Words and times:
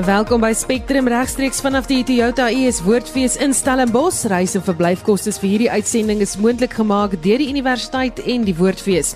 Welkom 0.00 0.40
by 0.40 0.54
Spectrum 0.56 1.08
regstreeks 1.10 1.58
vanaf 1.60 1.84
die 1.90 1.98
Toyota 2.06 2.46
US 2.48 2.78
Woordfees 2.80 3.34
in 3.36 3.52
Stellenbosch. 3.52 4.22
Reis 4.32 4.54
en 4.56 4.62
verblyfkoste 4.64 5.32
vir 5.42 5.48
hierdie 5.50 5.68
uitsending 5.68 6.22
is 6.24 6.38
moontlik 6.40 6.72
gemaak 6.78 7.18
deur 7.20 7.42
die 7.42 7.50
universiteit 7.52 8.22
en 8.24 8.46
die 8.46 8.54
Woordfees. 8.56 9.10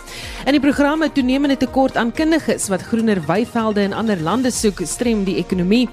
In 0.45 0.53
die 0.53 0.61
programme 0.61 1.09
toenemende 1.09 1.57
tekort 1.57 1.97
aan 1.97 2.11
kundiges 2.13 2.67
wat 2.69 2.85
groener 2.85 3.23
weivelde 3.25 3.87
in 3.87 3.95
ander 3.97 4.21
lande 4.21 4.53
soek, 4.53 4.83
strem 4.85 5.23
die 5.25 5.39
ekonomie. 5.41 5.87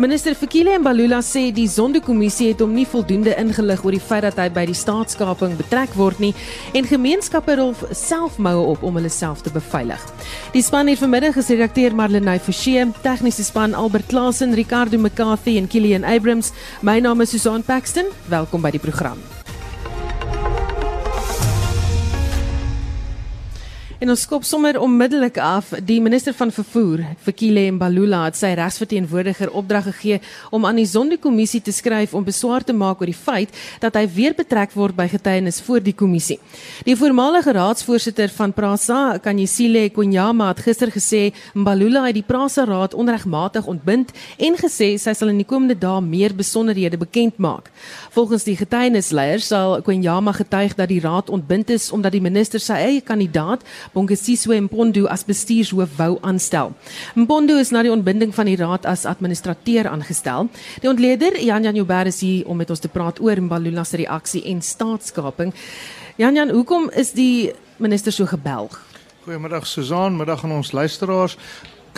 Minister 0.00 0.38
Fikile 0.38 0.78
Mbalula 0.80 1.18
sê 1.20 1.50
die 1.52 1.68
Zondo-kommissie 1.68 2.48
het 2.54 2.64
hom 2.64 2.72
nie 2.72 2.86
voldoende 2.88 3.36
ingelig 3.36 3.84
oor 3.84 3.98
die 3.98 4.00
feit 4.00 4.24
dat 4.30 4.40
hy 4.40 4.48
by 4.48 4.64
die 4.70 4.78
staatskaping 4.78 5.58
betrek 5.60 5.92
word 5.98 6.24
nie 6.24 6.32
en 6.72 6.88
gemeenskappe 6.88 7.58
rol 7.60 7.74
self 7.92 8.40
moue 8.40 8.64
op 8.72 8.86
om 8.86 8.96
hulle 8.96 9.12
self 9.12 9.44
te 9.44 9.52
beveilig. 9.52 10.08
Die 10.56 10.64
span 10.64 10.88
het 10.88 11.02
vanmiddag 11.04 11.36
geselekteer 11.36 11.92
Marlenae 11.92 12.40
Forsie, 12.40 12.86
tegniese 13.04 13.44
span 13.44 13.76
Albert 13.76 14.08
Klaas 14.08 14.37
Dawson, 14.38 14.54
Ricardo 14.54 14.98
McCarthy 14.98 15.56
en 15.56 15.66
Killian 15.66 16.04
Abrams. 16.04 16.52
My 16.80 17.00
naam 17.00 17.20
is 17.20 17.30
Susan 17.30 17.62
Paxton. 17.62 18.06
Welkom 18.30 18.62
by 18.62 18.70
die 18.70 18.78
program. 18.78 19.37
En 23.98 24.12
ons 24.12 24.20
skop 24.22 24.44
sommer 24.46 24.76
onmiddellik 24.78 25.40
af. 25.42 25.72
Die 25.82 25.96
minister 25.98 26.30
van 26.38 26.52
vervoer, 26.54 27.00
Fikile 27.18 27.64
Mbalula, 27.74 28.20
het 28.28 28.36
sy 28.38 28.52
regsverteenwoordiger 28.54 29.50
opdrag 29.58 29.88
gegee 29.88 30.20
om 30.54 30.68
aan 30.68 30.76
die 30.78 30.86
Zondo-kommissie 30.86 31.58
te 31.66 31.74
skryf 31.74 32.14
om 32.14 32.22
beswaar 32.22 32.62
te 32.62 32.76
maak 32.78 33.02
oor 33.02 33.10
die 33.10 33.16
feit 33.18 33.50
dat 33.82 33.98
hy 33.98 34.04
weer 34.14 34.36
betrek 34.38 34.76
word 34.78 34.94
by 34.94 35.08
getuienis 35.10 35.58
voor 35.66 35.82
die 35.82 35.96
kommissie. 35.98 36.36
Die 36.86 36.94
voormalige 36.94 37.56
raadsvoorsitter 37.56 38.30
van 38.36 38.54
Prasa, 38.54 39.00
Kanyisile 39.24 39.88
Konyama, 39.90 40.52
het 40.52 40.62
gister 40.68 40.94
gesê 40.94 41.32
Mbalula 41.58 42.04
het 42.06 42.20
die 42.20 42.22
Prasa 42.22 42.68
raad 42.70 42.94
onregmatig 42.94 43.66
ontbind 43.66 44.14
en 44.38 44.60
gesê 44.62 44.92
sy 44.94 45.16
sal 45.18 45.34
in 45.34 45.42
die 45.42 45.48
komende 45.48 45.74
dae 45.74 45.98
meer 46.06 46.36
besonderhede 46.38 47.02
bekend 47.02 47.42
maak. 47.42 47.72
Volgens 48.14 48.46
die 48.46 48.54
getuienisleiers 48.62 49.50
sal 49.50 49.80
Konyama 49.82 50.38
getuig 50.38 50.78
dat 50.78 50.94
die 50.94 51.02
raad 51.02 51.34
ontbind 51.34 51.74
is 51.74 51.90
omdat 51.90 52.14
die 52.14 52.22
minister 52.22 52.62
sy 52.62 52.78
eie 52.78 53.02
kandidaat 53.02 53.66
Bongesiso 53.92 54.52
Mpondo 54.60 55.06
as 55.06 55.24
bestuurshoof 55.24 55.96
wou 55.96 56.18
aanstel. 56.20 56.72
Mpondo 57.14 57.58
is 57.58 57.70
na 57.70 57.82
die 57.82 57.92
ontbinding 57.92 58.34
van 58.34 58.46
die 58.50 58.56
raad 58.56 58.86
as 58.86 59.06
administrateur 59.08 59.88
aangestel. 59.88 60.48
Die 60.82 60.90
ontleder 60.90 61.40
Jan 61.40 61.62
Jan 61.62 61.74
Joubert 61.74 62.06
is 62.12 62.20
hier 62.20 62.46
om 62.48 62.56
met 62.56 62.70
ons 62.70 62.80
te 62.80 62.88
praat 62.88 63.20
oor 63.20 63.40
Mbalula 63.42 63.84
se 63.84 63.96
reaksie 63.96 64.44
en 64.50 64.62
staatskaping. 64.62 65.54
Jan 66.16 66.34
Jan, 66.34 66.50
hoekom 66.50 66.90
is 66.90 67.12
die 67.12 67.52
minister 67.78 68.12
so 68.12 68.26
gebelg? 68.26 68.80
Goeiemiddag 69.24 69.66
Susan, 69.66 70.16
middag 70.16 70.44
aan 70.44 70.56
ons 70.56 70.72
luisteraars. 70.72 71.36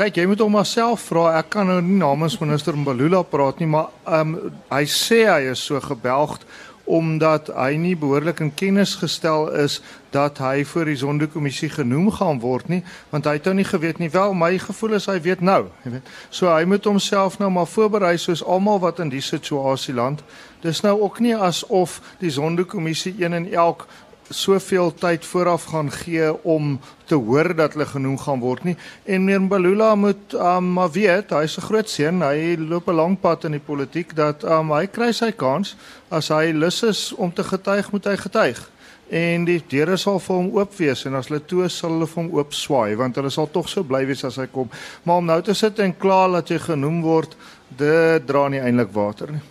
Kyk, 0.01 0.17
jy 0.17 0.27
moet 0.31 0.41
hom 0.41 0.55
maar 0.55 0.69
self 0.69 1.09
vra. 1.11 1.27
Ek 1.41 1.51
kan 1.53 1.67
nou 1.69 1.81
nie 1.85 1.99
namens 2.01 2.39
minister 2.41 2.77
Mbalula 2.77 3.21
praat 3.27 3.59
nie, 3.61 3.69
maar 3.69 3.91
ehm 4.07 4.35
um, 4.35 4.53
hy 4.71 4.85
sê 4.89 5.25
hy 5.29 5.51
is 5.51 5.63
so 5.67 5.81
gebelgd 5.85 6.47
omdat 6.91 7.53
hy 7.55 7.77
nie 7.79 7.95
behoorlik 7.97 8.41
in 8.43 8.51
kennis 8.55 8.97
gestel 8.99 9.47
is 9.63 9.79
dat 10.11 10.41
hy 10.43 10.65
voor 10.67 10.91
die 10.91 10.99
sondekommissie 10.99 11.71
genoem 11.71 12.11
gaan 12.19 12.41
word 12.43 12.69
nie 12.73 12.81
want 13.13 13.29
hy 13.31 13.37
het 13.39 13.47
nou 13.47 13.55
nie 13.61 13.69
geweet 13.69 14.03
nie. 14.03 14.11
Wel 14.11 14.35
my 14.35 14.57
gevoel 14.59 14.99
is 14.99 15.07
hy 15.07 15.21
weet 15.23 15.45
nou 15.47 15.69
jy 15.85 15.95
weet. 15.97 16.11
So 16.35 16.51
hy 16.51 16.67
moet 16.67 16.89
homself 16.91 17.39
nou 17.39 17.51
maar 17.55 17.71
voorberei 17.71 18.17
soos 18.19 18.43
almal 18.43 18.83
wat 18.83 18.99
in 18.99 19.13
die 19.13 19.23
situasie 19.23 19.95
land. 19.95 20.25
Dis 20.65 20.83
nou 20.83 20.97
ook 21.01 21.21
nie 21.23 21.37
asof 21.37 22.01
die 22.19 22.33
sondekommissie 22.35 23.15
een 23.19 23.39
en 23.39 23.47
elk 23.53 23.87
soveel 24.31 24.93
tyd 24.95 25.27
vooraf 25.27 25.65
gaan 25.73 25.91
gee 25.91 26.31
om 26.45 26.79
te 27.05 27.15
hoor 27.15 27.55
dat 27.55 27.75
hulle 27.75 27.87
genoem 27.87 28.19
gaan 28.19 28.41
word 28.41 28.65
nie. 28.65 28.77
En 29.05 29.25
meneer 29.25 29.43
Mbalula 29.43 29.95
moet 29.95 30.35
um, 30.35 30.73
maar 30.73 30.91
weet, 30.95 31.35
hy's 31.35 31.59
'n 31.59 31.67
groot 31.67 31.89
seun, 31.89 32.23
hy 32.23 32.57
loop 32.59 32.89
'n 32.89 32.95
lang 32.95 33.21
pad 33.21 33.45
in 33.45 33.53
die 33.59 33.67
politiek 33.67 34.15
dat 34.15 34.45
um, 34.45 34.71
hy 34.73 34.87
kry 34.87 35.13
sy 35.13 35.33
kans. 35.33 35.77
As 36.11 36.29
hy 36.29 36.53
lus 36.53 36.83
is 36.83 37.13
om 37.13 37.33
te 37.33 37.45
getuig, 37.45 37.91
moet 37.93 38.05
hy 38.05 38.17
getuig. 38.17 38.71
En 39.11 39.45
die 39.45 39.63
deure 39.69 39.97
sal 39.97 40.19
vir 40.19 40.37
hom 40.37 40.51
oop 40.55 40.75
wees 40.79 41.05
en 41.07 41.15
as 41.15 41.29
hulle 41.29 41.43
toe 41.43 41.69
sal 41.69 41.91
hulle 41.91 42.07
vir 42.07 42.23
hom 42.23 42.35
oop 42.39 42.53
swaai 42.55 42.95
want 42.97 43.17
hulle 43.17 43.31
sal 43.31 43.49
tog 43.51 43.69
so 43.69 43.83
bly 43.83 44.07
wees 44.07 44.25
as 44.25 44.37
hy 44.37 44.47
kom. 44.47 44.71
Maar 45.03 45.17
om 45.17 45.27
nou 45.27 45.43
te 45.43 45.55
sit 45.55 45.79
en 45.79 45.97
kla 45.99 46.29
dat 46.29 46.49
jy 46.49 46.59
genoem 46.59 47.03
word, 47.03 47.35
dit 47.69 48.27
dra 48.27 48.49
nie 48.49 48.61
eintlik 48.61 48.95
water 48.95 49.33
nie. 49.33 49.43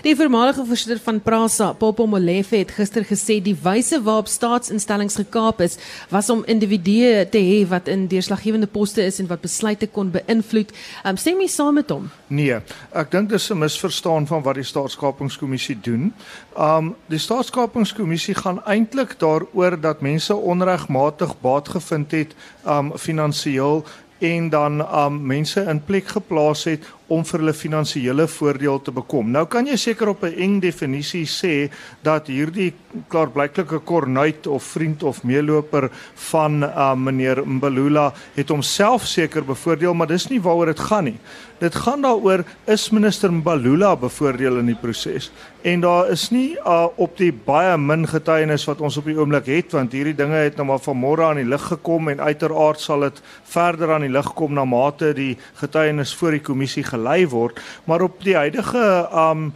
Die 0.00 0.14
voormalige 0.16 0.64
voorsitter 0.64 1.00
van 1.04 1.18
Prasa, 1.20 1.72
Popo 1.72 2.06
Molefe, 2.06 2.56
het 2.56 2.70
gister 2.72 3.04
gesê 3.04 3.34
die 3.44 3.52
wyse 3.62 3.98
waarop 4.00 4.30
staatsinstellings 4.32 5.18
gekaap 5.20 5.60
is, 5.60 5.76
was 6.08 6.30
om 6.32 6.40
individue 6.48 7.26
te 7.28 7.42
hê 7.44 7.58
wat 7.68 7.88
in 7.92 8.06
deurslaggewende 8.08 8.66
poste 8.66 9.04
is 9.04 9.20
en 9.20 9.28
wat 9.28 9.44
besluite 9.44 9.90
kon 9.92 10.08
beïnvloed. 10.14 10.72
Um, 11.04 11.20
stem 11.20 11.42
jy 11.44 11.50
saam 11.52 11.76
met 11.76 11.92
hom? 11.92 12.08
Nee, 12.32 12.62
ek 12.96 13.12
dink 13.12 13.28
dis 13.28 13.50
'n 13.50 13.60
misverstaan 13.60 14.26
van 14.26 14.42
wat 14.42 14.56
die 14.56 14.64
staatskapingskommissie 14.64 15.76
doen. 15.76 16.14
Um 16.56 16.94
die 17.12 17.20
staatskapingskommissie 17.20 18.34
gaan 18.34 18.64
eintlik 18.64 19.18
daaroor 19.18 19.80
dat 19.80 20.00
mense 20.00 20.34
onregmatig 20.34 21.40
baat 21.40 21.68
gevind 21.68 22.10
het 22.10 22.32
um 22.64 22.96
finansiëel 22.96 23.84
en 24.20 24.48
dan 24.48 24.80
um 24.80 25.26
mense 25.26 25.60
in 25.60 25.84
plek 25.84 26.08
geplaas 26.08 26.64
het 26.64 26.88
om 27.10 27.24
vir 27.26 27.42
hulle 27.42 27.54
finansiële 27.56 28.26
voordeel 28.30 28.78
te 28.86 28.94
bekom. 28.94 29.32
Nou 29.34 29.44
kan 29.50 29.66
jy 29.66 29.76
seker 29.76 30.12
op 30.12 30.22
'n 30.24 30.34
eng 30.38 30.60
definisie 30.60 31.26
sê 31.26 31.70
dat 32.02 32.26
hierdie 32.26 32.72
klaarblyklike 33.08 33.80
kornuit 33.84 34.46
of 34.46 34.62
vriend 34.62 35.02
of 35.02 35.22
meeloper 35.22 35.90
van 36.30 36.62
uh, 36.62 36.94
meneer 36.94 37.42
Mbalula 37.46 38.12
het 38.34 38.48
homself 38.48 39.06
seker 39.06 39.44
bevoordeel, 39.44 39.94
maar 39.94 40.06
dis 40.06 40.28
nie 40.28 40.40
waaroor 40.40 40.66
dit 40.66 40.80
gaan 40.80 41.04
nie. 41.04 41.18
Dit 41.60 41.74
gaan 41.74 42.00
daaroor 42.00 42.44
is 42.64 42.90
minister 42.90 43.32
Mbalula 43.32 43.96
bevoordeel 43.96 44.58
in 44.58 44.66
die 44.66 44.78
proses. 44.80 45.30
En 45.62 45.80
daar 45.80 46.08
is 46.08 46.30
nie 46.30 46.56
uh, 46.56 46.86
op 46.96 47.18
die 47.18 47.32
baie 47.32 47.76
min 47.78 48.06
getuienis 48.08 48.64
wat 48.64 48.80
ons 48.80 48.96
op 48.96 49.04
die 49.04 49.18
oomblik 49.18 49.50
het 49.52 49.74
want 49.76 49.92
hierdie 49.92 50.16
dinge 50.16 50.38
het 50.40 50.56
nou 50.56 50.66
maar 50.70 50.80
vanmôre 50.80 51.26
aan 51.26 51.42
die 51.42 51.48
lig 51.48 51.66
gekom 51.68 52.08
en 52.08 52.20
uiteraard 52.20 52.80
sal 52.80 53.04
dit 53.04 53.20
verder 53.52 53.92
aan 53.92 54.06
die 54.06 54.12
lig 54.12 54.32
kom 54.38 54.54
na 54.56 54.64
mate 54.64 55.12
die 55.12 55.34
getuienis 55.60 56.14
voor 56.16 56.38
die 56.38 56.44
kommissie 56.48 56.84
gelei 57.00 57.26
word, 57.28 57.60
maar 57.84 58.04
op 58.04 58.20
die 58.24 58.36
huidige 58.36 59.08
um 59.10 59.52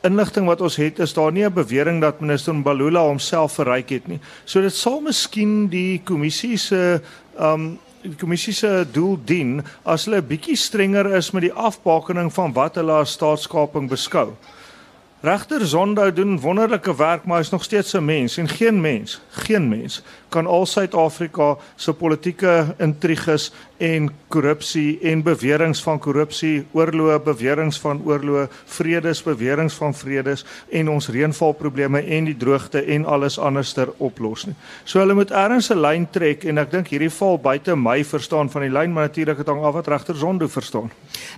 inligting 0.00 0.46
wat 0.48 0.62
ons 0.64 0.78
het 0.80 0.98
is 1.04 1.12
daar 1.12 1.32
nie 1.32 1.44
'n 1.44 1.52
bewering 1.52 2.00
dat 2.00 2.20
minister 2.20 2.54
Mbalula 2.54 3.02
homself 3.04 3.52
verryk 3.52 3.90
het 3.90 4.08
nie. 4.08 4.20
So 4.44 4.60
dit 4.60 4.72
sal 4.72 5.00
miskien 5.00 5.68
die 5.68 6.00
kommissie 6.04 6.56
se 6.56 7.02
um 7.38 7.78
die 8.02 8.16
kommissie 8.16 8.54
se 8.54 8.86
doel 8.92 9.18
dien 9.24 9.62
as 9.84 10.04
hulle 10.04 10.22
'n 10.22 10.26
bietjie 10.26 10.56
strenger 10.56 11.14
is 11.16 11.32
met 11.32 11.42
die 11.42 11.52
afbakening 11.52 12.32
van 12.32 12.52
wat 12.52 12.74
hulle 12.74 12.92
as 12.92 13.12
staatskaping 13.12 13.88
beskou. 13.88 14.32
Regter 15.22 15.66
Zondo 15.66 16.12
doen 16.12 16.40
wonderlike 16.40 16.96
werk, 16.96 17.24
maar 17.24 17.36
hy 17.36 17.44
is 17.44 17.50
nog 17.50 17.64
steeds 17.64 17.92
'n 17.92 18.04
mens 18.04 18.36
en 18.36 18.48
geen 18.48 18.80
mens, 18.80 19.20
geen 19.30 19.68
mens 19.68 20.02
kan 20.30 20.46
al 20.46 20.66
Suid-Afrika 20.66 21.56
se 21.76 21.92
politieke 21.92 22.74
intriges 22.78 23.50
en 23.80 24.10
korrupsie 24.28 24.98
en 25.08 25.22
beweringe 25.24 25.80
van 25.82 25.98
korrupsie, 25.98 26.66
oorloë 26.76 27.16
beweringe 27.24 27.78
van 27.80 28.02
oorloë, 28.04 28.44
vredes 28.68 29.22
beweringe 29.24 29.72
van 29.72 29.94
vredes 29.96 30.44
en 30.68 30.90
ons 30.92 31.08
reënvalprobleme 31.08 32.02
en 32.18 32.28
die 32.28 32.36
droogte 32.36 32.82
en 32.94 33.06
alles 33.08 33.38
anderster 33.40 33.88
oplos 33.98 34.44
nie. 34.46 34.54
So 34.84 35.00
hulle 35.00 35.16
moet 35.16 35.32
ergens 35.32 35.70
'n 35.70 35.80
lyn 35.80 36.06
trek 36.10 36.44
en 36.44 36.58
ek 36.58 36.70
dink 36.70 36.88
hierdie 36.88 37.10
val 37.10 37.38
buite 37.38 37.76
my 37.76 38.04
verstaan 38.04 38.50
van 38.50 38.62
die 38.62 38.70
lyn, 38.70 38.92
maar 38.92 39.08
natuurlik 39.08 39.38
het 39.38 39.46
hang 39.46 39.64
af 39.64 39.74
wat 39.74 39.88
regter 39.88 40.16
Zondo 40.16 40.46
verstaan. 40.46 40.90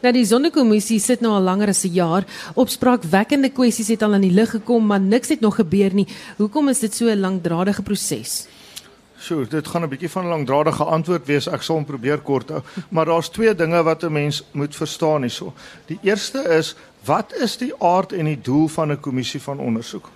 Nou 0.02 0.12
die 0.12 0.24
Sondekommissie 0.24 0.98
sit 0.98 1.20
nou 1.20 1.32
al 1.32 1.42
langer 1.42 1.68
as 1.68 1.84
'n 1.84 1.92
jaar. 1.92 2.24
Opspraakwekkende 2.54 3.52
kwessies 3.72 3.94
het 3.94 4.02
al 4.04 4.18
aan 4.18 4.26
die 4.26 4.34
lig 4.34 4.50
gekom, 4.52 4.84
maar 4.84 5.00
niks 5.00 5.30
het 5.32 5.40
nog 5.40 5.56
gebeur 5.56 5.94
nie. 5.96 6.04
Hoekom 6.36 6.68
is 6.68 6.80
dit 6.80 6.94
so 6.94 7.08
'n 7.08 7.20
langdradige 7.20 7.82
proses? 7.82 8.46
So, 9.16 9.44
dit 9.44 9.66
gaan 9.66 9.82
'n 9.82 9.88
bietjie 9.88 10.10
van 10.10 10.24
'n 10.24 10.28
langdradige 10.28 10.84
antwoord 10.84 11.26
wees. 11.26 11.48
Ek 11.48 11.62
sal 11.62 11.76
hom 11.76 11.84
probeer 11.84 12.18
kort 12.18 12.48
hou. 12.48 12.62
Maar 12.90 13.06
daar's 13.06 13.28
twee 13.28 13.54
dinge 13.54 13.82
wat 13.82 14.02
'n 14.02 14.12
mens 14.12 14.44
moet 14.52 14.76
verstaan 14.76 15.22
hierso. 15.22 15.52
Die 15.86 15.98
eerste 16.02 16.38
is, 16.58 16.76
wat 17.04 17.32
is 17.34 17.56
die 17.56 17.72
aard 17.78 18.12
en 18.12 18.24
die 18.24 18.40
doel 18.42 18.68
van 18.68 18.90
'n 18.90 19.00
kommissie 19.00 19.40
van 19.40 19.58
ondersoek? 19.58 20.08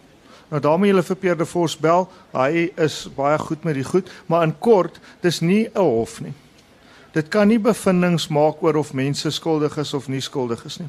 Nou 0.50 0.60
daarmee 0.60 0.90
hulle 0.90 1.02
vir 1.02 1.16
Pierre 1.16 1.38
de 1.38 1.46
Vos 1.46 1.76
bel. 1.76 2.08
Hy 2.32 2.72
is 2.76 3.08
baie 3.14 3.38
goed 3.38 3.64
met 3.64 3.74
die 3.74 3.84
goed, 3.84 4.10
maar 4.26 4.42
in 4.42 4.58
kort, 4.58 5.00
dis 5.20 5.40
nie 5.40 5.68
'n 5.74 5.80
hof 5.80 6.20
nie. 6.20 6.34
Dit 7.12 7.28
kan 7.28 7.48
nie 7.48 7.58
bevindinge 7.58 8.26
maak 8.28 8.62
oor 8.62 8.74
of 8.74 8.92
mense 8.92 9.30
skuldig 9.30 9.76
is 9.76 9.94
of 9.94 10.08
nie 10.08 10.20
skuldig 10.20 10.64
is 10.64 10.78
nie. 10.78 10.88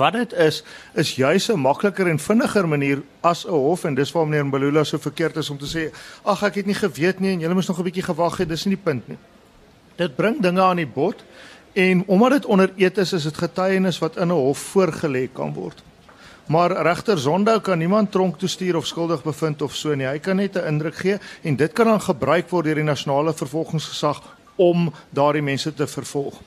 Wat 0.00 0.16
dit 0.16 0.32
is, 0.32 0.62
is 0.94 1.14
juis 1.16 1.50
'n 1.52 1.60
makliker 1.60 2.08
en 2.08 2.18
vinniger 2.18 2.68
manier 2.68 3.02
as 3.20 3.44
'n 3.44 3.50
hof 3.50 3.84
en 3.84 3.94
dis 3.94 4.12
waar 4.12 4.26
meneer 4.26 4.46
Mbalula 4.46 4.84
so 4.84 4.98
verkeerd 4.98 5.36
is 5.36 5.50
om 5.50 5.58
te 5.58 5.68
sê, 5.68 5.92
"Ag, 6.24 6.42
ek 6.42 6.54
het 6.54 6.66
nie 6.66 6.74
geweet 6.74 7.20
nie 7.20 7.32
en 7.32 7.40
julle 7.40 7.54
moes 7.54 7.68
nog 7.68 7.78
'n 7.78 7.82
bietjie 7.82 8.08
gewag 8.08 8.36
het, 8.38 8.48
dis 8.48 8.64
nie 8.64 8.74
die 8.74 8.84
punt 8.84 9.08
nie." 9.08 9.18
Dit 9.96 10.16
bring 10.16 10.40
dinge 10.40 10.62
aan 10.62 10.76
die 10.76 10.86
bod 10.86 11.24
En 11.72 12.02
omdat 12.06 12.30
dit 12.30 12.46
onder 12.46 12.72
eet 12.76 12.98
is, 12.98 13.12
is 13.12 13.22
dit 13.22 13.36
getuienis 13.36 13.98
wat 13.98 14.16
in 14.16 14.26
'n 14.26 14.30
hof 14.30 14.58
voorgelê 14.58 15.28
kan 15.32 15.52
word. 15.52 15.82
Maar 16.46 16.82
regter 16.82 17.18
Zondo 17.18 17.60
kan 17.60 17.78
niemand 17.78 18.12
tronk 18.12 18.38
toe 18.38 18.48
stuur 18.48 18.76
of 18.76 18.86
skuldig 18.86 19.22
bevind 19.22 19.62
of 19.62 19.74
so 19.74 19.94
nie. 19.94 20.06
Hy 20.06 20.18
kan 20.18 20.36
net 20.36 20.56
'n 20.56 20.66
indruk 20.66 20.94
gee 20.94 21.18
en 21.42 21.56
dit 21.56 21.72
kan 21.72 21.86
dan 21.86 22.00
gebruik 22.00 22.48
word 22.48 22.64
deur 22.64 22.74
die 22.74 22.84
nasionale 22.84 23.34
vervolgingsgesag 23.34 24.36
om 24.56 24.92
daardie 25.10 25.42
mense 25.42 25.74
te 25.74 25.86
vervolg. 25.86 26.40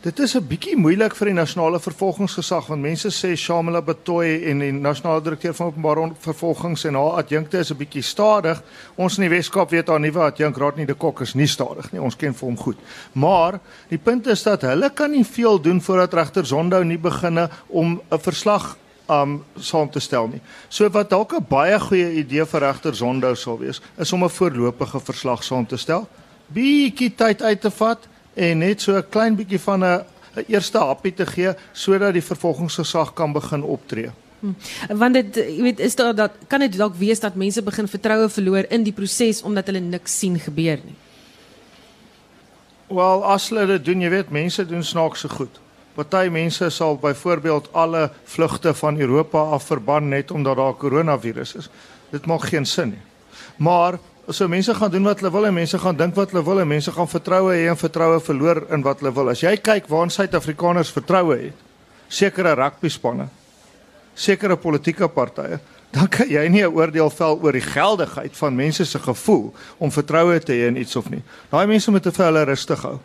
Dit 0.00 0.18
is 0.18 0.34
'n 0.34 0.46
bietjie 0.48 0.76
moeilik 0.76 1.14
vir 1.14 1.26
die 1.26 1.34
nasionale 1.34 1.78
vervolgingsgesag 1.80 2.66
want 2.66 2.80
mense 2.80 3.08
sê 3.08 3.36
Shamila 3.36 3.82
Batoy 3.82 4.44
en 4.48 4.58
die 4.58 4.72
nasionale 4.72 5.20
direkteur 5.20 5.54
van 5.54 5.66
openbare 5.66 6.12
vervolgings 6.18 6.84
en 6.84 6.94
haar 6.94 7.20
adjunkte 7.20 7.58
is 7.58 7.70
'n 7.70 7.76
bietjie 7.76 8.02
stadig. 8.02 8.62
Ons 8.96 9.18
in 9.18 9.28
die 9.28 9.36
Weskaap 9.36 9.70
weet 9.70 9.88
haar 9.88 10.00
nuwe 10.00 10.20
adjunk 10.20 10.56
Rodney 10.56 10.86
de 10.86 10.94
Kok 10.94 11.20
is 11.20 11.34
nie 11.34 11.46
stadig 11.46 11.92
nie. 11.92 12.00
Ons 12.00 12.16
ken 12.16 12.34
vir 12.34 12.48
hom 12.48 12.56
goed. 12.56 12.76
Maar 13.12 13.60
die 13.88 13.98
punt 13.98 14.26
is 14.26 14.42
dat 14.42 14.62
hulle 14.62 14.90
kan 14.90 15.10
nie 15.10 15.24
veel 15.24 15.60
doen 15.60 15.82
voordat 15.82 16.14
regter 16.14 16.46
Zondo 16.46 16.82
nie 16.82 16.98
beginne 16.98 17.50
om 17.66 18.00
'n 18.10 18.18
verslag 18.18 18.76
um 19.08 19.44
saam 19.58 19.90
te 19.90 20.00
stel 20.00 20.28
nie. 20.28 20.40
So 20.68 20.88
wat 20.88 21.10
dalk 21.10 21.32
'n 21.34 21.46
baie 21.48 21.80
goeie 21.80 22.12
idee 22.12 22.46
vir 22.46 22.60
regter 22.60 22.94
Zondo 22.94 23.34
sal 23.34 23.58
wees, 23.58 23.80
is 23.98 24.12
om 24.12 24.24
'n 24.24 24.30
voorlopige 24.30 25.00
verslag 25.00 25.44
saam 25.44 25.66
te 25.66 25.76
stel. 25.76 26.08
Bietjie 26.46 27.14
tyd 27.14 27.42
uit 27.42 27.60
te 27.60 27.70
vat 27.70 28.08
en 28.34 28.58
net 28.58 28.80
so 28.80 28.96
'n 28.96 29.08
klein 29.08 29.36
bietjie 29.36 29.60
van 29.60 29.84
'n 29.84 30.04
'n 30.36 30.44
eerste 30.46 30.78
happie 30.78 31.14
te 31.14 31.26
gee 31.26 31.54
sodat 31.72 32.12
die 32.12 32.22
vervolgingsgesag 32.22 33.14
kan 33.14 33.32
begin 33.32 33.62
optree. 33.62 34.10
Hm. 34.40 34.52
Want 34.96 35.14
dit 35.14 35.36
jy 35.36 35.62
weet 35.62 35.80
is 35.80 35.96
daar 35.96 36.14
dat 36.14 36.32
kan 36.48 36.60
dit 36.60 36.76
dalk 36.76 36.94
wees 36.94 37.20
dat 37.20 37.34
mense 37.34 37.62
begin 37.62 37.88
vertroue 37.88 38.28
verloor 38.28 38.64
in 38.68 38.82
die 38.82 38.92
proses 38.92 39.42
omdat 39.42 39.66
hulle 39.66 39.80
niks 39.80 40.18
sien 40.18 40.38
gebeur 40.38 40.78
nie. 40.84 40.96
Wel 42.88 43.24
as 43.24 43.48
hulle 43.48 43.66
dit 43.66 43.84
doen, 43.84 44.00
jy 44.00 44.10
weet 44.10 44.30
mense 44.30 44.66
doen 44.66 44.82
snaakse 44.84 45.28
goed. 45.28 45.60
Party 45.94 46.28
mense 46.32 46.70
sal 46.70 46.96
byvoorbeeld 46.96 47.68
alle 47.72 48.10
vlugte 48.24 48.74
van 48.74 48.98
Europa 49.00 49.38
af 49.38 49.66
verban 49.68 50.08
net 50.08 50.30
omdat 50.30 50.56
daar 50.56 50.74
koronavirus 50.74 51.54
is. 51.54 51.68
Dit 52.10 52.26
maak 52.26 52.48
geen 52.48 52.66
sin 52.66 52.88
nie. 52.88 53.02
Maar 53.56 53.98
So 54.30 54.46
mense 54.48 54.74
gaan 54.74 54.90
doen 54.90 55.02
wat 55.02 55.18
hulle 55.18 55.32
wil 55.34 55.46
en 55.48 55.54
mense 55.54 55.78
gaan 55.78 55.96
dink 55.96 56.14
wat 56.14 56.30
hulle 56.30 56.44
wil 56.46 56.60
en 56.62 56.68
mense 56.68 56.92
gaan 56.94 57.08
vertroue 57.10 57.54
hê 57.56 57.66
en 57.70 57.78
vertroue 57.78 58.20
verloor 58.22 58.62
in 58.70 58.84
wat 58.86 59.00
hulle 59.02 59.10
wil. 59.14 59.30
As 59.32 59.42
jy 59.42 59.56
kyk 59.58 59.88
waar 59.90 60.06
ons 60.06 60.18
Suid-Afrikaners 60.20 60.92
vertroue 60.94 61.38
het, 61.40 61.64
sekere 62.06 62.52
rugby 62.54 62.90
spanne, 62.94 63.26
sekere 64.14 64.54
politieke 64.60 65.08
partye, 65.10 65.58
dan 65.90 66.06
kan 66.06 66.30
jy 66.30 66.46
nie 66.48 66.62
'n 66.62 66.70
oordeel 66.70 67.10
vel 67.10 67.40
oor 67.42 67.52
die 67.52 67.64
geldigheid 67.64 68.36
van 68.36 68.54
mense 68.54 68.84
se 68.84 68.98
gevoel 68.98 69.52
om 69.78 69.90
vertroue 69.90 70.38
te 70.38 70.52
hê 70.52 70.68
in 70.68 70.76
iets 70.76 70.96
of 70.96 71.10
nie. 71.10 71.22
Daai 71.50 71.66
mense 71.66 71.90
moet 71.90 72.02
te 72.02 72.12
vir 72.12 72.26
hulle 72.26 72.44
rustig 72.44 72.82
hou. 72.82 73.00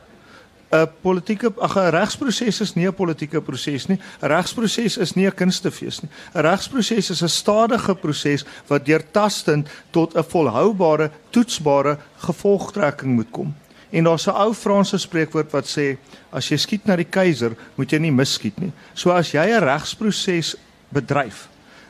'n 0.71 0.87
politieke 1.01 1.53
ag 1.59 1.75
'n 1.77 1.91
regsproses 1.91 2.61
is 2.61 2.73
nie 2.75 2.87
'n 2.87 2.93
politieke 2.93 3.41
proses 3.41 3.87
nie. 3.87 3.99
'n 4.21 4.27
Regsproses 4.27 4.97
is 4.97 5.15
nie 5.15 5.27
'n 5.27 5.33
kunstefees 5.33 6.01
nie. 6.01 6.09
'n 6.33 6.41
Regsproses 6.41 7.09
is 7.09 7.21
'n 7.21 7.29
stadige 7.29 7.95
proses 7.95 8.45
wat 8.67 8.85
deurtastend 8.85 9.67
tot 9.91 10.15
'n 10.15 10.23
volhoubare, 10.23 11.11
toetsbare 11.29 11.97
gevolgtrekking 12.17 13.15
moet 13.15 13.31
kom. 13.31 13.55
En 13.89 14.03
daar's 14.03 14.27
'n 14.27 14.35
ou 14.35 14.53
Franse 14.53 14.97
spreekwoord 14.97 15.51
wat 15.51 15.67
sê 15.67 15.97
as 16.31 16.49
jy 16.49 16.57
skiet 16.57 16.85
na 16.85 16.95
die 16.95 17.09
keiser, 17.09 17.55
moet 17.75 17.91
jy 17.91 17.99
nie 17.99 18.11
misskiet 18.11 18.59
nie. 18.59 18.71
So 18.93 19.11
as 19.11 19.31
jy 19.31 19.45
'n 19.45 19.63
regsproses 19.63 20.55
bedryf, 20.89 21.47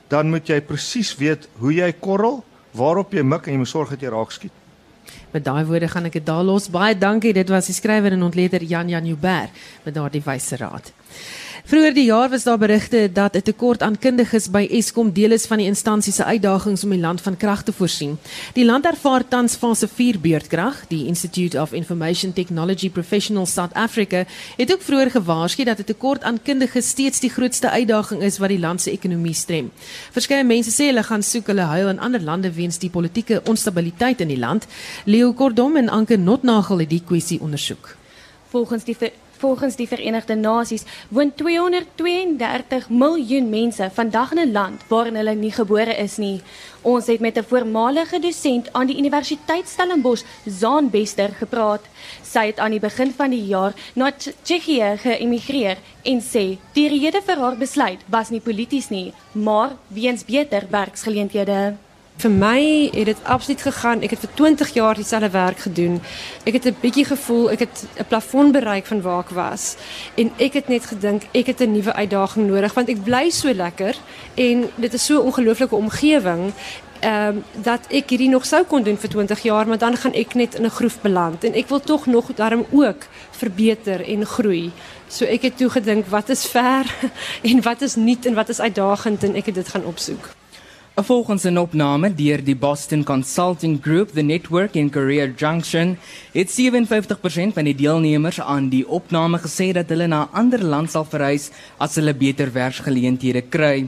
dan 0.07 0.29
moet 0.29 0.47
jy 0.47 0.61
presies 0.61 1.15
weet 1.15 1.47
hoe 1.57 1.73
jy 1.73 1.93
korrel, 1.99 2.43
waarop 2.71 3.13
jy 3.13 3.23
mik 3.23 3.47
en 3.47 3.53
jy 3.53 3.57
moet 3.57 3.67
sorg 3.67 3.89
dat 3.89 4.01
jy 4.01 4.09
raak 4.09 4.31
skiet. 4.31 4.51
Met 5.31 5.45
daai 5.45 5.65
woorde 5.65 5.87
gaan 5.87 6.05
ek 6.09 6.19
dit 6.19 6.25
daar 6.25 6.43
los. 6.43 6.69
Baie 6.69 6.97
dankie. 6.97 7.33
Dit 7.33 7.49
was 7.49 7.65
die 7.69 7.75
skrywer 7.75 8.11
en 8.11 8.23
ontleder 8.23 8.63
Jan 8.63 8.89
Jan 8.89 9.05
Joubert 9.05 9.49
met 9.83 9.93
daardie 9.93 10.23
wyse 10.25 10.55
raad. 10.61 10.93
Vroeger 11.65 11.95
die 11.97 12.05
jaar 12.05 12.29
was 12.29 12.43
daar 12.43 12.59
berigte 12.61 13.09
dat 13.13 13.35
'n 13.35 13.41
tekort 13.41 13.81
aan 13.81 13.97
kundiges 13.99 14.49
by 14.49 14.67
Eskom 14.71 15.11
deel 15.11 15.31
is 15.31 15.45
van 15.45 15.57
die 15.57 15.65
instansie 15.65 16.13
se 16.13 16.23
uitdagings 16.23 16.83
om 16.83 16.89
die 16.89 16.99
land 16.99 17.21
van 17.21 17.37
krag 17.37 17.63
te 17.63 17.73
voorsien. 17.73 18.17
Die 18.53 18.65
land 18.65 18.85
ervaar 18.85 19.27
tans 19.27 19.55
fase 19.55 19.87
4 19.87 20.19
beurtkrag. 20.19 20.87
Die 20.87 21.05
Institute 21.05 21.61
of 21.61 21.73
Information 21.73 22.33
Technology 22.33 22.89
Professionals 22.89 23.53
South 23.53 23.73
Africa 23.73 24.25
het 24.57 24.73
ook 24.73 24.81
vroeër 24.81 25.11
gewaarsku 25.11 25.63
dat 25.63 25.79
'n 25.79 25.83
tekort 25.83 26.23
aan 26.23 26.41
kundiges 26.43 26.87
steeds 26.87 27.19
die 27.19 27.29
grootste 27.29 27.69
uitdaging 27.69 28.21
is 28.21 28.37
wat 28.37 28.49
die 28.49 28.59
land 28.59 28.81
se 28.81 28.91
ekonomie 28.91 29.33
strem. 29.33 29.71
Verskeie 30.11 30.43
mense 30.43 30.71
sê 30.71 30.85
hulle 30.85 31.03
gaan 31.03 31.23
soek 31.23 31.47
hulle 31.47 31.61
huil 31.61 31.89
in 31.89 31.99
ander 31.99 32.21
lande 32.21 32.51
weens 32.51 32.77
die 32.77 32.89
politieke 32.89 33.41
onstabiliteit 33.45 34.21
in 34.21 34.27
die 34.27 34.39
land. 34.39 34.65
Leo 35.05 35.33
Kordom 35.33 35.75
en 35.75 35.89
Anke 35.89 36.17
Notnagel 36.17 36.79
het 36.79 36.89
die 36.89 37.03
kwessie 37.05 37.41
ondersoek. 37.41 37.95
Volgens 38.49 38.83
die 38.83 38.95
Volgens 39.37 39.75
die 39.75 39.87
Verenigde 39.87 40.35
Nasies 40.35 40.85
woon 41.09 41.33
232 41.35 42.89
miljoen 42.89 43.49
mense 43.49 43.89
vandag 43.93 44.31
in 44.31 44.39
'n 44.39 44.51
land 44.51 44.81
waarin 44.87 45.15
hulle 45.15 45.35
nie 45.35 45.51
gebore 45.51 45.95
is 45.97 46.17
nie. 46.17 46.41
Ons 46.81 47.07
het 47.07 47.19
met 47.19 47.37
'n 47.37 47.43
voormalige 47.43 48.19
dosent 48.19 48.73
aan 48.73 48.87
die 48.87 48.97
Universiteit 48.97 49.67
Stellenbosch, 49.67 50.23
Zaan 50.45 50.89
Bester, 50.89 51.29
gepraat. 51.29 51.81
Sy 52.23 52.45
het 52.45 52.59
aan 52.59 52.71
die 52.71 52.79
begin 52.79 53.11
van 53.11 53.29
die 53.29 53.45
jaar 53.45 53.73
na 53.93 54.11
Tsjechië 54.41 54.97
geëmigreer 54.97 55.77
en 56.03 56.21
sê 56.21 56.57
die 56.73 56.87
rede 56.87 57.21
vir 57.21 57.37
haar 57.37 57.57
besluit 57.57 57.99
was 58.07 58.29
nie 58.29 58.41
polities 58.41 58.89
nie, 58.89 59.13
maar 59.31 59.75
weens 59.87 60.25
beter 60.25 60.63
werksgeleenthede. 60.69 61.84
Vir 62.15 62.31
my 62.31 62.89
het 62.93 63.05
dit 63.05 63.23
absoluut 63.23 63.61
gegaan. 63.61 64.01
Ek 64.01 64.13
het 64.15 64.21
vir 64.23 64.29
20 64.33 64.69
jaar 64.73 64.95
dieselfde 64.95 65.29
werk 65.29 65.57
gedoen. 65.65 66.01
Ek 66.47 66.53
het 66.53 66.65
'n 66.65 66.77
bietjie 66.81 67.05
gevoel 67.05 67.51
ek 67.51 67.59
het 67.59 67.83
'n 67.99 68.07
plafon 68.07 68.51
bereik 68.51 68.85
van 68.85 69.01
waar 69.01 69.19
ek 69.19 69.29
was 69.29 69.75
en 70.15 70.31
ek 70.37 70.53
het 70.53 70.67
net 70.67 70.85
gedink 70.85 71.23
ek 71.31 71.45
het 71.45 71.59
'n 71.59 71.71
nuwe 71.71 71.93
uitdaging 71.93 72.47
nodig 72.47 72.73
want 72.73 72.89
ek 72.89 73.03
bly 73.03 73.29
so 73.29 73.53
lekker 73.53 73.95
en 74.35 74.69
dit 74.75 74.93
is 74.93 75.05
so 75.05 75.21
'n 75.21 75.25
ongelooflike 75.25 75.75
omgewing 75.75 76.53
ehm 76.99 77.35
dat 77.61 77.81
ek 77.89 78.09
hierdie 78.09 78.29
nog 78.29 78.45
sou 78.45 78.63
kon 78.63 78.83
doen 78.83 78.97
vir 78.97 79.09
20 79.09 79.41
jaar, 79.41 79.67
maar 79.67 79.77
dan 79.77 79.97
gaan 79.97 80.13
ek 80.13 80.33
net 80.33 80.55
in 80.55 80.65
'n 80.65 80.69
groef 80.69 81.01
beland 81.01 81.43
en 81.43 81.53
ek 81.53 81.67
wil 81.67 81.79
tog 81.79 82.05
nog 82.05 82.33
daarom 82.33 82.65
ook 82.71 83.07
verbeter 83.31 84.07
en 84.07 84.25
groei. 84.25 84.71
So 85.07 85.25
ek 85.25 85.41
het 85.41 85.57
toe 85.57 85.69
gedink 85.69 86.05
wat 86.07 86.29
is 86.29 86.45
ver 86.45 86.85
en 87.49 87.61
wat 87.61 87.81
is 87.81 87.95
nuut 87.95 88.25
en 88.25 88.33
wat 88.33 88.49
is 88.49 88.59
uitdagend 88.59 89.23
en 89.23 89.35
ek 89.35 89.45
het 89.45 89.55
dit 89.55 89.67
gaan 89.67 89.85
opsoek. 89.85 90.44
Volgens 91.03 91.43
'n 91.43 91.57
opname 91.57 92.15
deur 92.15 92.43
die 92.43 92.55
Boston 92.55 93.03
Consulting 93.03 93.83
Group, 93.83 94.13
the 94.13 94.21
Network 94.21 94.75
in 94.75 94.89
Career 94.89 95.33
Junction, 95.35 95.97
het 96.31 96.49
57% 96.49 97.53
van 97.53 97.63
die 97.63 97.75
deelnemers 97.75 98.39
aan 98.39 98.69
die 98.69 98.87
opname 98.87 99.37
gesê 99.37 99.73
dat 99.73 99.89
hulle 99.89 100.07
na 100.07 100.23
'n 100.23 100.29
ander 100.31 100.63
land 100.63 100.91
sal 100.91 101.05
verhuis 101.05 101.49
as 101.77 101.95
hulle 101.95 102.13
beter 102.13 102.51
werksgeleenthede 102.51 103.41
kry. 103.41 103.87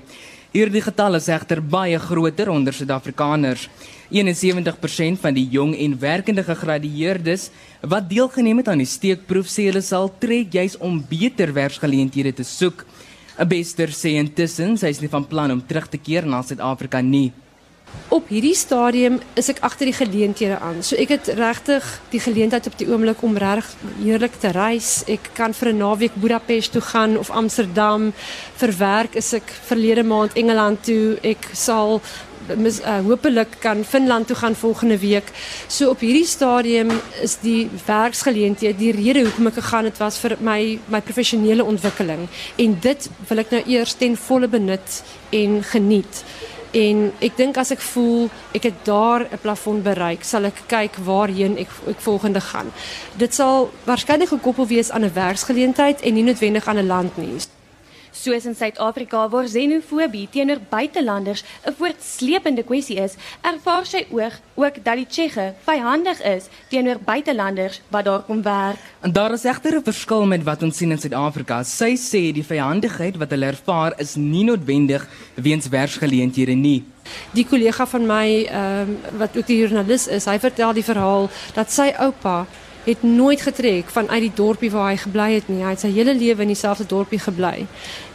Hierdie 0.51 0.81
getal 0.81 1.15
is 1.15 1.27
egter 1.27 1.61
baie 1.61 1.99
groter 1.99 2.49
onder 2.49 2.73
Suid-Afrikaners. 2.73 3.69
71% 4.09 5.19
van 5.19 5.33
die 5.33 5.47
jong 5.49 5.75
en 5.75 5.99
werkende 5.99 6.43
gegradueerdes 6.43 7.49
wat 7.81 8.09
deelgeneem 8.09 8.57
het 8.57 8.67
aan 8.67 8.77
die 8.77 8.85
steekproef 8.85 9.47
sê 9.47 9.67
hulle 9.67 9.81
sal 9.81 10.11
trek 10.19 10.53
juis 10.53 10.77
om 10.77 11.05
beter 11.09 11.53
werksgeleenthede 11.53 12.33
te 12.33 12.43
soek. 12.43 12.85
'n 13.37 13.47
Bester 13.47 13.89
sê 13.89 14.17
intussen 14.17 14.77
sy 14.77 14.89
is 14.89 15.01
nie 15.01 15.09
van 15.09 15.27
plan 15.27 15.51
om 15.51 15.61
terug 15.61 15.87
te 15.89 15.97
keer 15.97 16.25
na 16.25 16.41
Suid-Afrika 16.41 17.01
nie. 17.01 17.31
Op 18.07 18.29
hierdie 18.31 18.55
stadium 18.55 19.17
is 19.35 19.49
ek 19.51 19.59
agter 19.67 19.89
die 19.89 19.95
geleenthede 19.95 20.57
aan. 20.63 20.79
So 20.83 20.95
ek 20.99 21.11
het 21.11 21.29
regtig 21.35 21.85
die 22.11 22.21
geleentheid 22.23 22.67
op 22.67 22.77
die 22.79 22.87
oomblik 22.87 23.21
om 23.23 23.37
reg 23.39 23.67
heerlik 23.99 24.37
te 24.39 24.51
reis. 24.55 25.03
Ek 25.07 25.31
kan 25.35 25.53
vir 25.53 25.69
'n 25.73 25.77
naweek 25.77 26.15
Budapest 26.15 26.71
toe 26.71 26.81
gaan 26.81 27.17
of 27.17 27.29
Amsterdam. 27.29 28.13
Vir 28.55 28.71
werk 28.77 29.15
is 29.15 29.33
ek 29.33 29.47
verlede 29.69 30.03
maand 30.03 30.33
Engeland 30.33 30.83
toe. 30.83 31.17
Ek 31.23 31.49
sal 31.53 32.01
mis 32.55 32.79
uh, 32.79 32.99
hopelik 33.05 33.59
kan 33.59 33.83
Finland 33.83 34.27
toe 34.27 34.35
gaan 34.35 34.55
volgende 34.55 34.97
week. 34.97 35.31
So 35.67 35.89
op 35.89 35.99
hierdie 35.99 36.25
stadium 36.25 36.91
is 37.21 37.37
die 37.41 37.69
werksgeleenthede 37.85 38.77
die 38.77 38.91
rede 38.91 39.25
hoekom 39.25 39.47
ek 39.47 39.59
gegaan 39.61 39.89
het 39.89 39.97
was 39.97 40.17
vir 40.17 40.37
my 40.39 40.79
my 40.87 41.01
professionele 41.01 41.63
ontwikkeling 41.63 42.27
en 42.57 42.77
dit 42.81 43.09
wil 43.29 43.43
ek 43.43 43.51
nou 43.51 43.63
eers 43.65 43.93
ten 43.93 44.17
volle 44.17 44.47
benut 44.47 45.01
en 45.29 45.63
geniet. 45.63 46.23
En 46.75 47.11
ek 47.23 47.37
dink 47.37 47.57
as 47.57 47.71
ek 47.71 47.81
voel 47.93 48.27
ek 48.57 48.63
het 48.69 48.85
daar 48.85 49.25
'n 49.25 49.41
plafon 49.41 49.81
bereik, 49.81 50.23
sal 50.23 50.45
ek 50.45 50.63
kyk 50.67 50.95
waarheen 51.03 51.57
ek 51.57 51.69
ek 51.87 51.99
volgende 51.99 52.41
gaan. 52.41 52.71
Dit 53.17 53.33
sal 53.33 53.71
waarskynlik 53.85 54.29
gekoppel 54.29 54.67
wees 54.67 54.91
aan 54.91 55.05
'n 55.05 55.13
werksgeleentheid 55.13 56.01
en 56.01 56.13
nie 56.13 56.23
noodwendig 56.23 56.67
aan 56.67 56.77
'n 56.77 56.87
land 56.87 57.17
nie. 57.17 57.56
Soos 58.17 58.45
in 58.49 58.55
Suid-Afrika 58.57 59.27
waar 59.29 59.45
xenofobie 59.45 60.27
teenoor 60.33 60.57
buitelanders 60.69 61.43
'n 61.65 61.73
voortsleepende 61.77 62.63
kwessie 62.63 62.97
is, 62.97 63.15
ervaar 63.41 63.85
sy 63.85 64.05
ook 64.09 64.33
ook 64.55 64.83
dat 64.83 64.95
die 64.95 65.05
Tsjegge 65.05 65.53
vyhandig 65.65 66.21
is 66.23 66.49
teenoor 66.69 66.97
buitelanders 67.05 67.81
wat 67.89 68.05
daar 68.05 68.23
kom 68.25 68.41
werk. 68.41 68.79
En 69.01 69.11
daar 69.11 69.31
is 69.33 69.43
egter 69.43 69.75
'n 69.75 69.83
verskil 69.83 70.25
met 70.25 70.43
wat 70.43 70.63
ons 70.63 70.77
sien 70.77 70.91
in 70.91 70.97
Suid-Afrika. 70.97 71.63
Sy 71.63 71.95
sê 71.95 72.33
die 72.33 72.43
vyhandigheid 72.43 73.17
wat 73.17 73.29
hulle 73.29 73.45
ervaar 73.45 73.93
is 73.97 74.15
nie 74.15 74.43
noodwendig 74.43 75.07
weens 75.35 75.67
werksgeleenthede 75.67 76.55
nie. 76.55 76.83
Die 77.33 77.45
kollega 77.45 77.85
van 77.85 78.05
my 78.05 78.47
ehm 78.49 78.89
um, 78.89 78.97
wat 79.17 79.37
ook 79.37 79.49
'n 79.49 79.53
joernalis 79.53 80.07
is, 80.07 80.25
hy 80.25 80.39
vertel 80.39 80.73
die 80.73 80.83
verhaal 80.83 81.29
dat 81.53 81.71
sy 81.71 81.93
oupa 81.99 82.47
het 82.87 83.03
nooit 83.03 83.41
getrek 83.41 83.89
vanuit 83.91 84.21
die 84.21 84.31
dorpie 84.35 84.71
waar 84.71 84.89
hy 84.93 84.97
gebly 85.01 85.27
het 85.33 85.49
nie. 85.51 85.59
Hy 85.63 85.73
het 85.75 85.83
sy 85.83 85.91
hele 85.91 86.15
lewe 86.15 86.45
in 86.45 86.53
dieselfde 86.53 86.85
dorpie 86.87 87.19
gebly 87.19 87.65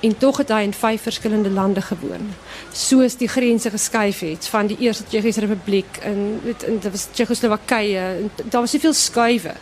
en 0.01 0.17
tog 0.19 0.41
het 0.41 0.53
hy 0.55 0.63
in 0.65 0.73
vyf 0.73 1.05
verskillende 1.09 1.53
lande 1.53 1.85
gewoon. 1.85 2.31
Soos 2.73 3.19
die 3.21 3.29
grense 3.29 3.71
geskuif 3.71 4.23
het 4.25 4.49
van 4.49 4.73
die 4.73 4.79
eerste 4.81 5.05
Tsjechiese 5.05 5.45
Republiek 5.45 6.01
dit 6.45 6.65
en 6.65 6.79
dit 6.81 6.91
was 6.91 7.09
Tsjechoslowakye 7.13 7.99
en 7.99 8.31
daar 8.45 8.65
was 8.65 8.71
soveel 8.71 8.97
skuwe. 8.97 9.53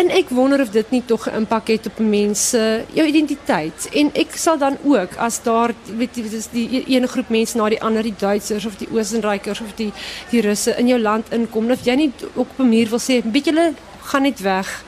En 0.00 0.08
ek 0.10 0.30
wonder 0.32 0.62
of 0.64 0.70
dit 0.72 0.90
nie 0.90 1.02
tog 1.06 1.28
'n 1.28 1.34
impak 1.44 1.68
het 1.68 1.86
op 1.86 1.98
mense 1.98 2.84
jou 2.92 3.06
identiteit. 3.06 3.88
En 3.92 4.10
ek 4.14 4.34
sal 4.34 4.58
dan 4.58 4.78
ook 4.82 5.14
as 5.16 5.42
daar 5.42 5.74
weet 5.96 6.16
jy 6.16 6.30
dis 6.30 6.48
die 6.50 6.84
ene 6.86 7.06
groep 7.06 7.28
mense 7.28 7.56
na 7.56 7.68
die 7.68 7.82
ander, 7.82 8.02
die 8.02 8.14
Duitsers 8.18 8.66
of 8.66 8.76
die 8.76 8.88
Oostenrykers 8.90 9.60
of 9.60 9.74
die 9.76 9.92
die 10.30 10.40
Russe 10.40 10.74
in 10.78 10.86
jou 10.86 11.00
land 11.00 11.26
inkom, 11.30 11.70
of 11.70 11.84
jy 11.84 11.94
nie 11.94 12.12
op 12.34 12.48
'n 12.58 12.62
manier 12.62 12.88
wil 12.88 12.98
sê, 12.98 13.22
"Bietjie 13.22 13.52
hulle 13.52 13.74
gaan 14.02 14.22
net 14.22 14.40
weg." 14.40 14.84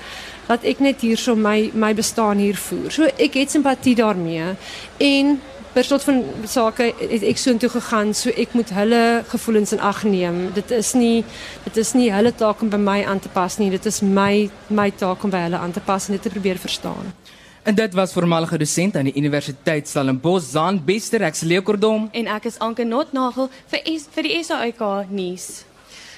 dat 0.47 0.65
ek 0.65 0.81
net 0.83 1.01
hierso 1.01 1.37
my 1.39 1.71
my 1.75 1.95
bestaan 1.95 2.41
hier 2.43 2.57
voer. 2.57 2.91
So 2.91 3.07
ek 3.07 3.39
het 3.39 3.51
simpatie 3.51 3.95
daarmee 3.95 4.57
en 4.99 5.41
per 5.73 5.85
slot 5.85 6.05
van 6.05 6.25
sake 6.45 6.91
het 6.99 7.23
ek 7.25 7.39
soontoe 7.41 7.71
gegaan 7.73 8.13
so 8.15 8.33
ek 8.37 8.53
moet 8.59 8.73
hulle 8.77 9.25
gevoelens 9.31 9.73
in 9.73 9.81
ag 9.81 10.03
neem 10.05 10.51
dit 10.53 10.75
is 10.77 10.93
nie 10.93 11.25
dit 11.65 11.81
is 11.81 11.95
nie 11.97 12.11
hulle 12.13 12.33
taak 12.37 12.61
om 12.65 12.73
by 12.73 12.81
my 12.81 12.99
aan 13.09 13.23
te 13.25 13.33
pas 13.33 13.57
nie 13.59 13.71
dit 13.73 13.89
is 13.89 14.03
my 14.05 14.51
my 14.69 14.91
taak 14.91 15.25
om 15.25 15.33
by 15.33 15.47
hulle 15.47 15.57
aan 15.57 15.73
te 15.73 15.81
pas 15.81 16.09
en 16.09 16.19
dit 16.19 16.23
te 16.23 16.35
probeer 16.35 16.61
verstaan 16.61 17.15
En 17.63 17.75
dit 17.79 17.93
was 17.95 18.13
voormalige 18.13 18.59
dosent 18.59 18.97
aan 18.97 19.07
die 19.07 19.15
Universiteit 19.15 19.89
Stellenbosch, 19.89 20.49
Zaan 20.51 20.81
Bester, 20.85 21.23
ek 21.23 21.37
is 21.39 21.45
Leo 21.47 21.63
Kordom 21.63 22.09
en 22.11 22.27
ek 22.27 22.49
is 22.51 22.59
Anke 22.59 22.83
Notnagel 22.83 23.47
vir 23.71 23.85
S, 23.87 24.09
vir 24.11 24.27
die 24.27 24.41
SAIK 24.43 24.83
nuus. 25.15 25.63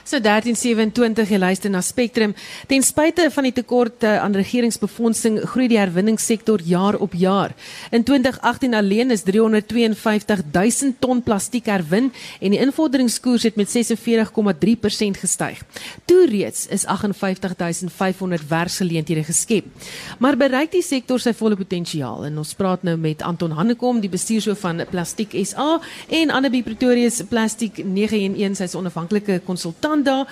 So 0.04 0.18
1327 0.20 1.30
jy 1.32 1.38
luister 1.40 1.70
na 1.72 1.80
Spectrum. 1.80 2.34
Ten 2.68 2.82
spyte 2.84 3.24
van 3.32 3.46
die 3.46 3.54
tekorte 3.56 4.10
aan 4.20 4.34
regeringsbefondsing 4.36 5.38
groei 5.48 5.64
die 5.72 5.78
herwinningssektor 5.80 6.60
jaar 6.60 6.98
op 7.00 7.14
jaar. 7.16 7.54
In 7.88 8.04
2018 8.04 8.76
alleen 8.76 9.14
is 9.14 9.24
352 9.24 10.42
000 10.52 10.92
ton 11.00 11.22
plastiek 11.24 11.70
herwin 11.72 12.10
en 12.40 12.52
die 12.52 12.60
invorderingskoers 12.60 13.46
het 13.48 13.56
met 13.56 13.72
46,3% 13.72 15.22
gestyg. 15.22 15.62
Toe 16.04 16.26
reeds 16.28 16.66
is 16.68 16.84
58 16.84 17.56
500 17.88 18.44
werksgeleenthede 18.48 19.24
geskep. 19.24 19.72
Maar 20.18 20.36
bereik 20.36 20.74
die 20.76 20.84
sektor 20.84 21.16
sy 21.20 21.32
volle 21.32 21.56
potensiaal? 21.56 22.28
En 22.28 22.38
ons 22.44 22.52
praat 22.60 22.84
nou 22.84 22.98
met 23.00 23.24
Anton 23.24 23.56
Hannekom, 23.56 24.04
die 24.04 24.12
bestuurshoof 24.12 24.60
van 24.66 24.84
Plastiek 24.90 25.32
SA 25.48 25.80
en 26.12 26.30
Annabie 26.30 26.62
Pretorius 26.62 27.22
Plastiek 27.32 27.80
911, 27.80 28.60
sy's 28.60 28.76
onafhanklike 28.76 29.40
konsultant 29.48 29.92
Jolanda. 29.94 30.26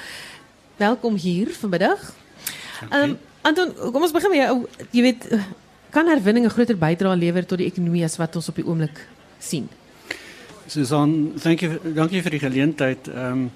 Welkom 0.76 1.14
hier 1.14 1.49
vanmiddag. 1.54 2.14
Um, 2.90 3.19
Anton, 3.47 3.71
kom 3.92 4.02
ons 4.02 4.11
begin 4.11 4.31
met 4.31 4.40
jou. 4.40 4.54
Jy 4.90 5.02
weet 5.02 5.26
kan 5.95 6.09
herwinning 6.11 6.47
'n 6.47 6.50
groter 6.50 6.75
bydrae 6.78 7.16
lewer 7.16 7.47
tot 7.47 7.59
die 7.59 7.66
ekonomie 7.71 8.02
as 8.04 8.16
wat 8.16 8.35
ons 8.37 8.49
op 8.49 8.57
die 8.59 8.66
oomblik 8.66 9.07
sien? 9.38 9.69
Susan, 10.66 11.35
thank 11.38 11.61
you 11.61 11.78
dankie 11.95 12.23
vir 12.23 12.31
die 12.31 12.42
geleentheid. 12.42 13.09
Ehm 13.09 13.33
um, 13.33 13.50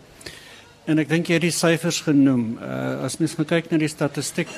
en 0.87 0.99
ek 0.99 1.09
dink 1.09 1.27
jy 1.27 1.35
het 1.35 1.43
die 1.43 1.51
syfers 1.51 2.01
genoem. 2.01 2.59
Uh, 2.63 3.03
as 3.03 3.19
mens 3.19 3.35
kyk 3.35 3.71
na 3.71 3.79
die 3.79 3.91
statistiek, 3.91 4.49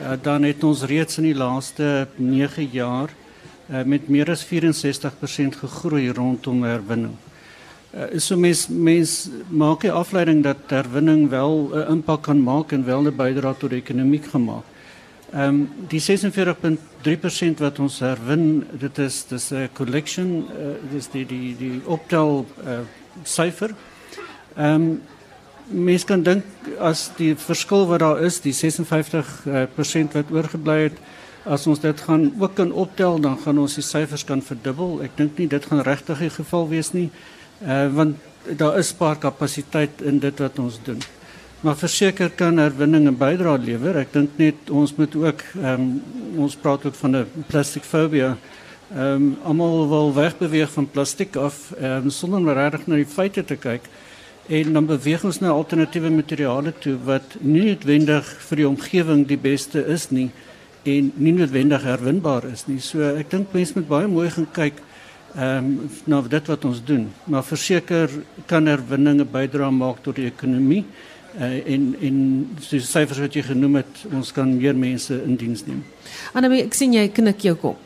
uh, 0.00 0.16
dan 0.22 0.42
het 0.42 0.64
ons 0.64 0.82
reeds 0.88 1.18
in 1.18 1.24
die 1.24 1.36
laaste 1.36 2.08
9 2.16 2.70
jaar 2.72 3.10
uh, 3.68 3.84
met 3.84 4.08
meer 4.08 4.30
as 4.30 4.46
64% 4.48 5.60
gegroei 5.60 6.08
rondom 6.08 6.62
herwinning. 6.62 7.18
Uh, 7.94 8.18
so 8.18 8.36
mens 8.36 8.66
mens 8.68 9.28
maak 9.48 9.84
'n 9.84 9.90
afleiding 9.90 10.42
dat 10.42 10.56
herwinning 10.66 11.28
wel 11.28 11.70
'n 11.70 11.76
uh, 11.78 11.90
impak 11.90 12.22
kan 12.22 12.42
maak 12.42 12.72
en 12.72 12.84
wel 12.84 13.02
'n 13.02 13.16
bydrae 13.16 13.54
tot 13.58 13.70
die 13.70 13.80
ekonomie 13.80 14.22
gemaak. 14.22 14.64
Ehm 15.32 15.48
um, 15.48 15.70
die 15.88 16.00
46.3% 16.00 17.58
wat 17.58 17.78
ons 17.78 17.98
herwin, 17.98 18.66
dit 18.78 18.98
is 18.98 19.24
dis 19.28 19.50
'n 19.50 19.68
collection, 19.72 20.46
uh, 20.50 20.92
dis 20.92 21.08
die 21.10 21.26
die 21.26 21.56
die 21.58 21.80
optel 21.84 22.46
uh, 22.66 22.78
syfer. 23.22 23.74
Ehm 24.56 24.74
um, 24.74 25.00
mens 25.66 26.04
kan 26.04 26.22
dink 26.22 26.44
as 26.78 27.10
die 27.16 27.34
verskil 27.36 27.86
wat 27.86 27.98
daar 27.98 28.20
is, 28.22 28.40
die 28.40 28.52
56% 28.52 29.46
uh, 29.46 30.12
wat 30.12 30.30
oorgebly 30.30 30.82
het, 30.82 30.98
as 31.44 31.66
ons 31.66 31.80
dit 31.80 32.00
gaan 32.00 32.32
ook 32.38 32.54
kan 32.54 32.72
optel, 32.72 33.20
dan 33.20 33.38
gaan 33.38 33.58
ons 33.58 33.74
die 33.74 33.84
syfers 33.84 34.24
kan 34.24 34.42
verdubbel. 34.42 35.02
Ek 35.02 35.16
dink 35.16 35.38
nie 35.38 35.48
dit 35.48 35.64
gaan 35.64 35.80
regtig 35.80 36.18
die 36.18 36.30
geval 36.30 36.68
wees 36.68 36.92
nie. 36.92 37.10
Uh, 37.62 37.86
want 37.94 38.16
daar 38.58 38.78
is 38.78 38.92
paar 38.92 39.16
kapasiteit 39.16 40.02
in 40.02 40.18
dit 40.18 40.38
wat 40.38 40.58
ons 40.58 40.78
doen. 40.84 41.00
Maar 41.64 41.76
verseker 41.76 42.30
kan 42.30 42.58
herwinning 42.58 43.08
'n 43.08 43.16
bydrae 43.16 43.58
lewer. 43.58 43.96
Ek 43.96 44.12
dink 44.12 44.30
net 44.36 44.70
ons 44.70 44.94
moet 44.96 45.14
ook 45.16 45.42
ehm 45.62 45.80
um, 45.80 46.02
ons 46.36 46.56
praat 46.56 46.84
ook 46.84 46.94
van 46.94 47.16
'n 47.16 47.26
plastikfobie. 47.46 48.22
Ehm 48.22 48.36
um, 48.98 49.36
almal 49.44 49.88
wil 49.88 50.12
wegbeweeg 50.14 50.70
van 50.70 50.90
plastiek 50.90 51.36
af 51.36 51.72
en 51.78 52.04
um, 52.04 52.10
sonder 52.10 52.40
maar 52.40 52.70
reg 52.70 52.86
na 52.86 52.94
die 52.94 53.06
feite 53.06 53.44
te 53.44 53.56
kyk 53.56 53.80
en 54.46 54.72
dan 54.72 54.86
beweeg 54.86 55.24
ons 55.24 55.40
na 55.40 55.48
alternatiewe 55.48 56.10
materiale 56.10 56.72
toe 56.78 56.98
wat 57.04 57.36
nie 57.40 57.64
noodwendig 57.64 58.28
vir 58.48 58.56
die 58.56 58.68
omgewing 58.68 59.26
die 59.26 59.40
beste 59.40 59.80
is 59.88 60.10
nie 60.10 60.30
en 60.84 61.12
nie 61.16 61.32
noodwendig 61.32 61.82
herwinbaar 61.82 62.44
is 62.52 62.66
nie. 62.66 62.80
So 62.80 63.00
ek 63.00 63.30
dink 63.30 63.52
mense 63.56 63.72
moet 63.74 63.88
baie 63.88 64.06
mooi 64.08 64.28
gaan 64.30 64.48
kyk 64.52 64.82
ehm 65.34 65.56
um, 65.58 65.90
nou 66.04 66.20
dit 66.28 66.46
wat 66.46 66.64
ons 66.64 66.84
doen 66.84 67.08
maar 67.24 67.42
verseker 67.42 68.10
kan 68.46 68.66
herwinninge 68.66 69.24
bydra 69.24 69.70
maak 69.70 70.02
tot 70.02 70.16
die 70.16 70.28
ekonomie 70.30 70.84
uh, 71.38 71.72
en 71.74 71.96
en 72.00 72.20
so 72.60 72.78
syfers 72.78 73.18
wat 73.18 73.34
jy 73.34 73.42
genoem 73.42 73.80
het 73.82 74.04
ons 74.12 74.30
kan 74.32 74.56
meer 74.56 74.76
mense 74.76 75.16
in 75.24 75.36
diens 75.36 75.64
neem. 75.66 75.82
Annelie 76.32 76.62
ek 76.66 76.78
sien 76.78 76.94
jy 76.94 77.08
knik 77.14 77.42
jou 77.48 77.56
kop. 77.58 77.82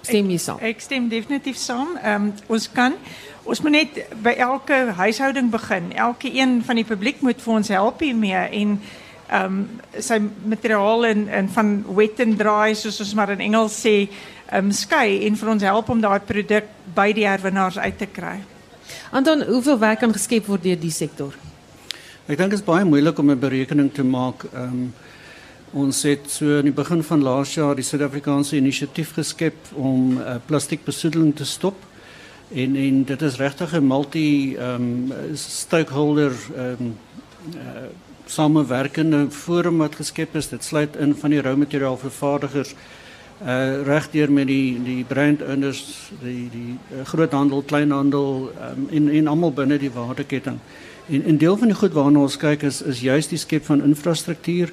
Stem 0.00 0.30
jy 0.30 0.38
saam? 0.40 0.62
Ek, 0.62 0.78
ek 0.78 0.86
stem 0.86 1.10
definitief 1.10 1.58
saam. 1.60 1.96
Ehm 1.98 2.30
um, 2.30 2.32
ons 2.48 2.70
kan 2.72 2.96
ons 3.50 3.62
moet 3.64 3.72
net 3.72 4.00
by 4.22 4.36
elke 4.38 4.76
huishouding 5.00 5.50
begin. 5.50 5.90
Elke 5.96 6.30
een 6.30 6.60
van 6.64 6.78
die 6.78 6.86
publiek 6.86 7.22
moet 7.24 7.40
vir 7.42 7.54
ons 7.54 7.72
help 7.74 8.02
hiermee 8.04 8.46
en 8.62 8.78
ehm 9.30 9.44
um, 9.46 9.66
sy 9.98 10.18
materiaal 10.44 11.06
en 11.06 11.28
en 11.28 11.48
van 11.48 11.68
wet 11.96 12.20
and 12.20 12.38
dry 12.38 12.74
soos 12.74 13.00
ons 13.00 13.14
maar 13.14 13.30
in 13.30 13.40
Engels 13.40 13.76
sê 13.86 14.08
um, 14.52 14.72
skei 14.72 15.26
en 15.26 15.36
vir 15.36 15.50
ons 15.52 15.62
help 15.62 15.88
om 15.88 16.00
daai 16.00 16.18
produk 16.26 16.66
by 16.94 17.12
die 17.14 17.26
herwinnaars 17.28 17.78
uit 17.78 17.98
te 17.98 18.08
kry. 18.10 18.40
Anton, 19.14 19.44
hoeveel 19.46 19.78
werk 19.78 20.02
kan 20.02 20.12
geskep 20.12 20.50
word 20.50 20.66
deur 20.66 20.80
die 20.80 20.90
sektor? 20.90 21.36
Ek 22.26 22.38
dink 22.38 22.50
dit 22.50 22.58
is 22.58 22.66
baie 22.66 22.84
moeilik 22.84 23.18
om 23.18 23.30
'n 23.30 23.38
berekening 23.38 23.92
te 23.94 24.02
maak. 24.02 24.44
Um, 24.54 24.92
ons 25.72 26.02
het 26.02 26.26
so 26.26 26.58
in 26.58 26.66
die 26.66 26.74
begin 26.74 27.02
van 27.02 27.22
laas 27.22 27.54
jaar 27.54 27.74
die 27.74 27.86
Suid-Afrikaanse 27.86 28.56
inisiatief 28.56 29.14
geskep 29.14 29.54
om 29.74 30.18
uh, 30.18 30.36
plastiekbesoedeling 30.46 31.34
te 31.36 31.44
stop. 31.44 31.76
En 32.50 32.76
en 32.76 33.04
dit 33.04 33.22
is 33.22 33.36
regtig 33.36 33.74
'n 33.74 33.86
multi 33.86 34.56
um 34.58 35.12
stakeholder 35.34 36.32
um 36.56 36.96
uh, 37.54 37.86
samewerkende 38.30 39.26
forum 39.34 39.82
wat 39.82 39.98
geskep 39.98 40.36
is. 40.38 40.48
Dit 40.48 40.64
sluit 40.64 40.96
in 40.96 41.14
van 41.18 41.34
die 41.34 41.42
rou 41.42 41.56
materiaal 41.58 41.98
vervaardigers 41.98 42.74
uh 43.40 43.82
regdeur 43.86 44.28
met 44.32 44.46
die 44.46 44.76
die 44.84 45.04
brand 45.08 45.42
owners, 45.42 46.10
die 46.20 46.48
die 46.52 46.74
uh, 46.92 47.06
groothandel, 47.08 47.62
kleinhandel 47.62 48.50
um, 48.52 48.88
en 48.92 49.08
en 49.08 49.30
almal 49.32 49.52
binne 49.56 49.78
die 49.80 49.90
waardeketting. 49.90 50.58
En 51.08 51.22
'n 51.26 51.36
deel 51.36 51.56
van 51.56 51.68
die 51.72 51.76
goed 51.76 51.92
waarna 51.92 52.20
ons 52.20 52.36
kyk 52.36 52.62
is 52.62 52.82
is 52.82 53.00
juis 53.00 53.28
die 53.28 53.38
skep 53.38 53.64
van 53.64 53.82
infrastruktuur. 53.82 54.72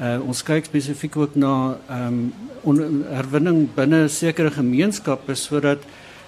Uh 0.00 0.18
ons 0.26 0.42
kyk 0.42 0.64
spesifiek 0.64 1.16
ook 1.16 1.34
na 1.34 1.78
ehm 1.88 2.32
um, 2.64 3.04
herwinning 3.12 3.68
binne 3.74 4.08
sekere 4.08 4.50
gemeenskappe 4.50 5.34
sodat 5.34 5.78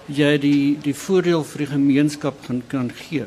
jy 0.05 0.37
die 0.37 0.77
die 0.81 0.95
voordeel 0.95 1.43
vir 1.43 1.57
die 1.57 1.71
gemeenskap 1.73 2.45
kan 2.47 2.61
kan 2.67 2.91
gee. 2.95 3.25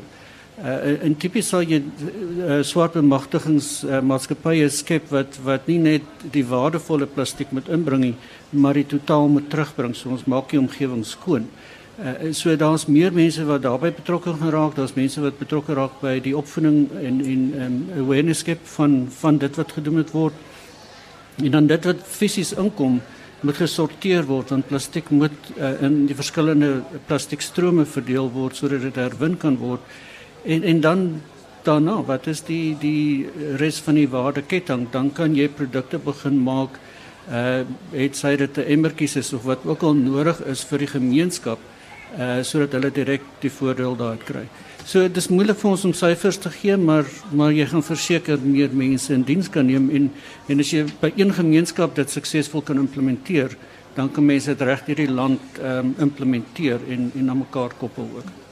Uh, 0.53 0.99
en 1.01 1.15
tipies 1.17 1.47
sal 1.49 1.63
jy 1.65 1.79
uh, 1.81 2.59
swart 2.61 2.93
bemagtigingsmaatskappye 2.99 4.67
uh, 4.67 4.73
skep 4.73 5.07
wat 5.09 5.39
wat 5.41 5.65
nie 5.65 5.79
net 5.81 6.25
die 6.35 6.43
waardevolle 6.45 7.07
plastiek 7.09 7.49
moet 7.57 7.71
inbring 7.73 8.03
nie, 8.03 8.13
maar 8.51 8.77
dit 8.77 8.85
totaal 8.91 9.31
moet 9.33 9.49
terugbring. 9.49 9.95
So 9.97 10.13
ons 10.13 10.27
maak 10.29 10.53
die 10.53 10.61
omgewing 10.61 11.01
skoon. 11.09 11.47
Uh, 11.97 12.29
so 12.37 12.53
daar's 12.55 12.85
meer 12.85 13.13
mense 13.13 13.41
wat 13.49 13.65
daarbey 13.65 13.95
betrokke 13.97 14.35
gaan 14.37 14.53
raak. 14.53 14.77
Daar's 14.77 14.93
mense 14.93 15.25
wat 15.25 15.41
betrokke 15.41 15.73
raak 15.73 15.97
by 16.05 16.19
die 16.21 16.35
opvoeding 16.37 16.85
en 17.01 17.19
en 17.25 17.49
um, 17.65 17.81
awareness 18.05 18.45
skep 18.45 18.61
van 18.77 19.07
van 19.09 19.41
dit 19.41 19.57
wat 19.57 19.73
gedoen 19.79 20.03
moet 20.03 20.13
word. 20.13 20.37
En 21.41 21.51
dan 21.51 21.67
dit 21.67 21.89
wat 21.89 22.05
fisies 22.05 22.53
inkom 22.53 23.01
moet 23.41 23.57
gesorteer 23.57 24.23
word 24.29 24.53
want 24.53 24.69
plastiek 24.69 25.09
moet 25.09 25.53
uh, 25.57 25.75
in 25.81 26.03
die 26.05 26.15
verskillende 26.15 26.83
plastiekstrome 27.09 27.89
verdeel 27.89 28.29
word 28.31 28.55
sodat 28.55 28.85
dit 28.85 29.01
herwin 29.01 29.37
kan 29.37 29.57
word. 29.57 29.81
En 30.43 30.63
en 30.63 30.81
dan 30.81 31.21
daarna, 31.63 32.03
wat 32.03 32.27
is 32.27 32.43
die 32.43 32.75
die 32.79 33.29
res 33.55 33.79
van 33.79 33.95
die 33.95 34.09
waardeketting? 34.09 34.89
Dan 34.91 35.11
kan 35.11 35.35
jy 35.35 35.47
produkte 35.47 35.97
begin 35.97 36.41
maak. 36.43 36.79
Uh 37.31 37.63
het 37.91 38.17
sy 38.19 38.35
dit 38.35 38.57
'n 38.57 38.67
emmertjies 38.67 39.15
is 39.15 39.33
of 39.33 39.43
wat 39.43 39.65
ook 39.65 39.81
al 39.81 39.93
nodig 39.93 40.43
is 40.45 40.63
vir 40.63 40.77
die 40.77 40.87
gemeenskap. 40.87 41.59
uh 42.17 42.43
sodat 42.43 42.75
hulle 42.77 42.91
direk 42.91 43.21
die 43.41 43.49
voordeel 43.49 43.95
daaruit 43.97 44.23
kry. 44.23 44.43
So 44.85 45.01
dit 45.07 45.17
is 45.17 45.29
moeilik 45.31 45.57
vir 45.57 45.69
ons 45.71 45.85
om 45.85 45.93
syfers 45.93 46.37
te 46.37 46.51
gee, 46.51 46.77
maar 46.77 47.05
maar 47.31 47.51
jy 47.55 47.65
gaan 47.71 47.83
verseker 47.83 48.39
meer 48.43 48.69
mense 48.69 49.13
in 49.13 49.23
diens 49.23 49.49
kan 49.49 49.65
neem 49.65 49.89
en 49.89 50.11
en 50.47 50.59
as 50.59 50.73
jy 50.75 50.85
by 51.01 51.13
een 51.15 51.33
gemeenskap 51.33 51.95
dit 51.95 52.09
suksesvol 52.09 52.61
kan 52.61 52.77
implementeer, 52.77 53.57
dan 53.95 54.11
kan 54.11 54.25
mense 54.25 54.51
dit 54.51 54.61
reg 54.61 54.85
hierdie 54.85 55.09
land 55.09 55.41
ehm 55.61 55.79
um, 55.79 55.95
implementeer 55.99 56.79
en 56.89 57.11
en 57.15 57.25
na 57.25 57.33
mekaar 57.33 57.73
koppel 57.79 58.09
ook. 58.15 58.42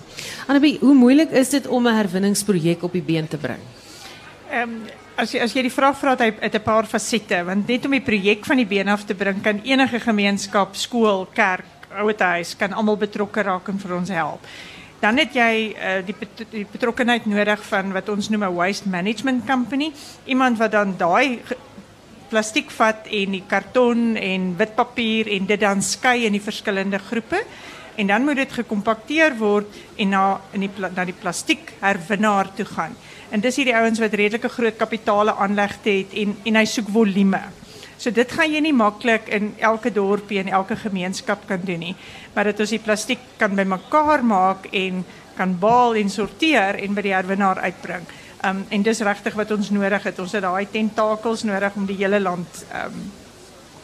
Annabie, 0.47 0.77
hoe 0.79 0.93
moeilik 0.93 1.31
is 1.31 1.49
dit 1.49 1.67
om 1.67 1.87
'n 1.87 1.95
herwinningsprojek 1.95 2.83
op 2.83 2.91
die 2.91 3.01
been 3.01 3.27
te 3.27 3.37
bring? 3.37 3.59
Ehm 4.49 4.99
as 5.21 5.53
jy 5.53 5.61
die 5.61 5.73
vraag 5.73 5.97
vra 5.99 6.15
uit 6.17 6.55
'n 6.55 6.63
paar 6.63 6.85
fasette, 6.85 7.43
want 7.45 7.67
net 7.67 7.85
om 7.85 7.91
die 7.91 8.01
projek 8.01 8.45
van 8.45 8.57
die 8.57 8.65
been 8.65 8.87
af 8.87 9.05
te 9.05 9.13
bring 9.13 9.41
kan 9.41 9.61
enige 9.63 9.99
gemeenskap, 9.99 10.75
skool, 10.75 11.27
kerk, 11.33 11.65
ouerhuis 11.99 12.55
kan 12.55 12.73
almal 12.73 12.97
betrokke 12.97 13.41
raak 13.41 13.67
en 13.67 13.79
vir 13.79 13.95
ons 13.95 14.09
help. 14.09 14.39
Dan 15.01 15.17
het 15.17 15.33
jy 15.33 15.75
uh, 15.75 16.05
die 16.05 16.15
die 16.51 16.65
betrokkenheid 16.71 17.25
nodig 17.25 17.63
van 17.63 17.91
wat 17.91 18.09
ons 18.09 18.29
noem 18.29 18.43
'n 18.43 18.55
waste 18.55 18.89
management 18.89 19.45
company, 19.45 19.91
iemand 20.25 20.57
wat 20.57 20.71
dan 20.71 20.97
daai 20.97 21.41
plastiek 22.29 22.71
vat 22.71 23.07
en 23.07 23.31
die 23.31 23.43
karton 23.47 24.15
en 24.15 24.55
witpapier 24.57 25.27
en 25.27 25.45
dit 25.45 25.59
dan 25.59 25.81
skei 25.81 26.25
in 26.25 26.31
die 26.31 26.41
verskillende 26.41 26.99
groepe 26.99 27.43
en 27.95 28.07
dan 28.07 28.25
moet 28.25 28.35
dit 28.35 28.53
gekompakteer 28.61 29.37
word 29.39 29.79
en 29.97 30.09
na 30.09 30.25
in 30.55 30.65
die 30.65 30.71
na 30.95 31.05
die 31.05 31.17
plastiek 31.17 31.73
herwinnaar 31.79 32.51
toe 32.55 32.65
gaan. 32.65 32.95
En 33.31 33.41
dis 33.43 33.55
hierdie 33.55 33.75
ouens 33.75 33.99
wat 33.99 34.13
redelike 34.13 34.49
groot 34.49 34.77
kapitale 34.77 35.35
aanlegte 35.35 35.89
het 35.89 36.13
en 36.13 36.35
en 36.45 36.59
hy 36.59 36.65
soek 36.65 36.89
volume. 36.91 37.41
So 38.01 38.09
dit 38.09 38.31
gaan 38.33 38.49
jy 38.49 38.63
nie 38.65 38.73
maklik 38.73 39.27
in 39.29 39.51
elke 39.61 39.91
dorpie 39.93 40.39
en 40.41 40.49
elke 40.49 40.75
gemeenskap 40.75 41.45
kan 41.47 41.61
doen 41.65 41.79
nie. 41.79 41.95
Maar 42.33 42.49
dit 42.49 42.59
ons 42.63 42.73
die 42.73 42.81
plastiek 42.81 43.21
kan 43.37 43.55
bymekaar 43.55 44.25
maak 44.25 44.65
en 44.73 45.03
kan 45.37 45.53
baal 45.59 45.95
en 46.01 46.09
sorteer 46.09 46.79
en 46.81 46.97
by 46.97 47.05
die 47.05 47.13
herwinnaar 47.13 47.61
uitbring. 47.61 48.07
Um 48.47 48.65
en 48.73 48.83
dis 48.83 49.03
regtig 49.05 49.37
wat 49.37 49.51
ons 49.53 49.69
nodig 49.69 50.09
het. 50.09 50.19
Ons 50.19 50.33
het 50.33 50.41
daai 50.41 50.65
tentakels 50.71 51.45
nodig 51.45 51.77
om 51.77 51.85
die 51.85 51.99
hele 52.01 52.19
land 52.19 52.63
um 52.83 53.03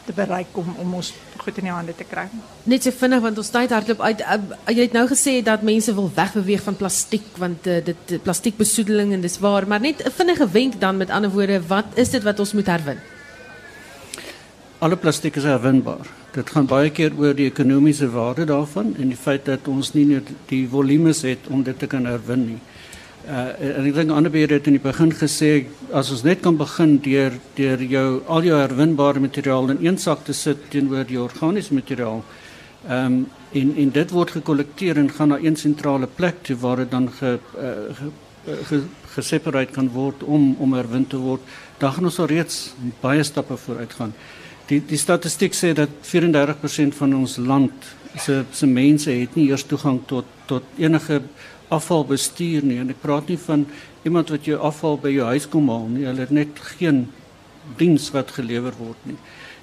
te 0.08 0.14
bereik 0.16 0.56
om 0.60 0.70
om 0.82 0.94
ons 1.00 1.12
goed 1.42 1.60
in 1.60 1.68
die 1.68 1.74
hande 1.74 1.94
te 1.96 2.06
kry. 2.08 2.26
Net 2.68 2.86
so 2.86 2.94
vinnig 3.02 3.22
want 3.24 3.40
ons 3.40 3.52
tyd 3.54 3.74
hardloop 3.74 4.00
uit. 4.08 4.24
Uh, 4.24 4.38
jy 4.72 4.86
het 4.86 4.96
nou 4.96 5.04
gesê 5.10 5.38
dat 5.44 5.66
mense 5.66 5.94
wil 5.94 6.08
wegbeweeg 6.16 6.64
van 6.64 6.78
plastiek 6.80 7.28
want 7.42 7.68
uh, 7.68 7.78
dit 7.84 8.16
plastiekbesoedeling 8.24 9.14
en 9.16 9.24
dis 9.24 9.38
waar, 9.44 9.68
maar 9.68 9.84
net 9.84 10.02
'n 10.04 10.16
vinnige 10.20 10.48
wenk 10.56 10.80
dan 10.80 10.96
met 10.96 11.10
ander 11.10 11.30
woorde, 11.30 11.60
wat 11.68 11.86
is 11.94 12.10
dit 12.10 12.22
wat 12.22 12.40
ons 12.40 12.52
moet 12.52 12.66
herwin? 12.66 12.98
Alle 14.78 14.96
plastiek 14.96 15.36
is 15.36 15.42
herwinbaar. 15.42 16.06
Dit 16.32 16.50
gaan 16.54 16.66
baie 16.70 16.90
keer 16.90 17.12
oor 17.18 17.34
die 17.34 17.48
ekonomiese 17.50 18.10
waarde 18.10 18.44
daarvan 18.46 18.94
en 18.98 19.08
die 19.08 19.16
feit 19.18 19.44
dat 19.44 19.68
ons 19.68 19.92
nie 19.94 20.04
net 20.06 20.28
die 20.46 20.68
volumes 20.68 21.22
het 21.22 21.48
om 21.50 21.62
dit 21.66 21.78
te 21.78 21.86
kan 21.86 22.06
herwin 22.06 22.44
nie. 22.46 22.60
Uh, 23.28 23.50
en 23.60 23.84
ek 23.84 23.92
dink 23.92 24.12
ander 24.16 24.32
beheer 24.32 24.54
het 24.54 24.68
in 24.70 24.78
die 24.78 24.80
begin 24.80 25.10
gesê 25.12 25.66
as 25.92 26.08
ons 26.14 26.22
net 26.24 26.40
kan 26.40 26.56
begin 26.56 26.94
deur 27.04 27.34
deur 27.58 27.82
jou 27.84 28.06
al 28.24 28.46
jou 28.46 28.56
herwinbare 28.56 29.20
materiaal 29.20 29.68
in 29.74 29.82
een 29.84 29.98
sak 30.00 30.22
te 30.24 30.32
sit 30.32 30.62
teenoor 30.72 31.04
die 31.04 31.20
organiese 31.20 31.76
materiaal. 31.76 32.22
Ehm 32.86 33.18
um, 33.18 33.18
en 33.58 33.74
en 33.82 33.90
dit 33.92 34.10
word 34.16 34.32
gekollekteer 34.32 34.98
en 35.00 35.10
gaan 35.12 35.28
na 35.32 35.38
een 35.44 35.56
sentrale 35.56 36.06
plek 36.06 36.40
toe 36.42 36.56
waar 36.56 36.76
dit 36.76 36.90
dan 36.90 37.10
ge, 37.18 37.34
uh, 37.56 37.74
ge, 37.98 38.08
uh, 38.46 38.56
ge 38.70 38.80
gesepareer 39.14 39.70
kan 39.76 39.88
word 39.92 40.24
om 40.24 40.54
om 40.58 40.72
herwin 40.72 41.06
te 41.06 41.20
word. 41.20 41.44
Dan 41.78 41.92
gaan 41.92 42.08
ons 42.08 42.18
al 42.18 42.32
reeds 42.32 42.58
baie 43.00 43.22
stappe 43.22 43.56
vooruit 43.56 43.92
gaan. 43.92 44.14
Die 44.72 44.80
die 44.88 45.00
statistiek 45.00 45.52
sê 45.56 45.74
dat 45.76 45.92
34% 46.14 46.96
van 46.96 47.14
ons 47.20 47.36
land 47.36 47.92
se 48.16 48.44
se 48.52 48.66
mense 48.66 49.10
het 49.10 49.36
nie 49.36 49.50
eers 49.50 49.68
toegang 49.68 50.00
tot 50.06 50.24
tot 50.46 50.64
enige 50.76 51.20
afvalbestuur 51.74 52.64
nie 52.64 52.78
en 52.82 52.90
ek 52.94 53.00
praat 53.02 53.28
nie 53.28 53.38
van 53.44 53.66
iemand 54.06 54.30
wat 54.32 54.46
jou 54.48 54.58
afval 54.64 54.98
by 55.02 55.12
jou 55.12 55.26
huis 55.28 55.48
kom 55.50 55.68
haal 55.72 55.88
nie. 55.92 56.06
Hulle 56.08 56.24
het 56.24 56.34
net 56.34 56.60
geen 56.78 57.06
diens 57.76 58.08
wat 58.14 58.32
gelewer 58.36 58.76
word 58.78 59.08
nie. 59.08 59.18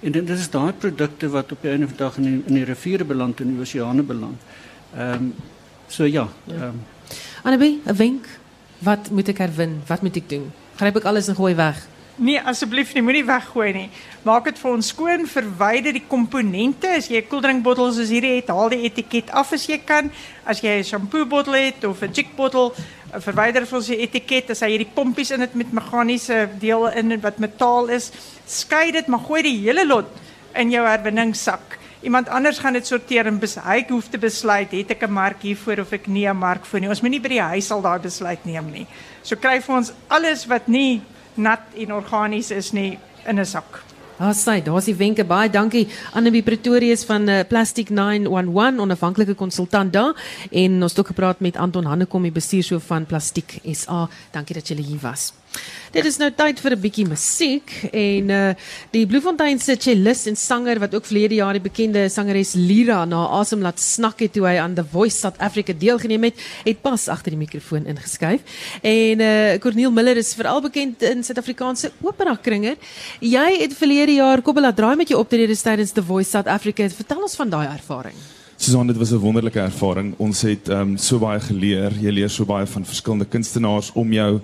En 0.06 0.14
dit 0.14 0.30
is 0.30 0.50
daai 0.54 0.74
produkte 0.78 1.30
wat 1.34 1.52
op 1.52 1.64
die 1.66 1.72
einde 1.72 1.88
van 1.90 1.98
die 1.98 2.04
dag 2.04 2.18
in 2.22 2.28
die, 2.28 2.36
in 2.46 2.60
die 2.60 2.68
riviere 2.68 3.08
beland 3.08 3.42
en 3.42 3.50
in 3.50 3.58
die 3.58 3.66
oseane 3.66 4.06
beland. 4.06 4.42
Ehm 4.96 5.14
um, 5.14 5.34
so 5.88 6.06
ja. 6.06 6.28
Ehm 6.48 6.60
ja. 6.60 6.68
um, 6.68 6.84
Annabie, 7.44 7.82
'n 7.86 7.96
wenk. 7.96 8.28
Wat 8.80 9.10
moet 9.10 9.28
ek 9.28 9.38
herwin? 9.38 9.82
Wat 9.88 10.02
moet 10.02 10.16
ek 10.16 10.30
doen? 10.30 10.52
Gryp 10.76 10.96
ek 10.96 11.04
alles 11.04 11.28
en 11.28 11.36
gooi 11.36 11.56
weg? 11.56 11.88
Nee, 12.16 12.40
asseblief 12.40 12.94
nie, 12.96 13.02
moenie 13.04 13.26
weggooi 13.28 13.74
nie. 13.76 13.88
Maak 14.24 14.46
dit 14.48 14.60
vir 14.62 14.70
ons 14.72 14.90
skoon, 14.94 15.26
verwyder 15.28 15.92
die 15.98 16.06
komponente. 16.08 16.88
As 16.88 17.10
jy 17.12 17.20
'n 17.20 17.28
koeldrinkbottel 17.28 17.92
soos 17.92 18.08
hierdie 18.08 18.38
het, 18.38 18.48
haal 18.48 18.70
die 18.70 18.88
etiket 18.88 19.30
af 19.32 19.52
as 19.52 19.68
jy 19.68 19.78
kan. 19.84 20.10
As 20.46 20.62
jy 20.62 20.80
'n 20.80 20.84
shampoo 20.84 21.26
bottel 21.26 21.54
het 21.54 21.84
of 21.84 22.02
'n 22.02 22.14
jik 22.14 22.34
bottel, 22.38 22.74
verwyder 23.20 23.66
vir 23.66 23.78
ons 23.78 23.88
die 23.88 24.00
etiket. 24.00 24.50
As 24.52 24.62
hy 24.62 24.70
hierdie 24.78 24.96
pompies 24.96 25.32
in 25.32 25.42
dit 25.42 25.56
met 25.56 25.74
meganiese 25.74 26.50
dele 26.58 26.96
in 26.96 27.20
wat 27.20 27.38
metaal 27.38 27.90
is, 27.90 28.12
skei 28.48 28.92
dit, 28.92 29.08
maar 29.08 29.20
gooi 29.20 29.42
die 29.42 29.60
hele 29.60 29.86
lot 29.86 30.08
in 30.56 30.72
jou 30.72 30.86
herwinningssak. 30.88 31.78
Iemand 32.02 32.30
anders 32.30 32.60
gaan 32.60 32.74
dit 32.74 32.88
sorteer 32.88 33.28
en 33.28 33.42
hy 33.42 33.86
hoef 33.90 34.08
te 34.10 34.18
besluit 34.18 34.72
het 34.72 34.92
ek 34.92 35.04
'n 35.04 35.12
mark 35.12 35.42
hiervoor 35.42 35.80
of 35.80 35.92
ek 35.92 36.08
nie 36.08 36.30
'n 36.30 36.38
mark 36.38 36.66
vir 36.66 36.80
nie. 36.80 36.90
Ons 36.90 37.02
moenie 37.02 37.20
by 37.20 37.30
die 37.30 37.42
huis 37.42 37.72
al 37.72 37.82
daai 37.82 38.00
besluit 38.00 38.46
neem 38.46 38.72
nie. 38.72 38.88
So 39.22 39.36
kry 39.36 39.60
vir 39.60 39.76
ons 39.76 39.92
alles 40.08 40.46
wat 40.46 40.68
nie 40.68 41.02
nat 41.36 41.62
en 41.78 41.94
organies 41.94 42.52
is 42.52 42.72
nie 42.72 42.98
in 43.26 43.40
'n 43.40 43.46
sak. 43.46 43.84
Daar 44.18 44.34
sê, 44.34 44.62
daar's 44.64 44.86
die 44.86 44.96
wenke 44.96 45.26
baie 45.28 45.50
dankie 45.50 45.88
aan 46.14 46.24
die 46.32 46.44
Pretorius 46.44 47.04
van 47.04 47.28
uh, 47.28 47.42
Plastic 47.48 47.90
911 47.90 48.80
onafhanklike 48.80 49.34
konsultant 49.36 49.92
daar 49.94 50.16
en 50.52 50.82
ons 50.82 50.92
het 50.92 51.00
ook 51.00 51.12
gepraat 51.12 51.40
met 51.40 51.58
Anton 51.58 51.84
Hannekom 51.86 52.22
die 52.22 52.32
bestuurshoof 52.32 52.84
van 52.84 53.06
Plastiek 53.06 53.60
SA. 53.74 54.08
Dankie 54.32 54.56
dat 54.56 54.68
julle 54.68 54.82
hier 54.82 55.00
was. 55.02 55.34
Dit 55.96 56.04
is 56.10 56.18
nou 56.20 56.28
tyd 56.36 56.60
vir 56.60 56.74
'n 56.76 56.82
bietjie 56.82 57.06
musiek 57.08 57.72
en 57.94 58.30
uh 58.30 58.54
die 58.92 59.06
Bloemfontein 59.08 59.60
se 59.60 59.78
cellist 59.80 60.28
en 60.28 60.36
sanger 60.36 60.80
wat 60.80 60.96
ook 60.96 61.06
verlede 61.06 61.36
jaar 61.36 61.54
die 61.54 61.64
bekende 61.64 62.10
sangeres 62.10 62.54
Lira 62.54 63.06
na 63.06 63.28
asem 63.40 63.62
laat 63.62 63.80
snak 63.80 64.20
het 64.20 64.34
toe 64.34 64.46
hy 64.46 64.58
aan 64.60 64.76
The 64.76 64.84
Voice 64.84 65.18
South 65.18 65.40
Africa 65.40 65.74
deelgeneem 65.74 66.24
het, 66.24 66.36
het 66.66 66.82
pas 66.82 67.08
agter 67.08 67.32
die 67.32 67.40
mikrofoon 67.40 67.86
ingeskuif. 67.86 68.42
En 68.82 69.20
uh 69.20 69.58
Corneel 69.60 69.92
Miller 69.92 70.18
is 70.18 70.36
veral 70.36 70.62
bekend 70.62 71.02
in 71.02 71.24
Suid-Afrikaanse 71.24 71.92
opera 72.02 72.36
kringe. 72.36 72.76
Jy 73.20 73.62
het 73.62 73.74
verlede 73.74 74.20
jaar 74.20 74.42
laat 74.44 74.76
draai 74.76 74.96
met 74.96 75.08
jou 75.08 75.20
optredes 75.20 75.62
tydens 75.62 75.92
The 75.92 76.04
Voice 76.04 76.30
South 76.30 76.48
Africa. 76.48 76.90
Vertel 76.90 77.22
ons 77.22 77.36
van 77.36 77.50
daai 77.50 77.68
ervaring. 77.68 78.35
Susan, 78.58 78.88
dit 78.88 78.98
was 78.98 79.12
'n 79.12 79.18
wonderlike 79.18 79.60
ervaring. 79.60 80.14
Ons 80.18 80.42
het 80.42 80.70
ehm 80.70 80.80
um, 80.80 80.98
so 80.98 81.20
baie 81.20 81.40
geleer. 81.40 81.92
Jy 82.00 82.12
leer 82.12 82.30
so 82.30 82.46
baie 82.46 82.66
van 82.66 82.86
verskillende 82.86 83.26
kunstenaars 83.26 83.92
om 83.94 84.14
jou 84.14 84.40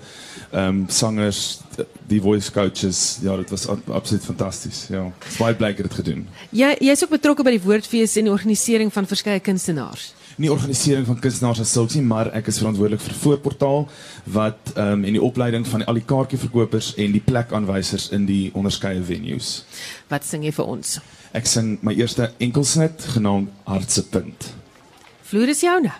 ehm 0.52 0.68
um, 0.68 0.86
sangers, 0.88 1.60
die 2.08 2.22
voice 2.22 2.52
coaches. 2.52 3.18
Ja, 3.22 3.36
dit 3.36 3.50
was 3.50 3.68
absoluut 3.68 4.24
fantasties. 4.24 4.88
Ja. 4.90 5.12
Baie 5.38 5.56
bly 5.56 5.68
ek 5.68 5.78
het 5.78 5.88
dit 5.88 5.96
gedoen. 5.96 6.28
Jy 6.50 6.76
jy's 6.80 7.04
ook 7.04 7.10
betrokke 7.10 7.44
by 7.44 7.52
die 7.56 7.64
woordfees 7.64 8.16
en 8.16 8.24
die 8.24 8.32
organisering 8.32 8.94
van 8.94 9.08
verskeie 9.08 9.40
kunstenaars. 9.40 10.14
Nie 10.36 10.52
organisering 10.52 11.06
van 11.06 11.20
kunstenaars 11.20 11.60
as 11.60 11.72
sulks 11.72 11.94
nie, 11.94 12.04
maar 12.04 12.32
ek 12.34 12.48
is 12.48 12.58
verantwoordelik 12.58 13.02
vir 13.02 13.14
voorportaal 13.14 13.88
wat 14.24 14.76
ehm 14.76 14.92
um, 14.92 15.04
en 15.06 15.14
die 15.14 15.24
opleiding 15.24 15.68
van 15.68 15.86
al 15.86 15.94
die 15.94 16.06
kaartjieverkopers 16.06 16.94
en 16.96 17.12
die 17.12 17.24
plekaanwysers 17.26 18.10
in 18.12 18.26
die 18.26 18.52
onderskeie 18.54 19.04
venues. 19.04 19.64
Wat 20.08 20.26
sing 20.26 20.44
jy 20.44 20.52
vir 20.52 20.66
ons? 20.66 21.00
Ek 21.32 21.46
sing 21.48 21.78
my 21.80 21.94
eerste 21.96 22.34
enkelsnit 22.44 23.06
genaamd 23.14 23.50
Hartse 23.64 24.04
punt. 24.12 24.54
Vloer 25.24 25.48
is 25.48 25.62
joune. 25.64 25.92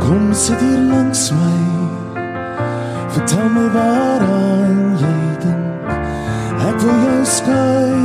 Kom 0.00 0.32
sit 0.32 0.60
hier 0.60 0.80
langs 0.88 1.28
my. 1.36 1.60
Vertel 3.12 3.48
my 3.52 3.68
waar 3.76 4.24
aan 4.24 4.96
jy 5.04 5.14
dink. 5.44 5.94
Ek 6.64 6.80
wil 6.80 7.00
jou 7.04 7.22
skuil 7.36 7.97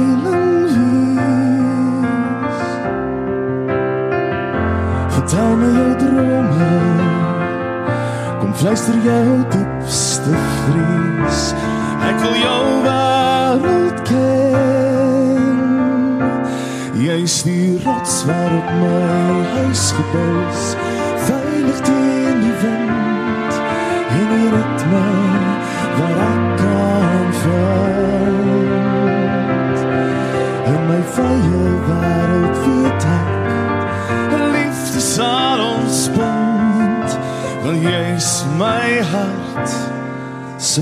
fluister 8.64 8.96
jou 9.04 9.44
diepste 9.52 10.32
vrees 10.32 11.40
Ek 12.08 12.20
wil 12.22 12.36
jou 12.40 12.64
wêreld 12.86 14.00
ken. 14.08 15.50
Jy 17.04 17.18
is 17.26 17.38
die 17.44 17.76
rots 17.84 18.22
waarop 18.30 18.68
my 18.80 19.44
huis 19.58 19.86
gebou 19.98 20.36
is 20.46 20.64
Veilig 21.28 21.80
teen 21.90 22.38
die 22.46 22.56
wind 22.62 23.52
En 24.20 24.30
die 24.32 24.48
ritme 24.56 25.04
waar 25.98 26.24
ek 26.30 26.48
kan 26.64 27.28
vind 27.42 27.93
jy's 38.14 38.46
my 38.58 39.02
hart 39.02 39.70
se 40.58 40.82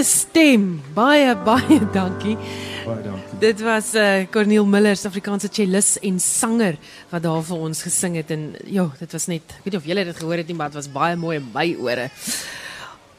'n 0.00 0.04
stem. 0.04 0.80
Baie 0.94 1.34
baie 1.44 1.78
dankie. 1.98 2.36
Baie 2.86 3.02
dankie. 3.04 3.38
Dit 3.40 3.60
was 3.60 3.94
uh 3.94 4.24
Corneel 4.32 4.66
Miller, 4.66 4.96
Suid-Afrikaanse 4.96 5.48
cellist 5.52 6.00
en 6.02 6.18
sanger 6.20 6.78
wat 7.10 7.22
daar 7.22 7.42
vir 7.44 7.56
ons 7.68 7.82
gesing 7.82 8.16
het 8.16 8.30
en 8.30 8.54
ja, 8.64 8.86
dit 8.98 9.12
was 9.12 9.26
net, 9.28 9.42
ek 9.58 9.64
weet 9.64 9.74
nie 9.74 9.80
of 9.82 9.88
julle 9.90 10.04
dit 10.08 10.16
gehoor 10.22 10.40
het 10.40 10.48
nie, 10.48 10.56
maar 10.56 10.72
dit 10.72 10.80
was 10.80 10.90
baie 10.92 11.16
mooi 11.16 11.36
in 11.36 11.50
my 11.54 11.68
ore. 11.80 12.08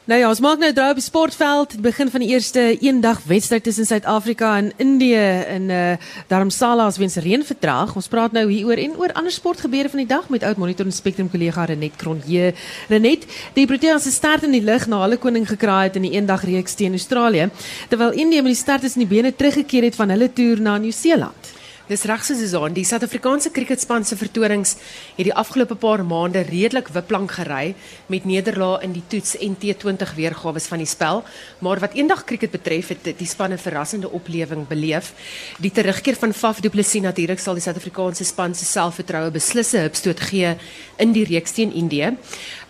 Nou 0.02 0.16
ja, 0.18 0.26
ons 0.26 0.40
maak 0.42 0.58
nou 0.58 0.72
draai 0.74 0.90
op 0.90 0.98
die 0.98 1.04
sportveld. 1.04 1.76
Die 1.76 1.84
begin 1.84 2.08
van 2.10 2.24
die 2.24 2.32
eerste 2.32 2.62
eendag 2.82 3.20
wedstryd 3.30 3.62
tussen 3.62 3.86
Suid-Afrika 3.86 4.56
en 4.58 4.72
Indië 4.82 5.20
in 5.54 5.70
uh 5.70 5.92
Dharamsala 6.26 6.88
as 6.90 6.98
weens 6.98 7.14
reënvertraag. 7.22 7.94
Ons 7.94 8.10
praat 8.10 8.34
nou 8.34 8.42
hieroor 8.50 8.82
en 8.82 8.98
oor 8.98 9.14
ander 9.14 9.30
sportgebeure 9.30 9.92
van 9.94 10.02
die 10.02 10.08
dag 10.10 10.26
met 10.34 10.42
oud 10.42 10.58
monitor 10.58 10.90
en 10.90 10.92
Spectrum 10.92 11.30
kollega 11.30 11.68
Renet 11.70 11.94
Cronje. 12.02 12.50
Renet, 12.90 13.30
die 13.54 13.68
Proteas 13.70 14.02
se 14.02 14.10
start 14.10 14.42
in 14.42 14.58
die 14.58 14.64
lig 14.66 14.90
na 14.90 15.04
hulle 15.04 15.22
koning 15.22 15.46
gekraai 15.46 15.84
het 15.92 16.02
in 16.02 16.10
die 16.10 16.16
eendag 16.18 16.42
reeks 16.50 16.74
teen 16.74 16.98
Australië, 16.98 17.52
terwyl 17.88 18.10
Indië 18.10 18.42
met 18.42 18.56
die 18.56 18.62
start 18.64 18.82
is 18.82 18.98
in 18.98 19.06
die 19.06 19.12
bene 19.14 19.30
teruggekeer 19.30 19.86
het 19.86 19.94
van 19.94 20.10
hulle 20.10 20.32
toer 20.34 20.66
na 20.66 20.80
Nieu-Seeland. 20.82 21.61
Dis 21.90 22.04
reg 22.06 22.22
so 22.22 22.36
Susan, 22.38 22.70
die 22.76 22.84
Suid-Afrikaanse 22.86 23.50
kriketspan 23.50 24.04
se 24.06 24.14
vertonings 24.14 24.76
het 25.16 25.26
die 25.26 25.32
afgelope 25.34 25.74
paar 25.74 26.04
maande 26.06 26.44
redelik 26.46 26.92
wipplank 26.94 27.32
gery 27.34 27.72
met 28.06 28.22
nederlae 28.24 28.84
in 28.86 28.92
die 28.94 29.02
toets 29.10 29.34
en 29.42 29.56
T20 29.58 30.12
weergawe 30.14 30.62
van 30.62 30.78
die 30.78 30.86
spel, 30.86 31.24
maar 31.58 31.82
wat 31.82 31.96
eendag 31.98 32.22
kriket 32.28 32.54
betref 32.54 32.92
het 32.94 33.10
die 33.18 33.26
span 33.26 33.50
'n 33.52 33.58
verrassende 33.58 34.08
oplewing 34.08 34.68
beleef. 34.68 35.12
Die 35.58 35.72
terugkeer 35.72 36.14
van 36.14 36.32
Faf 36.32 36.60
du 36.60 36.70
Plessis 36.70 37.02
natuurlik 37.02 37.40
sal 37.40 37.54
die 37.54 37.62
Suid-Afrikaanse 37.62 38.24
span 38.24 38.54
se 38.54 38.64
selfvertroue 38.64 39.30
beslis 39.32 39.74
'n 39.74 39.82
hupstoot 39.82 40.20
gee 40.20 40.56
in 40.98 41.12
die 41.12 41.24
reeks 41.24 41.52
teen 41.52 41.72
Indië. 41.72 42.16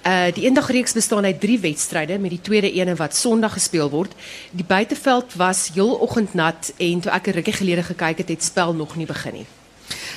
Uh 0.03 0.33
die 0.35 0.45
eendagreeks 0.45 0.93
bestaan 0.93 1.25
uit 1.25 1.41
3 1.41 1.59
wedstryde 1.59 2.19
met 2.19 2.31
die 2.31 2.41
tweede 2.41 2.73
ene 2.73 2.95
wat 2.95 3.17
Sondag 3.17 3.53
gespeel 3.53 3.91
word. 3.91 4.12
Die 4.51 4.65
buiteveld 4.65 5.35
was 5.35 5.71
heel 5.75 5.95
oggend 5.95 6.35
nat 6.35 6.73
en 6.77 7.01
toe 7.01 7.12
ek 7.12 7.27
'n 7.27 7.31
rukkie 7.31 7.53
gelede 7.53 7.83
gekyk 7.83 8.19
het, 8.19 8.29
het 8.29 8.45
spel 8.45 8.75
nog 8.75 8.97
nie 8.97 9.07
begin 9.07 9.33
nie. 9.33 9.47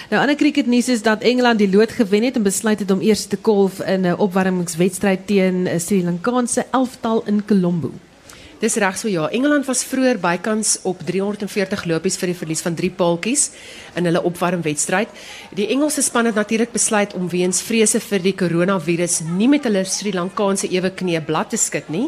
Nou 0.10 0.21
ander 0.21 0.36
cricketnuus 0.36 0.89
is 0.89 1.02
dat 1.02 1.21
Engeland 1.21 1.60
die 1.60 1.69
lood 1.69 1.91
gewen 1.91 2.24
het 2.24 2.36
en 2.36 2.43
besluit 2.43 2.80
het 2.80 2.91
om 2.91 3.02
eers 3.02 3.26
te 3.26 3.38
kolf 3.38 3.80
in 3.80 4.02
'n 4.02 4.17
opwarmingswedstryd 4.17 5.28
teen 5.28 5.67
'n 5.67 5.80
Sri 5.80 6.04
Lankaanse 6.04 6.65
elftal 6.71 7.24
in 7.26 7.45
Colombo. 7.45 7.91
Dis 8.59 8.77
reg 8.79 8.95
so 8.95 9.09
ja. 9.11 9.27
Engeland 9.35 9.65
was 9.67 9.83
vroeër 9.83 10.15
bykans 10.23 10.77
op 10.87 11.01
340 11.03 11.83
lopies 11.91 12.15
vir 12.15 12.31
die 12.31 12.37
verlies 12.39 12.63
van 12.63 12.75
3 12.75 12.89
paaltjies 12.95 13.49
in 13.99 14.07
hulle 14.07 14.21
opwarmwedstryd. 14.23 15.11
Die 15.59 15.67
Engelse 15.75 16.01
span 16.05 16.29
het 16.29 16.37
natuurlik 16.39 16.71
besluit 16.71 17.13
om 17.19 17.27
weens 17.29 17.59
vrese 17.61 17.99
vir 17.99 18.23
die 18.23 18.35
koronavirus 18.35 19.19
nie 19.27 19.49
met 19.51 19.67
hulle 19.67 19.83
Sri 19.83 20.13
Lankaanse 20.15 20.69
ewe 20.71 20.93
knee 20.95 21.19
blad 21.19 21.51
te 21.51 21.59
skud 21.59 21.91
nie. 21.91 22.07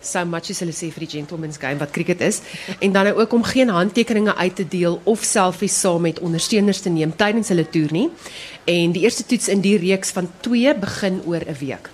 So 0.00 0.24
much 0.24 0.50
as 0.52 0.60
hulle 0.64 0.72
sê 0.76 0.88
vir 0.92 1.04
die 1.04 1.12
gentlemen's 1.18 1.60
game 1.60 1.80
wat 1.80 1.92
cricket 1.92 2.20
is 2.24 2.40
en 2.84 2.92
dan 2.92 3.12
ook 3.12 3.32
om 3.36 3.44
geen 3.44 3.68
handtekeninge 3.72 4.36
uit 4.36 4.56
te 4.56 4.64
deel 4.68 5.00
of 5.04 5.24
selfies 5.24 5.76
saam 5.80 6.08
met 6.08 6.20
ondersteuners 6.20 6.80
te 6.80 6.92
neem 6.92 7.12
tydens 7.12 7.52
hulle 7.52 7.68
toer 7.68 7.92
nie. 7.92 8.08
En 8.64 8.96
die 8.96 9.04
eerste 9.04 9.28
toets 9.28 9.52
in 9.52 9.60
die 9.60 9.76
reeks 9.84 10.16
van 10.16 10.32
2 10.40 10.74
begin 10.80 11.20
oor 11.28 11.44
'n 11.44 11.60
week. 11.60 11.93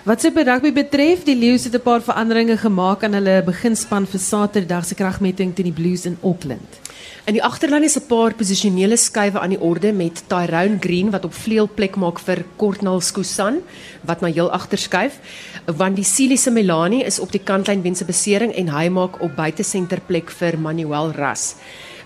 Wat 0.00 0.22
Super 0.24 0.46
Rugby 0.48 0.70
betref, 0.72 1.26
die 1.26 1.36
Lions 1.36 1.64
het 1.64 1.74
'n 1.74 1.82
paar 1.82 2.00
veranderinge 2.00 2.56
gemaak 2.56 3.04
aan 3.04 3.12
hulle 3.12 3.42
beginspan 3.44 4.06
vir 4.06 4.20
Saterdag 4.20 4.84
se 4.84 4.94
kragmeting 4.94 5.54
teen 5.54 5.64
die 5.64 5.82
Blues 5.82 6.06
in 6.06 6.16
Auckland. 6.22 6.80
In 7.26 7.34
die 7.34 7.42
agterlyn 7.44 7.84
is 7.84 7.98
'n 7.98 8.06
paar 8.08 8.32
posisionele 8.32 8.96
skuwe 8.96 9.38
aan 9.38 9.50
die 9.50 9.60
orde 9.60 9.92
met 9.92 10.22
Tyrone 10.26 10.78
Green 10.80 11.10
wat 11.10 11.24
op 11.24 11.34
vleuel 11.34 11.68
plek 11.74 11.96
maak 11.96 12.18
vir 12.18 12.44
Kortnal 12.56 13.00
Skusan 13.00 13.58
wat 14.00 14.20
na 14.20 14.28
heel 14.28 14.50
agter 14.50 14.78
skuif, 14.78 15.18
want 15.66 15.96
die 15.96 16.04
Silise 16.04 16.50
Melani 16.50 17.02
is 17.02 17.20
op 17.20 17.32
die 17.32 17.44
kantlyn 17.44 17.82
weens 17.82 18.00
'n 18.00 18.06
besering 18.06 18.52
en 18.52 18.68
hy 18.68 18.88
maak 18.88 19.20
op 19.20 19.36
buitesenter 19.36 20.00
plek 20.00 20.30
vir 20.30 20.58
Manuel 20.58 21.12
Ras. 21.12 21.56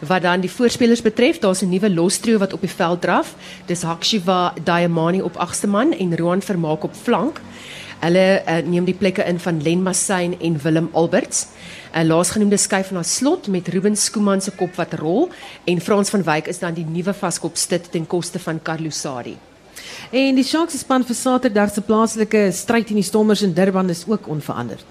Wat 0.00 0.22
dan 0.22 0.40
die 0.40 0.50
voorspelers 0.50 1.02
betref, 1.02 1.38
daar's 1.38 1.62
'n 1.62 1.68
nuwe 1.68 1.90
lostrio 1.90 2.38
wat 2.38 2.52
op 2.52 2.60
die 2.60 2.76
veld 2.76 3.00
draf. 3.00 3.34
Dis 3.66 3.82
Hakshiva 3.82 4.54
Diamani 4.64 5.20
op 5.22 5.36
agste 5.36 5.66
man 5.66 5.92
en 5.92 6.16
Roan 6.16 6.42
Vermaak 6.42 6.84
op 6.84 6.94
flank. 6.94 7.40
Hulle 8.04 8.42
uh, 8.44 8.58
neem 8.68 8.84
die 8.84 8.96
plekke 8.96 9.24
in 9.24 9.38
van 9.40 9.62
Len 9.64 9.82
Massyn 9.82 10.34
en 10.40 10.58
Willem 10.60 10.90
Alberts. 10.92 11.46
'n 11.94 12.02
uh, 12.02 12.08
Laasgenoemde 12.10 12.58
skuif 12.60 12.90
na 12.92 13.02
slot 13.02 13.48
met 13.48 13.68
Ruben 13.72 13.96
Skooman 13.96 14.40
se 14.40 14.50
kop 14.50 14.76
wat 14.76 14.92
rol 15.00 15.30
en 15.64 15.80
Frans 15.80 16.10
van 16.10 16.24
Wyk 16.26 16.50
is 16.52 16.58
dan 16.58 16.74
die 16.74 16.84
nuwe 16.84 17.14
vaskop 17.14 17.56
stit 17.56 17.90
ten 17.90 18.06
koste 18.06 18.38
van 18.38 18.60
Carlo 18.62 18.90
Sadi. 18.90 19.36
En 20.10 20.34
die 20.34 20.44
Sharks 20.44 20.72
se 20.72 20.78
span 20.78 21.04
vir 21.04 21.16
Saterdag 21.16 21.72
se 21.72 21.80
plaaslike 21.80 22.50
stryd 22.52 22.86
teen 22.86 23.00
die 23.00 23.06
Stormers 23.06 23.42
in 23.42 23.54
Durban 23.54 23.90
is 23.90 24.04
ook 24.06 24.28
onveranderd. 24.28 24.84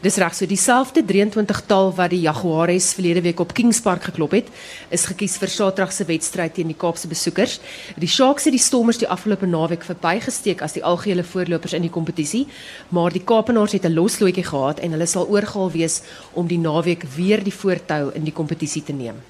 Dis 0.00 0.16
reg 0.16 0.32
so 0.32 0.46
dieselfde 0.48 1.02
23-tal 1.04 1.90
wat 1.92 2.08
die 2.14 2.22
Jaguares 2.22 2.86
verlede 2.96 3.20
week 3.20 3.40
op 3.44 3.50
Kings 3.52 3.82
Park 3.84 4.06
geklop 4.08 4.32
het, 4.32 4.46
is 4.88 5.02
gekies 5.04 5.34
vir 5.36 5.50
Saterdag 5.52 5.90
se 5.92 6.06
wedstryd 6.08 6.54
teen 6.56 6.70
die 6.72 6.76
Kaapse 6.80 7.08
besoekers. 7.10 7.58
Die 8.00 8.08
Sharks 8.08 8.46
het 8.48 8.54
die 8.56 8.62
Stormers 8.64 8.96
die 9.02 9.08
afgelope 9.12 9.44
naweek 9.44 9.84
verbygesteek 9.84 10.64
as 10.64 10.72
die 10.72 10.80
algehele 10.88 11.20
voorlopers 11.20 11.76
in 11.76 11.84
die 11.84 11.92
kompetisie, 11.92 12.46
maar 12.96 13.12
die 13.12 13.20
Kaapenaars 13.20 13.76
het 13.76 13.84
'n 13.84 13.92
loslootjie 13.92 14.46
gehad 14.48 14.80
en 14.80 14.96
hulle 14.96 15.06
sal 15.06 15.28
oorgehaal 15.28 15.70
wees 15.70 16.00
om 16.32 16.48
die 16.48 16.58
naweek 16.58 17.04
weer 17.16 17.44
die 17.44 17.52
voortou 17.52 18.10
in 18.14 18.24
die 18.24 18.32
kompetisie 18.32 18.82
te 18.82 18.92
neem. 18.92 19.20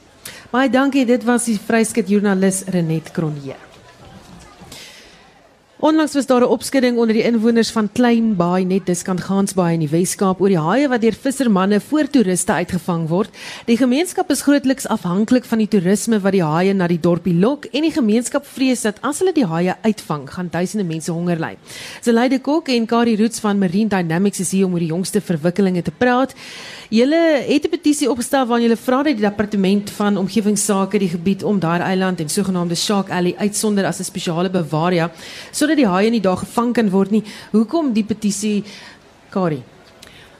Baie 0.52 0.70
dankie, 0.70 1.04
dit 1.04 1.24
was 1.24 1.44
die 1.44 1.58
vryskut 1.58 2.08
joernalis 2.08 2.62
Renet 2.68 3.10
Cronje. 3.10 3.69
Onlangs 5.82 6.14
was 6.14 6.26
daar 6.26 6.40
'n 6.40 6.44
opskudding 6.44 6.98
onder 6.98 7.14
die 7.14 7.22
inwoners 7.22 7.70
van 7.70 7.92
Klein 7.92 8.36
Baai 8.36 8.64
net 8.64 8.86
diskant 8.86 9.20
Gansbaai 9.20 9.72
in 9.74 9.80
die 9.80 9.88
Wes-Kaap 9.88 10.40
oor 10.40 10.48
die 10.48 10.58
haie 10.58 10.88
wat 10.88 11.00
deur 11.00 11.12
vissermanne 11.12 11.80
voor 11.80 12.10
toeriste 12.10 12.52
uitgevang 12.52 13.08
word. 13.08 13.30
Die 13.64 13.76
gemeenskap 13.76 14.30
is 14.30 14.42
grootliks 14.42 14.86
afhanklik 14.86 15.44
van 15.44 15.58
die 15.58 15.68
toerisme 15.68 16.20
wat 16.20 16.32
die 16.32 16.44
haie 16.44 16.74
na 16.74 16.86
die 16.86 17.00
dorpie 17.00 17.34
lok 17.34 17.64
en 17.64 17.82
die 17.82 17.90
gemeenskap 17.90 18.46
vrees 18.46 18.82
dat 18.82 18.98
as 19.00 19.18
hulle 19.18 19.32
die 19.32 19.46
haie 19.46 19.76
uitvang, 19.82 20.30
gaan 20.30 20.48
duisende 20.50 20.84
mense 20.84 21.12
honger 21.12 21.40
ly. 21.40 21.56
Zeleide 22.02 22.38
Kok 22.40 22.68
en 22.68 22.86
Kari 22.86 23.16
Roots 23.16 23.40
van 23.40 23.58
Marine 23.58 23.88
Dynamics 23.88 24.40
is 24.40 24.50
hier 24.50 24.66
om 24.66 24.72
oor 24.72 24.78
die 24.78 24.92
jongste 24.92 25.20
verwikkelinge 25.20 25.82
te 25.82 25.90
praat. 25.90 26.34
Julle 26.90 27.44
het 27.46 27.64
'n 27.64 27.70
petisie 27.70 28.10
opgestel 28.10 28.46
waarin 28.46 28.66
julle 28.66 28.76
vra 28.76 28.96
dat 29.02 29.16
die 29.16 29.28
departement 29.28 29.90
van 29.90 30.16
omgewingsake 30.16 30.98
die 30.98 31.08
gebied 31.08 31.42
om 31.44 31.58
daai 31.58 31.80
eiland 31.80 32.20
en 32.20 32.28
sogenaamde 32.28 32.74
Shark 32.74 33.10
Alley 33.10 33.34
uitsonder 33.38 33.84
as 33.86 34.00
'n 34.00 34.04
spesiale 34.04 34.50
bewaarja 34.50 35.10
sodat 35.52 35.76
die 35.76 35.86
haie 35.86 36.10
nie 36.10 36.20
daar 36.20 36.36
gevang 36.36 36.72
kan 36.72 36.90
word 36.90 37.10
nie. 37.10 37.22
Hoekom 37.52 37.92
die 37.92 38.04
petisie 38.04 38.64
Kari? 39.28 39.62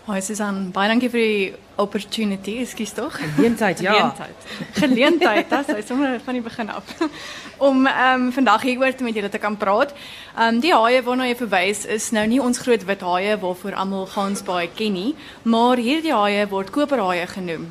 Hoi 0.09 0.23
Susan, 0.25 0.71
baie 0.73 0.89
dankie 0.89 1.11
vir 1.13 1.21
die 1.21 1.49
opportunity, 1.77 2.55
ekskuus 2.63 2.95
tog. 2.97 3.19
Geleentheid, 3.21 3.83
ja. 3.85 3.93
Geleentheid. 3.93 4.47
Geleentheid, 4.79 5.51
dit 5.51 5.77
is 5.77 5.91
sommer 5.91 6.15
van 6.25 6.39
die 6.39 6.43
begin 6.43 6.71
af. 6.73 6.95
Om 7.69 7.85
ehm 7.87 8.23
um, 8.23 8.33
vandag 8.33 8.65
hieroor 8.65 8.95
te 8.97 9.05
met 9.05 9.15
julle 9.15 9.29
te 9.29 9.39
kan 9.39 9.59
praat. 9.61 9.93
Ehm 9.93 10.55
um, 10.55 10.63
die 10.65 10.73
haie 10.73 11.03
waarna 11.05 11.29
jy 11.29 11.37
verwys 11.43 11.85
is 11.85 12.09
nou 12.17 12.25
nie 12.33 12.41
ons 12.41 12.63
groot 12.65 12.87
wit 12.89 13.05
haie 13.05 13.37
waarvoor 13.45 13.77
almal 13.77 14.09
gaans 14.15 14.41
baie 14.43 14.71
ken 14.73 14.97
nie, 14.97 15.13
maar 15.43 15.77
hierdie 15.77 16.17
haie 16.17 16.49
word 16.49 16.73
koperhaie 16.73 17.29
genoem. 17.37 17.69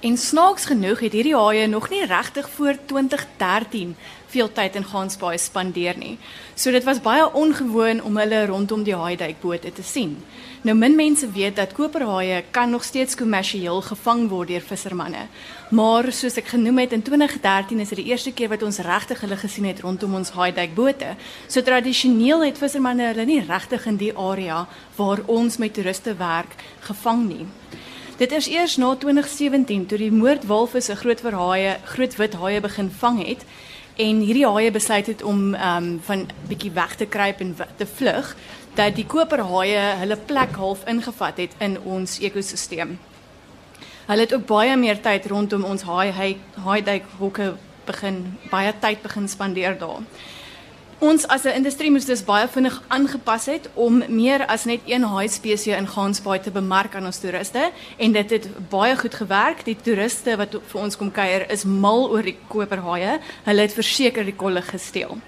En 0.00 0.18
snaaks 0.18 0.66
genoeg 0.66 1.00
het 1.06 1.14
hierdie 1.14 1.36
haie 1.36 1.66
nog 1.66 1.88
nie 1.90 2.04
regtig 2.06 2.50
voor 2.58 2.74
2013 2.86 3.94
veel 4.26 4.52
tyd 4.52 4.74
in 4.74 4.84
Gansbaai 4.84 5.38
spandeer 5.38 5.96
nie. 5.98 6.18
So 6.54 6.70
dit 6.70 6.84
was 6.84 7.00
baie 7.00 7.24
ongewoon 7.32 8.02
om 8.02 8.18
hulle 8.20 8.46
rondom 8.46 8.82
die 8.84 8.94
haaidykbote 8.94 9.72
te 9.72 9.82
sien. 9.82 10.18
Nou 10.66 10.74
min 10.74 10.96
mense 10.98 11.28
weet 11.30 11.54
dat 11.56 11.72
koperhaie 11.72 12.44
kan 12.50 12.70
nog 12.70 12.84
steeds 12.84 13.14
kommersieel 13.14 13.82
gevang 13.86 14.24
word 14.28 14.48
deur 14.50 14.64
vissermanne. 14.66 15.28
Maar 15.70 16.08
soos 16.10 16.40
ek 16.40 16.48
genoem 16.50 16.80
het 16.82 16.96
in 16.96 17.04
2013 17.06 17.84
is 17.84 17.92
dit 17.94 18.00
die 18.00 18.08
eerste 18.10 18.32
keer 18.34 18.50
wat 18.50 18.64
ons 18.66 18.80
regtig 18.82 19.22
hulle 19.22 19.38
gesien 19.38 19.68
het 19.70 19.84
rondom 19.86 20.16
ons 20.18 20.32
haaidykbote. 20.34 21.12
So 21.46 21.62
tradisioneel 21.62 22.42
het 22.48 22.58
vissermanne 22.58 23.12
hulle 23.12 23.28
nie 23.30 23.38
regtig 23.46 23.86
in 23.86 24.00
die 24.00 24.10
area 24.10 24.64
waar 24.96 25.22
ons 25.30 25.60
met 25.62 25.76
toeriste 25.78 26.16
werk 26.18 26.58
gevang 26.88 27.22
nie. 27.28 27.46
Dit 28.18 28.34
is 28.34 28.50
eers 28.50 28.74
na 28.82 28.96
2017 28.96 29.86
toe 29.86 30.02
die 30.02 30.10
moordwalvisse 30.10 30.98
groot 30.98 31.22
verhaaie, 31.22 31.78
groot 31.94 32.18
wit 32.18 32.34
haie 32.42 32.60
begin 32.66 32.90
vang 32.90 33.22
het 33.22 33.46
en 34.02 34.18
hierdie 34.20 34.48
haie 34.50 34.74
besluit 34.74 35.06
het 35.06 35.22
om 35.22 35.54
um, 35.54 35.90
van 36.04 36.26
bietjie 36.50 36.74
weg 36.74 36.98
te 36.98 37.06
kruip 37.06 37.38
en 37.40 37.54
te 37.78 37.86
vlug 37.86 38.34
dat 38.76 38.96
die 38.96 39.06
koperhaie 39.08 39.82
hulle 40.02 40.16
plek 40.28 40.56
half 40.60 40.84
ingevat 40.90 41.38
het 41.40 41.54
in 41.64 41.78
ons 41.80 42.18
ekosisteem. 42.20 42.98
Hulle 44.06 44.26
het 44.26 44.34
ook 44.34 44.46
baie 44.46 44.76
meer 44.76 45.00
tyd 45.02 45.26
rondom 45.32 45.64
ons 45.64 45.82
haai 45.82 46.12
haai 46.12 47.02
hoeke 47.18 47.54
begin 47.86 48.38
baie 48.50 48.72
tyd 48.80 49.02
begin 49.02 49.28
spandeer 49.28 49.78
daar. 49.78 50.02
Ons 50.98 51.26
as 51.28 51.44
'n 51.44 51.56
industrie 51.56 51.90
moes 51.90 52.04
dus 52.04 52.24
baie 52.24 52.48
vinnig 52.48 52.82
aangepas 52.88 53.46
het 53.46 53.68
om 53.74 54.02
meer 54.08 54.46
as 54.46 54.64
net 54.64 54.80
een 54.86 55.02
haai 55.02 55.28
spesies 55.28 55.76
in 55.76 55.88
Gansbaai 55.88 56.40
te 56.40 56.50
bemark 56.50 56.94
aan 56.94 57.04
ons 57.04 57.18
toeriste 57.18 57.70
en 57.98 58.12
dit 58.12 58.30
het 58.30 58.68
baie 58.68 58.96
goed 58.96 59.14
gewerk. 59.14 59.64
Die 59.64 59.76
toeriste 59.76 60.36
wat 60.36 60.56
vir 60.66 60.80
ons 60.80 60.96
kom 60.96 61.10
kuier 61.10 61.50
is 61.50 61.64
mal 61.64 62.10
oor 62.10 62.22
die 62.22 62.38
koperhaie. 62.48 63.20
Hulle 63.44 63.60
het 63.60 63.72
verseker 63.72 64.24
die 64.24 64.36
kolle 64.36 64.62
gesteel. 64.62 65.18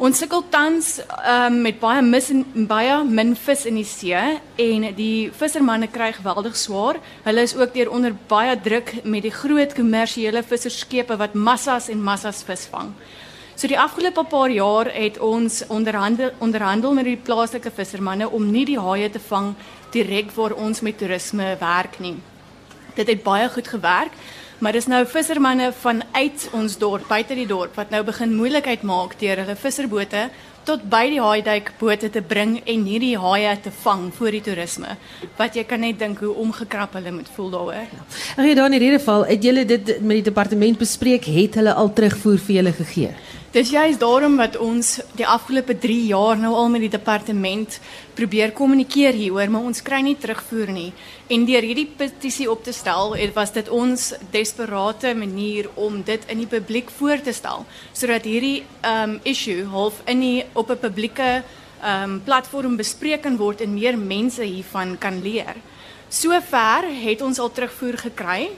Ons 0.00 0.16
sukkel 0.16 0.40
tans 0.48 0.86
um, 1.28 1.58
met 1.60 1.76
baie 1.76 2.00
mis 2.00 2.30
en 2.32 2.38
baie 2.64 2.94
min 3.04 3.34
vis 3.36 3.66
in 3.68 3.76
die 3.76 3.84
see 3.84 4.16
en 4.64 4.86
die 4.96 5.28
vissermanne 5.36 5.90
kry 5.92 6.08
geweldig 6.16 6.56
swaar. 6.56 6.96
Hulle 7.26 7.44
is 7.44 7.52
ook 7.52 7.74
deur 7.74 7.90
onder 7.92 8.16
baie 8.30 8.54
druk 8.64 8.94
met 9.04 9.26
die 9.26 9.34
groot 9.34 9.74
kommersiële 9.76 10.40
visserskepe 10.40 11.18
wat 11.20 11.36
massas 11.36 11.90
en 11.92 12.00
massas 12.00 12.40
vis 12.48 12.64
vang. 12.72 12.94
So 13.52 13.68
die 13.68 13.76
afgelope 13.76 14.24
paar 14.32 14.48
jaar 14.48 14.88
het 14.88 15.20
ons 15.20 15.66
onderhandel 15.68 16.32
onderhandel 16.40 16.96
met 16.96 17.04
die 17.04 17.20
plaaslike 17.20 17.68
vissermanne 17.68 18.32
om 18.32 18.48
nie 18.48 18.64
die 18.72 18.80
haie 18.80 19.12
te 19.12 19.20
vang 19.20 19.52
direk 19.92 20.32
waar 20.32 20.56
ons 20.56 20.80
met 20.80 20.96
toerisme 20.96 21.58
werk 21.60 22.00
nie. 22.00 22.16
Dit 22.96 23.12
het 23.12 23.20
baie 23.20 23.52
goed 23.52 23.68
gewerk, 23.68 24.16
maar 24.60 24.76
dis 24.76 24.88
nou 24.92 25.00
vissermanne 25.08 25.70
vanuit 25.72 26.46
ons 26.56 26.78
dorp, 26.78 27.08
buite 27.08 27.34
die 27.34 27.48
dorp 27.48 27.76
wat 27.80 27.92
nou 27.94 28.02
begin 28.04 28.34
moeilikheid 28.36 28.82
maak 28.84 29.16
deur 29.20 29.40
hulle 29.40 29.56
visserbote 29.56 30.28
tot 30.68 30.82
by 30.92 31.06
die 31.08 31.20
haaidijk 31.20 31.72
bote 31.80 32.10
te 32.12 32.20
bring 32.20 32.58
en 32.68 32.84
hierdie 32.84 33.16
haie 33.18 33.54
te 33.64 33.72
vang 33.82 34.10
vir 34.18 34.36
die 34.36 34.42
toerisme. 34.50 34.96
Wat 35.38 35.56
jy 35.56 35.64
kan 35.68 35.80
net 35.80 35.98
dink 35.98 36.20
hoe 36.20 36.34
omgekrap 36.44 36.98
hulle 36.98 37.14
moet 37.16 37.30
voel 37.36 37.50
daaroor. 37.54 37.94
Ag 38.36 38.44
ja, 38.44 38.54
dan 38.58 38.76
in 38.76 38.84
hierdie 38.84 38.98
geval, 38.98 39.24
het 39.30 39.44
julle 39.48 39.64
dit 39.64 39.94
met 40.00 40.20
die 40.20 40.28
departement 40.28 40.78
bespreek, 40.78 41.30
het 41.32 41.56
hulle 41.60 41.74
al 41.74 41.92
terugvoer 41.96 42.40
vir 42.44 42.58
julle 42.60 42.74
gegee? 42.82 43.14
Dis 43.50 43.72
juist 43.74 43.98
daarom 43.98 44.36
wat 44.38 44.54
ons 44.62 45.00
die 45.18 45.26
afgelope 45.26 45.74
3 45.82 45.94
jaar 46.06 46.36
nou 46.38 46.52
al 46.54 46.68
met 46.70 46.84
die 46.84 46.92
departement 46.92 47.80
probeer 48.14 48.52
kommunikeer 48.54 49.16
hieroor, 49.18 49.50
maar 49.50 49.66
ons 49.66 49.82
kry 49.82 49.98
nie 50.06 50.14
terugvoer 50.14 50.70
nie. 50.70 50.92
En 51.26 51.48
deur 51.48 51.66
hierdie 51.66 51.88
petisie 51.98 52.46
op 52.46 52.62
te 52.62 52.70
stel, 52.70 53.16
het 53.18 53.34
was 53.34 53.50
dit 53.56 53.66
ons 53.74 54.04
desperate 54.30 55.16
manier 55.18 55.66
om 55.74 55.98
dit 56.06 56.30
in 56.30 56.44
die 56.44 56.46
publiek 56.46 56.94
voor 57.00 57.18
te 57.26 57.34
stel, 57.34 57.66
sodat 57.90 58.30
hierdie 58.30 58.62
um 58.86 59.18
issue 59.26 59.66
half 59.74 59.98
in 60.06 60.22
die 60.22 60.46
op 60.54 60.70
'n 60.70 60.78
publieke 60.86 61.42
um 61.82 62.22
platform 62.22 62.76
bespreek 62.76 63.22
kan 63.26 63.36
word 63.36 63.66
en 63.66 63.74
meer 63.74 63.98
mense 63.98 64.42
hiervan 64.46 64.96
kan 64.98 65.22
leer. 65.22 65.58
Sover 66.08 66.86
het 66.86 67.20
ons 67.20 67.38
al 67.38 67.50
terugvoer 67.50 67.98
gekry. 67.98 68.50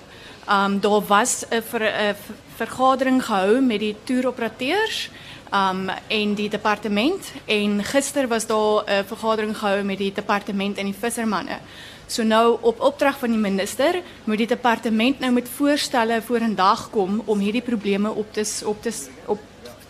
Um 0.45 0.81
daar 0.81 1.01
was 1.09 1.47
'n 1.49 1.65
'n 1.65 2.17
vergadering 2.63 3.21
gehou 3.25 3.61
met 3.61 3.81
die 3.81 3.95
toeroperateurs 4.05 5.11
um 5.53 5.89
en 6.09 6.35
die 6.35 6.49
departement 6.49 7.33
en 7.45 7.85
gister 7.85 8.29
was 8.29 8.47
daar 8.47 8.85
'n 8.87 9.05
vergadering 9.07 9.57
gehou 9.57 9.83
met 9.83 9.99
die 9.99 10.13
departement 10.13 10.79
en 10.79 10.85
die 10.85 11.01
vissermanne. 11.01 11.59
So 12.07 12.23
nou 12.23 12.59
op 12.61 12.81
opdrag 12.81 13.19
van 13.19 13.31
die 13.31 13.39
minister 13.39 14.01
moet 14.25 14.39
die 14.39 14.47
departement 14.47 15.21
nou 15.21 15.33
met 15.33 15.49
voorstelle 15.49 16.23
vorendag 16.23 16.91
kom 16.91 17.23
om 17.25 17.39
hierdie 17.39 17.63
probleme 17.63 18.11
op 18.11 18.33
te 18.33 18.45
op 18.65 18.83
te 18.83 18.93
op 19.27 19.41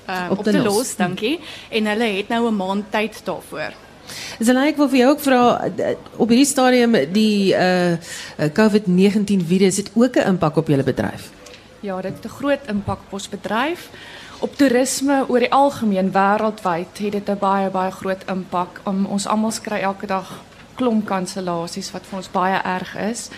uh, 0.09 0.27
op, 0.31 0.39
op 0.39 0.45
te 0.45 0.53
los, 0.53 0.77
los 0.77 0.97
dankie. 0.97 1.41
En 1.69 1.87
hulle 1.87 2.05
het 2.05 2.29
nou 2.29 2.49
'n 2.49 2.57
maand 2.57 2.91
tyd 2.91 3.21
daarvoor. 3.25 3.73
Is 4.39 4.47
dit 4.47 4.57
ek 4.57 4.77
wil 4.77 4.89
vir 4.89 4.99
jou 4.99 5.11
ook 5.11 5.21
vra 5.21 5.71
op 6.17 6.29
hierdie 6.29 6.47
stadium 6.47 6.93
die 7.13 7.55
uh 7.55 7.97
COVID-19 8.53 9.47
virus 9.47 9.77
het 9.77 9.91
ook 9.95 10.17
'n 10.17 10.27
impak 10.27 10.57
op 10.57 10.69
julle 10.69 10.83
bedryf? 10.83 11.31
Ja, 11.83 12.01
dit 12.01 12.13
het 12.15 12.25
'n 12.25 12.29
groot 12.29 12.67
impak 12.67 12.99
op 12.99 13.13
ons 13.13 13.29
bedryf. 13.29 13.91
Op 14.39 14.57
toerisme 14.57 15.25
oor 15.29 15.39
die 15.39 15.53
algemeen 15.53 16.13
wêreldwyd 16.13 16.99
het 16.99 17.13
dit 17.13 17.29
'n 17.29 17.39
baie 17.39 17.71
baie 17.71 17.91
groot 17.91 18.25
impak. 18.27 18.81
Um, 18.87 19.07
ons 19.07 19.27
almal 19.27 19.53
kry 19.63 19.79
elke 19.81 20.07
dag 20.07 20.43
klomp 20.75 21.07
kansellasies 21.07 21.91
wat 21.91 22.07
vir 22.07 22.17
ons 22.17 22.31
baie 22.31 22.63
erg 22.63 22.97
is. 22.97 23.29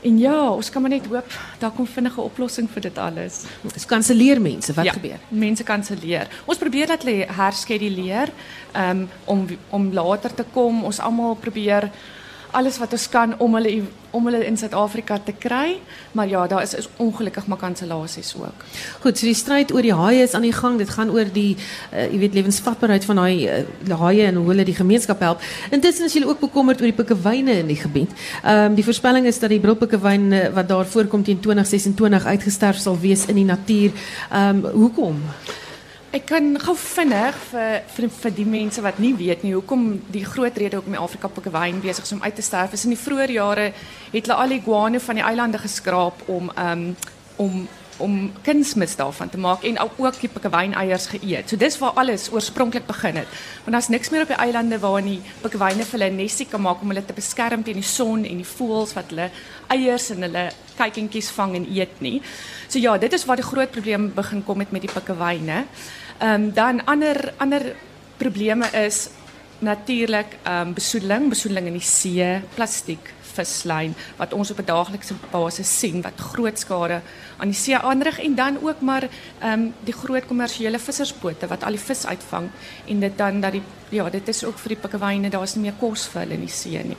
En 0.00 0.18
ja, 0.18 0.50
ons 0.50 0.70
kan 0.70 0.82
maar 0.82 0.90
net 0.90 1.06
hoop 1.06 1.32
daar 1.58 1.70
kom 1.70 1.86
vinnige 1.86 2.20
oplossing 2.20 2.70
vir 2.70 2.82
dit 2.82 2.98
alles. 2.98 3.44
Dis 3.72 3.86
kanselleer 3.86 4.40
mense, 4.40 4.74
wat 4.74 4.84
ja, 4.84 4.92
gebeur? 4.92 5.18
Mense 5.28 5.62
kanselleer. 5.62 6.28
Ons 6.44 6.58
probeer 6.58 6.86
dat 6.86 7.02
hulle 7.02 7.26
herskeduleer 7.26 8.30
um, 8.76 9.08
om 9.24 9.46
om 9.70 9.92
later 9.92 10.34
te 10.34 10.44
kom. 10.52 10.84
Ons 10.84 11.00
almal 11.00 11.34
probeer 11.34 11.90
alles 12.58 12.78
wat 12.82 12.92
ons 12.96 13.08
kan 13.12 13.34
om 13.38 13.56
hulle 13.58 13.82
om 14.16 14.24
hulle 14.24 14.40
in 14.48 14.56
Suid-Afrika 14.56 15.18
te 15.20 15.34
kry, 15.36 15.74
maar 16.16 16.28
ja, 16.28 16.46
daar 16.48 16.62
is, 16.64 16.72
is 16.74 16.88
ongelukkig 16.96 17.46
maar 17.46 17.58
kansellasies 17.60 18.32
ook. 18.40 18.64
Goed, 19.02 19.18
so 19.18 19.28
die 19.28 19.36
stryd 19.36 19.72
oor 19.76 19.84
die 19.84 19.92
haie 19.92 20.22
is 20.24 20.32
aan 20.32 20.46
die 20.46 20.54
gang. 20.56 20.78
Dit 20.80 20.88
gaan 20.94 21.12
oor 21.12 21.28
die 21.32 21.58
uh, 21.58 22.06
jy 22.06 22.22
weet 22.22 22.38
lewensvatbaarheid 22.38 23.04
van 23.04 23.20
daai 23.20 23.44
uh, 23.52 23.98
haie 24.00 24.24
en 24.30 24.40
hoe 24.40 24.46
hulle 24.48 24.64
die 24.64 24.78
gemeenskap 24.78 25.20
help. 25.26 25.44
Intussen 25.76 26.08
is 26.08 26.16
julle 26.16 26.30
ook 26.32 26.40
bekommerd 26.46 26.80
oor 26.80 26.88
die 26.88 26.96
pikkewyne 26.96 27.60
in 27.66 27.70
die 27.74 27.78
gebied. 27.82 28.16
Ehm 28.40 28.72
um, 28.72 28.80
die 28.80 28.86
voorspelling 28.88 29.28
is 29.28 29.38
dat 29.44 29.52
die 29.52 29.60
brilpikkewyn 29.60 30.28
uh, 30.32 30.42
wat 30.56 30.72
daar 30.72 30.88
voorkom 30.88 31.22
teen 31.28 31.40
2026 31.44 32.24
uitgesterf 32.32 32.80
sal 32.80 32.98
wees 33.04 33.28
in 33.28 33.42
die 33.42 33.48
natuur. 33.48 33.92
Ehm 34.32 34.64
um, 34.64 34.70
hoekom? 34.72 35.24
Ek 36.08 36.24
kan 36.24 36.54
gou 36.56 36.72
vinnig 36.80 37.36
vir 37.50 37.82
vir 37.94 38.08
vir 38.08 38.32
die 38.32 38.46
mense 38.48 38.82
wat 38.84 39.00
nie 39.02 39.12
weet 39.16 39.42
nie 39.44 39.52
hoekom 39.52 39.82
die 40.12 40.24
groot 40.24 40.56
rede 40.56 40.78
hoekom 40.78 40.96
die 40.96 41.02
Afrika 41.02 41.28
pikkewyn 41.28 41.82
besig 41.84 42.06
is 42.08 42.14
om 42.16 42.22
uit 42.22 42.34
te 42.34 42.44
sterf 42.44 42.72
is 42.72 42.86
in 42.88 42.94
die 42.94 43.00
vroeë 43.00 43.28
jare 43.34 43.66
het 44.12 44.22
hulle 44.22 44.38
al 44.38 44.54
die 44.54 44.62
guano 44.64 45.02
van 45.04 45.20
die 45.20 45.26
eilande 45.30 45.60
geskraap 45.60 46.24
om 46.32 46.48
um 46.56 46.86
om 47.36 47.68
om 47.98 48.32
kunsmis 48.46 48.94
daarvan 48.96 49.28
te 49.28 49.38
maak 49.42 49.64
en 49.66 49.78
ook 49.82 50.20
die 50.20 50.30
pikkewyneiers 50.30 51.08
geëet. 51.12 51.50
So 51.50 51.58
dis 51.58 51.78
waar 51.82 51.96
alles 51.98 52.28
oorspronklik 52.30 52.86
begin 52.86 53.16
het. 53.18 53.26
Want 53.64 53.74
daar's 53.74 53.88
niks 53.88 54.10
meer 54.14 54.22
op 54.22 54.30
die 54.30 54.38
eilande 54.38 54.78
waar 54.78 55.02
nie 55.02 55.18
pikkewyne 55.42 55.82
vir 55.82 55.98
hulle 55.98 56.10
nesie 56.14 56.46
kan 56.46 56.62
maak 56.62 56.82
om 56.82 56.94
hulle 56.94 57.04
te 57.04 57.16
beskerm 57.16 57.64
teen 57.66 57.80
die 57.80 57.86
son 57.86 58.22
en 58.24 58.38
die 58.38 58.46
voëls 58.46 58.94
wat 58.94 59.10
hulle 59.10 59.30
eiers 59.74 60.10
en 60.14 60.28
hulle 60.28 60.46
kykentjies 60.78 61.32
vang 61.34 61.56
en 61.58 61.66
eet 61.74 62.00
nie. 62.04 62.20
So 62.68 62.78
ja, 62.78 62.98
dit 62.98 63.12
is 63.12 63.24
waar 63.24 63.40
die 63.40 63.46
groot 63.46 63.70
probleem 63.70 64.10
begin 64.14 64.42
kom 64.44 64.58
met 64.58 64.82
die 64.84 64.92
pikkewyne. 64.92 65.64
Ehm 66.18 66.42
um, 66.42 66.50
dan 66.52 66.84
ander 66.84 67.32
ander 67.36 67.62
probleme 68.16 68.66
is 68.84 69.08
natuurlik 69.58 70.36
ehm 70.42 70.68
um, 70.68 70.74
besoedeling, 70.74 71.28
besoedeling 71.28 71.66
in 71.66 71.78
die 71.78 71.86
see, 71.86 72.40
plastiek, 72.54 73.14
vislyn 73.38 73.94
wat 74.18 74.32
ons 74.32 74.50
op 74.50 74.58
'n 74.60 74.68
daaglikse 74.68 75.14
basis 75.30 75.78
sien 75.78 76.02
wat 76.02 76.20
groot 76.32 76.58
skade 76.58 77.00
aan 77.38 77.48
die 77.48 77.60
see 77.64 77.76
aanrig 77.76 78.18
en 78.18 78.34
dan 78.34 78.58
ook 78.62 78.80
maar 78.80 79.08
ehm 79.40 79.52
um, 79.52 79.74
die 79.84 79.96
groot 80.02 80.26
kommersiële 80.26 80.78
vissersbote 80.78 81.46
wat 81.46 81.64
al 81.64 81.76
die 81.78 81.86
vis 81.88 82.06
uitvang 82.06 82.50
en 82.86 83.00
dit 83.00 83.18
dan 83.18 83.40
dat 83.40 83.52
die 83.52 83.62
ja, 83.88 84.10
dit 84.10 84.28
is 84.28 84.44
ook 84.44 84.58
vir 84.58 84.68
die 84.68 84.82
pikkewyne, 84.82 85.30
daar's 85.30 85.54
nie 85.54 85.62
meer 85.62 85.78
kos 85.80 86.08
vir 86.08 86.20
hulle 86.20 86.34
in 86.34 86.44
die 86.44 86.56
see 86.60 86.82
nie. 86.84 86.96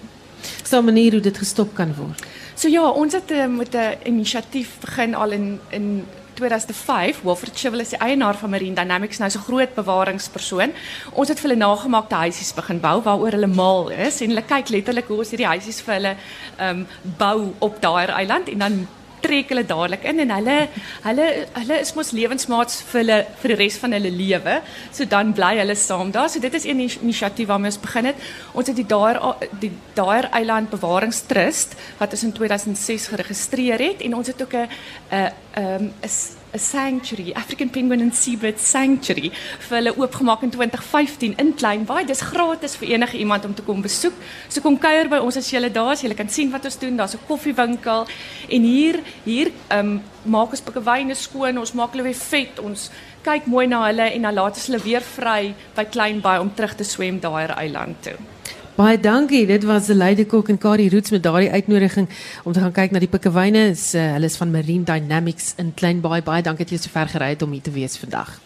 So 0.64 0.78
'n 0.78 0.86
manier 0.86 1.12
hoe 1.12 1.22
dit 1.22 1.38
gestop 1.38 1.74
kan 1.76 1.96
word. 1.96 2.26
So 2.60 2.68
ja, 2.68 2.90
ons 2.92 3.14
het 3.16 3.32
uh, 3.32 3.46
met 3.48 3.76
'n 3.76 3.96
inisiatief 4.04 4.80
begin 4.80 5.16
al 5.16 5.32
in 5.32 5.60
in 5.70 6.06
2005, 6.34 7.22
Wilfred 7.22 7.60
Chivel 7.60 7.80
is 7.80 7.90
die 7.90 7.98
eienaar 7.98 8.36
van 8.38 8.50
Marine 8.50 8.76
Dynamics, 8.76 9.18
nou 9.18 9.30
so 9.30 9.40
groot 9.40 9.74
bewaringspersoon. 9.74 10.74
Ons 11.14 11.28
het 11.28 11.40
vir 11.40 11.50
hulle 11.50 11.60
nagemaakte 11.60 12.16
huisies 12.16 12.54
begin 12.54 12.80
bou 12.80 13.02
waaroor 13.02 13.32
hulle 13.32 13.48
mal 13.48 13.90
is 13.90 14.22
en 14.22 14.28
hulle 14.28 14.44
kyk 14.44 14.70
letterlik 14.70 15.08
hoe 15.08 15.18
ons 15.18 15.30
hierdie 15.30 15.48
huisies 15.48 15.82
vir 15.82 15.94
hulle 15.94 16.16
ehm 16.58 16.70
um, 16.70 16.88
bou 17.18 17.54
op 17.60 17.82
daai 17.82 18.08
eiland 18.08 18.50
en 18.50 18.58
dan 18.58 18.88
trek 19.22 19.50
hulle 19.54 19.66
dadelik 19.66 20.04
in 20.04 20.20
en 20.26 20.34
hulle 20.38 20.58
hulle 21.04 21.28
hulle 21.54 21.80
is 21.80 21.94
mos 21.98 22.12
lewensmaats 22.12 22.82
vir 22.92 23.02
hulle 23.02 23.18
vir 23.42 23.54
die 23.54 23.60
res 23.64 23.78
van 23.82 23.96
hulle 23.98 24.12
lewe. 24.12 24.60
So 24.92 25.06
dan 25.06 25.34
bly 25.38 25.56
hulle 25.60 25.76
saam 25.76 26.12
daar. 26.12 26.30
So 26.30 26.40
dit 26.40 26.54
is 26.54 26.66
'n 26.66 26.80
inisiatief 26.80 27.48
waarmee 27.48 27.72
ons 27.72 27.80
begin 27.80 28.06
het. 28.06 28.16
Ons 28.54 28.68
het 28.68 28.76
die 28.76 28.86
daar 28.86 29.20
die 29.60 29.72
daar 29.94 30.30
eiland 30.32 30.70
bewaringstrust 30.70 31.76
wat 31.98 32.12
ons 32.12 32.24
in 32.24 32.32
2006 32.32 33.08
geregistreer 33.08 33.80
het 33.80 34.02
en 34.02 34.16
ons 34.16 34.28
het 34.28 34.42
ook 34.42 34.54
'n 34.54 34.68
'n 35.12 35.94
'n 36.02 36.39
'n 36.54 36.60
sanctuary, 36.60 37.34
African 37.34 37.70
Penguin 37.70 38.02
and 38.02 38.16
Seabird 38.16 38.60
Sanctuary 38.60 39.32
vir 39.68 39.76
hulle 39.78 39.94
oopgemaak 39.98 40.44
in 40.44 40.52
2015 40.52 41.36
in 41.38 41.54
Kleinbaai. 41.54 42.06
Dis 42.06 42.22
gratis 42.22 42.76
vir 42.76 42.90
enige 42.96 43.18
iemand 43.18 43.46
om 43.46 43.54
te 43.54 43.62
kom 43.62 43.82
besoek. 43.82 44.14
So 44.48 44.62
kom 44.62 44.80
kuier 44.80 45.10
by 45.10 45.18
ons 45.18 45.38
as 45.38 45.52
jy 45.52 45.70
daar 45.70 45.94
is. 45.94 46.02
Jy 46.02 46.14
kan 46.14 46.30
sien 46.30 46.52
wat 46.52 46.66
ons 46.66 46.80
doen. 46.80 46.98
Daar's 46.98 47.14
'n 47.14 47.26
koffiewinkel 47.28 48.08
en 48.50 48.64
hier 48.64 49.00
hier 49.26 49.52
ehm 49.70 49.80
um, 49.80 50.02
maak 50.24 50.52
ons 50.52 50.62
pikkewyne 50.62 51.16
skoon. 51.16 51.58
Ons 51.58 51.74
maak 51.74 51.92
hulle 51.92 52.04
weer 52.04 52.22
vet. 52.32 52.60
Ons 52.60 52.90
kyk 53.24 53.46
mooi 53.46 53.68
na 53.68 53.86
hulle 53.86 54.12
en 54.16 54.22
dan 54.22 54.34
laat 54.34 54.56
ons 54.56 54.68
hulle 54.68 54.84
weer 54.84 55.02
vry 55.02 55.54
by 55.76 55.86
Kleinbaai 55.86 56.40
om 56.40 56.54
terug 56.54 56.76
te 56.76 56.84
swem 56.84 57.20
daai 57.20 57.48
eiland 57.48 58.02
toe. 58.02 58.39
Baie 58.80 58.96
dankie. 59.00 59.44
Dit 59.44 59.66
was 59.68 59.88
Leide 59.88 60.24
Kok 60.26 60.50
en 60.50 60.58
Kari 60.58 60.90
Roots 60.90 61.12
met 61.12 61.24
daardie 61.24 61.52
uitnodiging 61.52 62.08
om 62.44 62.54
te 62.56 62.60
gaan 62.64 62.72
kyk 62.72 62.96
na 62.96 63.04
die 63.04 63.12
pikkewyne. 63.12 63.66
Uh, 63.76 64.08
hulle 64.16 64.32
is 64.32 64.40
van 64.40 64.54
Marine 64.56 64.88
Dynamics 64.88 65.52
in 65.60 65.74
Kleinbaai. 65.76 66.22
Baie 66.24 66.46
dankie 66.48 66.64
dat 66.64 66.78
jy 66.78 66.86
so 66.86 66.96
ver 66.96 67.12
gery 67.12 67.34
het 67.36 67.44
om 67.44 67.52
hier 67.52 67.66
te 67.66 67.76
wees 67.76 68.00
vandag. 68.00 68.38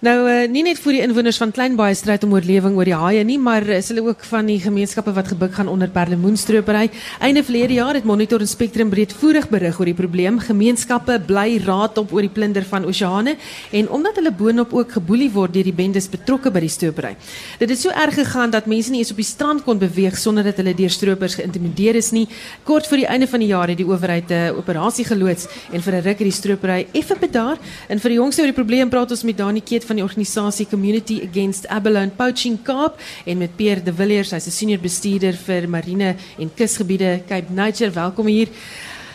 Nou 0.00 0.14
uh, 0.24 0.46
nie 0.48 0.62
net 0.64 0.78
vir 0.80 0.94
die 0.96 1.00
inwoners 1.04 1.36
van 1.36 1.50
Kleinbaai 1.52 1.90
stryd 1.92 2.22
om 2.24 2.30
oorlewing 2.32 2.72
oor 2.78 2.88
die 2.88 2.96
haie 2.96 3.20
nie, 3.28 3.34
maar 3.36 3.66
is 3.76 3.90
hulle 3.92 4.00
ook 4.06 4.22
van 4.30 4.46
die 4.48 4.56
gemeenskappe 4.56 5.12
wat 5.12 5.26
gebuk 5.28 5.58
gaan 5.58 5.68
onder 5.68 5.90
perlemoenstropery. 5.92 6.86
Einde 7.20 7.42
verlede 7.44 7.74
jaar 7.76 7.98
het 7.98 8.06
Monitor 8.08 8.40
en 8.40 8.48
Spectrum 8.48 8.88
breedvoerig 8.88 9.50
berig 9.52 9.76
oor 9.76 9.90
die 9.90 9.94
probleem. 9.98 10.38
Gemeenskappe 10.40 11.18
bly 11.28 11.58
raad 11.66 12.00
op 12.00 12.14
oor 12.16 12.24
die 12.24 12.32
plunder 12.32 12.64
van 12.70 12.86
oseane 12.88 13.34
en 13.76 13.90
omdat 13.92 14.16
hulle 14.22 14.32
boonop 14.38 14.72
ook 14.78 14.94
geboelie 14.96 15.28
word 15.34 15.52
deur 15.58 15.68
die 15.68 15.76
bendes 15.82 16.08
betrokke 16.08 16.48
by 16.48 16.64
die 16.64 16.72
stropery. 16.72 17.12
Dit 17.60 17.76
het 17.76 17.82
so 17.82 17.92
erg 17.92 18.16
gegaan 18.22 18.56
dat 18.56 18.72
mense 18.72 18.94
nie 18.96 19.02
eens 19.04 19.12
op 19.12 19.20
die 19.20 19.28
strand 19.28 19.66
kon 19.68 19.84
beweeg 19.84 20.16
sonder 20.16 20.48
dat 20.48 20.64
hulle 20.64 20.72
deur 20.80 20.96
stroopers 20.96 21.36
geïntimideer 21.42 22.00
is 22.00 22.08
nie. 22.16 22.24
Kort 22.64 22.88
voor 22.88 23.02
die 23.02 23.10
einde 23.18 23.28
van 23.28 23.44
die 23.44 23.50
jaar 23.52 23.68
het 23.68 23.82
die 23.84 23.88
owerheid 23.90 24.32
'n 24.32 24.56
operasie 24.56 25.04
geloods 25.04 25.44
en 25.74 25.82
vir 25.82 25.92
'n 25.92 26.02
ruk 26.08 26.18
het 26.24 26.28
die 26.32 26.40
stropery 26.40 26.86
effe 26.94 27.20
bedaar. 27.20 27.60
En 27.90 28.00
vir 28.00 28.08
die 28.08 28.18
jongste 28.18 28.40
oor 28.40 28.48
die 28.48 28.62
probleem 28.64 28.88
praat 28.88 29.10
ons 29.10 29.28
met 29.28 29.36
Dani 29.36 29.60
Keet 29.60 29.88
van 29.90 29.98
die 29.98 30.06
organisasie 30.06 30.66
Community 30.70 31.16
Against 31.26 31.66
Abalone 31.66 32.14
Poaching 32.14 32.60
Kaap 32.62 33.00
en 33.26 33.38
met 33.38 33.56
Pierre 33.56 33.82
De 33.82 33.94
Villiers, 33.94 34.30
hy's 34.30 34.46
'n 34.46 34.54
senior 34.54 34.80
bestuurder 34.80 35.34
vir 35.34 35.68
marine 35.68 36.14
en 36.38 36.54
kusgebiede 36.54 37.22
Cape 37.26 37.52
Nature. 37.52 37.90
Welkom 37.90 38.26
hier. 38.26 38.48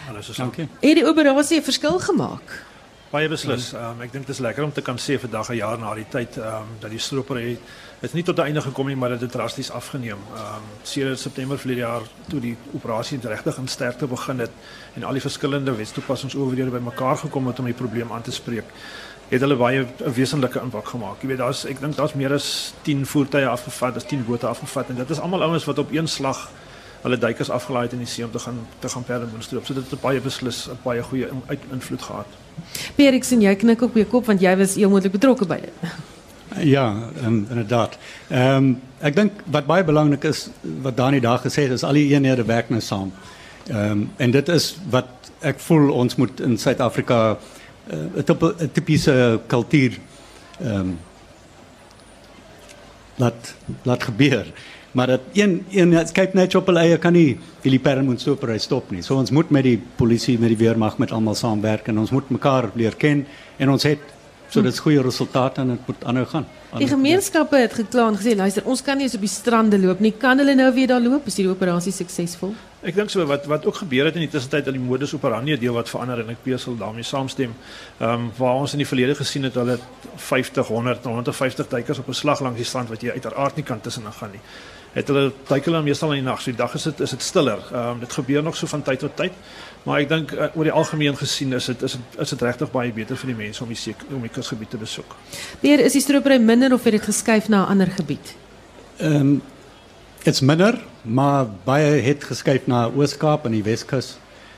Hallo, 0.05 0.21
so 0.21 0.33
dankie. 0.33 0.67
Het 0.81 0.95
die 0.95 1.05
operasie 1.07 1.59
'n 1.59 1.63
verskil 1.63 1.99
gemaak? 1.99 2.63
Baie 3.09 3.29
beslis. 3.29 3.71
Um, 3.73 4.01
ek 4.01 4.11
dink 4.11 4.25
dit 4.27 4.35
is 4.35 4.41
lekker 4.41 4.63
om 4.63 4.71
te 4.73 4.81
kan 4.81 4.97
sê 4.97 5.19
vandag 5.19 5.49
'n 5.49 5.55
jaar 5.55 5.79
na 5.79 5.93
die 5.95 6.05
tyd 6.09 6.37
um, 6.37 6.67
dat 6.79 6.89
die 6.91 6.99
stroper 6.99 7.39
het 7.39 7.59
het 8.01 8.13
nie 8.13 8.23
tot 8.23 8.35
die 8.35 8.45
einde 8.45 8.61
gekom 8.61 8.87
nie, 8.87 8.95
maar 8.95 9.09
dit 9.09 9.21
het 9.21 9.31
drasties 9.31 9.71
afgeneem. 9.71 10.19
Um, 10.35 10.65
sedert 10.83 11.19
September 11.19 11.57
verlede 11.57 11.81
jaar 11.81 12.01
toe 12.27 12.39
die 12.39 12.57
operasie 12.73 13.19
regtig 13.21 13.57
in 13.57 13.67
sterkte 13.67 14.07
begin 14.07 14.39
het 14.39 14.51
en 14.95 15.03
al 15.03 15.13
die 15.13 15.21
verskillende 15.21 15.75
wetstoepassingsowerhede 15.75 16.69
bymekaar 16.69 17.17
gekom 17.17 17.47
het 17.47 17.59
om 17.59 17.65
die 17.65 17.73
probleem 17.73 18.11
aan 18.11 18.21
te 18.21 18.31
spreek 18.31 18.65
het 19.29 19.41
hulle 19.41 19.55
baie 19.55 19.85
'n 19.85 20.13
wesenlike 20.13 20.59
impak 20.59 20.87
gemaak. 20.87 21.21
Jy 21.21 21.27
weet 21.27 21.37
daar's 21.37 21.65
ek 21.65 21.79
dink 21.79 21.95
daar's 21.95 22.13
meer 22.13 22.33
as 22.33 22.73
10 22.81 23.05
voertuie 23.05 23.47
afgevat, 23.47 23.93
daar's 23.93 24.07
10 24.07 24.25
bote 24.25 24.47
afgevat 24.47 24.89
en 24.89 24.95
dit 24.95 25.09
is 25.09 25.19
almal 25.19 25.41
ouens 25.43 25.65
wat 25.65 25.77
op 25.77 25.91
een 25.91 26.07
slag 26.07 26.49
hulle 27.01 27.17
duikers 27.17 27.49
afgelaai 27.49 27.83
het 27.83 27.93
in 27.93 28.01
die 28.01 28.07
see 28.07 28.25
om 28.25 28.31
te 28.31 28.39
gaan 28.39 28.67
te 28.79 28.89
gaan 28.89 29.03
perdemoenstroop. 29.03 29.65
So 29.65 29.73
dit 29.73 29.89
het 29.89 30.01
baie 30.01 30.21
beslis 30.21 30.67
'n 30.67 30.77
baie 30.83 31.03
goeie 31.03 31.27
uit 31.45 31.59
invloed 31.71 32.01
gehad. 32.01 32.25
Periksen, 32.95 33.41
jy 33.41 33.55
knik 33.55 33.81
op 33.81 33.95
jou 33.95 34.05
kop 34.05 34.25
want 34.25 34.41
jy 34.41 34.57
was 34.57 34.75
heel 34.75 34.89
moontlik 34.89 35.11
betrokke 35.11 35.45
by 35.45 35.59
dit. 35.61 35.73
Ja, 36.59 37.09
um, 37.25 37.47
inderdaad. 37.49 37.97
Ehm 38.27 38.55
um, 38.55 38.81
ek 38.99 39.15
dink 39.15 39.31
wat 39.51 39.65
baie 39.65 39.83
belangrik 39.83 40.23
is 40.23 40.49
wat 40.81 40.97
Dani 40.97 41.19
daar 41.19 41.39
gesê 41.39 41.65
het 41.67 41.71
is 41.71 41.83
al 41.83 41.93
die 41.93 42.13
eenhede 42.13 42.45
werk 42.45 42.69
nou 42.69 42.81
saam. 42.81 43.11
Ehm 43.67 43.91
um, 43.91 44.11
en 44.17 44.31
dit 44.31 44.49
is 44.49 44.77
wat 44.89 45.05
ek 45.39 45.59
voel 45.59 45.91
ons 45.91 46.15
moet 46.15 46.39
in 46.39 46.57
Suid-Afrika 46.57 47.37
uh, 47.91 48.23
'n 48.61 48.71
tipiese 48.71 49.39
kultuur 49.47 49.99
ehm 50.59 50.79
um, 50.79 50.97
laat 53.15 53.55
laat 53.83 54.03
gebeur. 54.03 54.45
Maar 54.91 55.07
dat 55.07 55.21
een 55.33 55.65
een 55.69 56.11
kyk 56.11 56.33
net 56.33 56.55
op 56.55 56.65
hulle 56.65 56.97
kan 56.97 57.13
nie 57.13 57.37
die 57.61 57.79
permoon 57.79 58.17
stopery 58.17 58.57
stop 58.57 58.91
nie. 58.91 59.01
So 59.01 59.15
ons 59.15 59.31
moet 59.31 59.49
met 59.49 59.63
die 59.63 59.81
polisie, 59.95 60.39
met 60.39 60.47
die 60.47 60.57
weermag 60.57 60.97
met 60.97 61.11
almal 61.11 61.35
saamwerk 61.35 61.87
en 61.87 61.99
ons 61.99 62.11
moet 62.11 62.29
mekaar 62.29 62.69
leer 62.73 62.95
ken 62.95 63.25
en 63.57 63.69
ons 63.69 63.83
het 63.83 63.99
so 64.49 64.61
dit's 64.61 64.79
goeie 64.79 65.01
resultate 65.01 65.61
en 65.61 65.67
dit 65.67 65.87
moet 65.87 66.03
aanhou 66.03 66.25
gaan. 66.25 66.45
Die 66.77 66.87
gemeenskappe 66.87 67.57
het 67.57 67.73
gekla 67.73 68.07
en 68.11 68.17
gesê 68.19 68.35
luister, 68.35 68.65
ons 68.67 68.81
kan 68.83 68.97
nie 68.97 69.05
eens 69.07 69.15
op 69.15 69.23
die 69.23 69.31
strande 69.31 69.79
loop 69.79 70.01
nie. 70.03 70.11
Kan 70.19 70.41
hulle 70.41 70.55
nou 70.55 70.67
weer 70.75 70.89
daar 70.91 71.03
loop? 71.03 71.27
Is 71.29 71.37
die 71.39 71.47
operasie 71.47 71.93
suksesvol? 71.95 72.51
Ek 72.85 72.97
dink 72.97 73.09
so 73.09 73.23
wat 73.25 73.47
wat 73.49 73.65
ook 73.65 73.79
gebeur 73.81 74.09
het 74.09 74.17
in 74.19 74.25
die 74.25 74.29
tussentyd 74.29 74.67
dat 74.67 74.75
die 74.75 74.83
modus 74.83 75.15
operandi 75.15 75.55
deel 75.61 75.73
wat 75.73 75.89
verander 75.89 76.21
en 76.21 76.33
ek 76.35 76.43
besel 76.43 76.75
daarmee 76.77 77.07
saamstem. 77.07 77.55
Ehm 77.99 78.27
um, 78.27 78.31
waar 78.37 78.61
ons 78.61 78.75
in 78.75 78.83
die 78.83 78.89
verlede 78.89 79.15
gesien 79.15 79.47
het 79.47 79.55
hulle 79.55 79.79
50, 80.15 80.67
100, 80.67 81.05
150 81.05 81.67
duikers 81.71 81.99
op 81.99 82.09
'n 82.09 82.19
slag 82.21 82.41
langs 82.41 82.57
die 82.57 82.65
strand 82.65 82.89
wat 82.89 83.01
jy 83.01 83.11
uiteraard 83.11 83.55
nie 83.55 83.65
kan 83.65 83.81
tussenin 83.81 84.11
gaan 84.11 84.31
nie. 84.31 84.43
Het 84.93 85.07
hulle 85.07 85.31
duik 85.47 85.65
hulle 85.65 85.81
meestal 85.81 86.13
in 86.13 86.23
die 86.23 86.29
nag. 86.29 86.41
So 86.41 86.51
die 86.51 86.59
dag 86.59 86.73
is 86.75 86.83
dit 86.83 86.99
is 86.99 87.09
dit 87.09 87.21
stiller. 87.21 87.59
Ehm 87.71 87.89
um, 87.89 87.99
dit 87.99 88.13
gebeur 88.13 88.43
nog 88.43 88.55
so 88.55 88.67
van 88.67 88.81
tyd 88.81 88.99
tot 88.99 89.15
tyd. 89.15 89.33
Maar 89.85 90.01
ek 90.01 90.07
dink 90.09 90.31
uh, 90.33 90.47
oor 90.57 90.65
die 90.65 90.73
algemeen 90.73 91.17
gesien 91.17 91.53
is 91.53 91.67
dit 91.69 91.83
is 91.85 91.93
dit 91.97 92.21
is 92.23 92.31
dit 92.33 92.41
regtig 92.41 92.71
baie 92.73 92.93
beter 92.93 93.17
vir 93.21 93.31
die 93.31 93.37
mense 93.37 93.61
om 93.63 93.69
die 93.69 93.77
seek, 93.77 94.01
om 94.09 94.23
die 94.25 94.33
kusgebied 94.33 94.71
te 94.73 94.79
besoek. 94.81 95.13
Weer 95.61 95.83
is 95.85 95.93
die 95.93 96.01
stropery 96.01 96.39
minder 96.41 96.73
of 96.73 96.87
het 96.89 96.97
dit 96.97 97.05
geskuif 97.05 97.49
na 97.53 97.65
'n 97.65 97.75
ander 97.75 97.91
gebied? 97.91 98.33
Ehm 98.97 99.15
um, 99.15 99.41
Dit's 100.25 100.41
minder, 100.41 100.79
maar 101.03 101.45
baie 101.63 102.01
het 102.01 102.23
geskuif 102.23 102.65
na 102.65 102.87
Oos-Kaap 102.89 103.45
en 103.45 103.51
die 103.51 103.63
Weskus. 103.63 104.17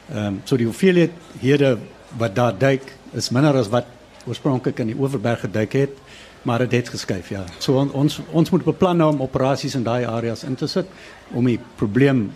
Ehm 0.10 0.26
um, 0.26 0.42
so 0.46 0.56
die 0.56 0.66
hoeveelhede 0.66 1.78
wat 2.18 2.36
daar 2.36 2.58
duik 2.58 2.94
is 3.12 3.30
minder 3.30 3.56
as 3.56 3.68
wat 3.68 3.86
oorspronklik 4.26 4.80
in 4.80 4.88
die 4.88 5.00
Oeverberg 5.00 5.40
geduik 5.40 5.74
het, 5.74 5.98
maar 6.42 6.60
dit 6.60 6.72
het, 6.72 6.80
het 6.80 6.90
geskuif, 6.90 7.30
ja. 7.30 7.44
So 7.60 7.76
on, 7.76 7.92
ons 7.92 8.20
ons 8.32 8.50
moet 8.50 8.64
beplan 8.64 8.98
nou 8.98 9.12
om 9.12 9.22
operasies 9.22 9.76
in 9.76 9.84
daai 9.84 10.06
areas 10.06 10.44
in 10.44 10.56
te 10.56 10.68
sit 10.68 10.88
om 11.34 11.46
die 11.46 11.60
probleem 11.76 12.32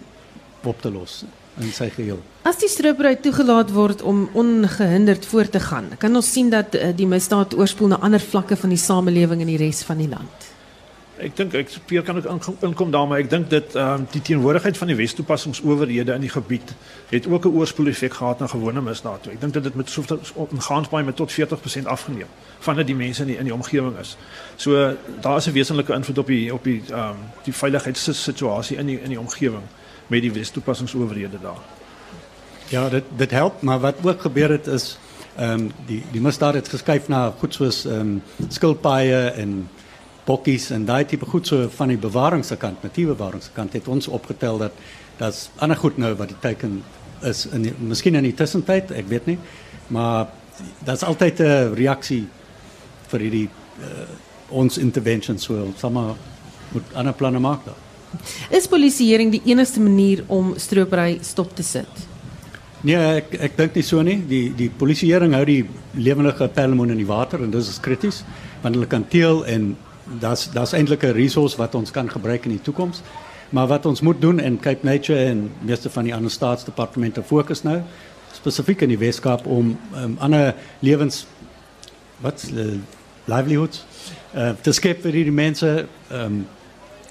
op 0.64 0.82
te 0.82 0.92
los 0.92 1.24
in 1.62 1.74
sy 1.74 1.89
geheel. 1.89 2.20
As 2.43 2.57
die 2.57 2.70
stropery 2.70 3.16
toegelaat 3.16 3.72
word 3.72 4.01
om 4.01 4.30
ongehinderd 4.34 5.26
voort 5.26 5.51
te 5.51 5.59
gaan, 5.59 5.91
kan 5.97 6.16
ons 6.16 6.32
sien 6.32 6.49
dat 6.49 6.76
uh, 6.76 6.89
die 6.95 7.07
misdaad 7.07 7.57
oorspoel 7.57 7.88
na 7.93 8.01
ander 8.01 8.20
vlakke 8.20 8.55
van 8.55 8.70
die 8.70 8.82
samelewing 8.82 9.41
in 9.41 9.47
die 9.47 9.62
res 9.62 9.84
van 9.84 9.97
die 9.97 10.09
land. 10.09 10.51
Ek 11.22 11.36
dink 11.38 11.53
ek 11.53 11.70
Pier 11.86 12.01
kan 12.01 12.18
ook 12.18 12.26
inkom- 12.26 12.57
inkom 12.66 12.91
daar 12.91 13.05
maar 13.07 13.20
ek 13.22 13.30
dink 13.30 13.49
dit 13.51 13.76
ehm 13.76 14.01
um, 14.01 14.05
die 14.09 14.22
teenwoordigheid 14.26 14.78
van 14.78 14.89
die 14.89 14.95
Wes-toepassingsowerhede 14.97 16.16
in 16.16 16.24
die 16.26 16.32
gebied 16.34 16.74
het 17.12 17.28
ook 17.28 17.45
'n 17.45 17.53
oorspoel 17.59 17.91
effek 17.91 18.14
gehad 18.14 18.39
na 18.39 18.47
gewone 18.47 18.82
misdaad 18.82 19.24
toe. 19.24 19.34
Ek 19.34 19.41
dink 19.41 19.53
dat 19.53 19.64
dit 19.64 19.76
met 19.76 19.89
soveel 19.89 20.20
in 20.51 20.62
Gansbaai 20.62 21.03
met 21.03 21.16
tot 21.16 21.32
40% 21.32 21.86
afgeneem 21.86 22.32
vandat 22.59 22.88
die 22.88 22.95
mense 22.95 23.22
in 23.22 23.28
die 23.28 23.38
in 23.38 23.45
die 23.45 23.53
omgewing 23.53 23.97
is. 23.99 24.18
So 24.55 24.95
daar 25.22 25.38
is 25.38 25.47
'n 25.47 25.51
wesenlike 25.53 25.93
invloed 25.93 26.18
op 26.18 26.28
die 26.28 26.53
op 26.53 26.64
die 26.64 26.82
ehm 26.89 26.99
um, 26.99 27.18
die 27.43 27.53
veiligheidssituasie 27.53 28.78
in 28.78 28.86
die 28.86 28.99
in 29.01 29.09
die 29.09 29.20
omgewing 29.20 29.64
met 30.12 30.26
die 30.26 30.32
Wes-toepassingsowerhede 30.36 31.39
daar. 31.41 31.62
Ja, 32.72 32.89
dit 32.89 33.07
dit 33.18 33.32
help, 33.32 33.62
maar 33.62 33.80
wat 33.80 34.03
ook 34.03 34.28
gebeur 34.28 34.51
het 34.57 34.68
is 34.68 34.97
ehm 35.36 35.59
um, 35.59 35.72
die 35.88 36.03
die 36.12 36.22
misdaad 36.22 36.57
het 36.59 36.70
geskuif 36.70 37.07
na 37.07 37.34
goed 37.39 37.53
soos 37.55 37.86
ehm 37.86 37.99
um, 37.99 38.47
skilpaaie 38.47 39.22
en 39.43 39.70
bokkies 40.26 40.70
en 40.76 40.86
daai 40.86 41.05
tipe 41.05 41.26
goed 41.26 41.47
so 41.47 41.68
van 41.76 41.88
die 41.88 41.97
bewaringskant, 41.97 42.84
natiewe 42.84 43.16
bewaringskant 43.16 43.74
het 43.74 43.88
ons 43.88 44.07
opgetel 44.07 44.57
dat 44.57 44.72
daar's 45.18 45.49
ander 45.57 45.78
goed 45.78 45.97
nou 45.97 46.14
wat 46.20 46.28
die 46.34 46.39
teiken 46.39 46.84
is 47.22 47.45
in 47.45 47.62
die, 47.62 47.74
miskien 47.80 48.16
in 48.16 48.28
die 48.28 48.36
tussentyd, 48.38 48.91
ek 48.91 49.07
weet 49.07 49.30
nie, 49.30 49.38
maar 49.88 50.28
daar's 50.86 51.03
altyd 51.03 51.39
'n 51.39 51.74
reaksie 51.74 52.28
vir 53.07 53.20
hierdie 53.20 53.49
uh, 53.80 54.07
ons 54.49 54.78
intervention 54.78 55.39
so 55.39 55.74
maar 55.89 56.16
moet 56.72 56.93
ander 56.93 57.14
planne 57.14 57.39
maak 57.39 57.66
daar. 57.66 57.91
Is 58.49 58.68
polisieering 58.68 59.32
die 59.32 59.41
enigste 59.45 59.82
manier 59.82 60.24
om 60.28 60.53
stropery 60.57 61.20
stop 61.22 61.55
te 61.55 61.64
sit? 61.64 62.07
Nee, 62.82 62.97
ek 62.97 63.36
ek 63.49 63.57
dink 63.57 63.76
nie 63.78 63.86
so 63.86 64.01
nie. 64.01 64.18
Die 64.28 64.49
die 64.57 64.70
polisieering 64.70 65.36
hou 65.38 65.43
die 65.45 65.64
lewendige 65.93 66.47
perlemoen 66.49 66.95
in 66.95 67.01
die 67.01 67.09
water 67.09 67.43
en 67.43 67.51
dis 67.53 67.70
is 67.70 67.80
krities 67.80 68.24
want 68.62 68.76
hulle 68.78 68.89
kan 68.89 69.07
teel 69.09 69.43
en 69.49 69.76
daar's 70.22 70.49
daar's 70.53 70.74
eintlik 70.74 71.03
'n 71.03 71.14
resource 71.18 71.57
wat 71.57 71.76
ons 71.76 71.91
kan 71.91 72.09
gebruik 72.09 72.45
in 72.45 72.57
die 72.57 72.62
toekoms. 72.62 73.01
Maar 73.49 73.68
wat 73.68 73.86
ons 73.86 74.01
moet 74.01 74.22
doen 74.22 74.39
in 74.39 74.59
Cape 74.59 74.86
Nature 74.86 75.20
en 75.20 75.51
meeste 75.62 75.89
van 75.89 76.03
die 76.03 76.16
ander 76.16 76.32
staatsdepartemente 76.32 77.24
fokus 77.24 77.64
nou 77.64 77.82
spesifiek 78.34 78.82
in 78.82 78.89
die 78.89 78.97
Weskaap 78.97 79.45
om 79.45 79.78
um, 79.95 80.16
ander 80.20 80.55
lewens 80.80 81.26
wat 82.22 82.45
uh, 82.55 82.80
livelihoods 83.26 83.84
uh, 84.36 84.51
te 84.62 84.72
skep 84.72 85.01
vir 85.01 85.12
hierdie 85.12 85.36
mense 85.36 85.86
um, 86.12 86.45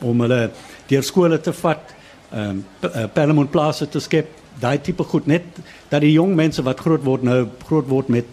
om 0.00 0.20
hulle 0.20 0.50
deur 0.90 1.06
skole 1.06 1.40
te 1.40 1.54
vat, 1.62 1.96
ehm 2.30 2.60
um, 2.60 3.08
perlemoenplase 3.14 3.88
te 3.88 4.02
skep, 4.02 4.36
daai 4.60 4.78
tipe 4.82 5.04
goed 5.04 5.26
net 5.30 5.46
dat 5.90 6.02
die 6.04 6.12
jong 6.12 6.34
mense 6.36 6.62
wat 6.66 6.82
groot 6.84 7.04
word 7.06 7.24
nou 7.26 7.46
groot 7.66 7.88
word 7.88 8.08
met 8.08 8.26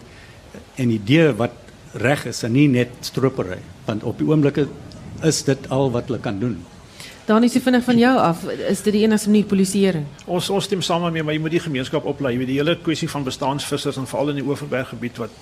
'n 0.78 0.90
idee 0.90 1.32
wat 1.32 1.54
reg 1.94 2.26
is 2.26 2.42
en 2.42 2.52
nie 2.52 2.68
net 2.68 2.90
stropery 3.00 3.58
want 3.86 4.04
op 4.04 4.18
die 4.18 4.26
oomblik 4.28 4.66
is 5.22 5.42
dit 5.42 5.70
al 5.70 5.90
wat 5.90 6.06
hulle 6.06 6.20
kan 6.20 6.38
doen. 6.38 6.58
Dan 7.28 7.44
is 7.44 7.52
dit 7.52 7.62
vinnig 7.62 7.84
van 7.84 7.98
jou 7.98 8.18
af, 8.18 8.44
is 8.44 8.82
dit 8.82 8.92
die 8.92 9.02
enigste 9.02 9.28
manier 9.28 9.44
polisieering? 9.44 10.04
Ons 10.24 10.48
ons 10.50 10.64
stem 10.64 10.80
saam 10.82 11.12
mee, 11.12 11.22
maar 11.22 11.34
jy 11.34 11.40
moet 11.40 11.50
die 11.50 11.60
gemeenskap 11.60 12.06
oplei. 12.08 12.32
Jy 12.32 12.38
weet 12.38 12.48
die 12.48 12.56
hele 12.56 12.76
kwessie 12.80 13.08
van 13.08 13.26
bestaansvissers 13.26 13.98
en 14.00 14.06
veral 14.08 14.32
in 14.32 14.40
die 14.40 14.44
Oeverberg 14.46 14.88
gebied 14.94 15.20
wat 15.20 15.34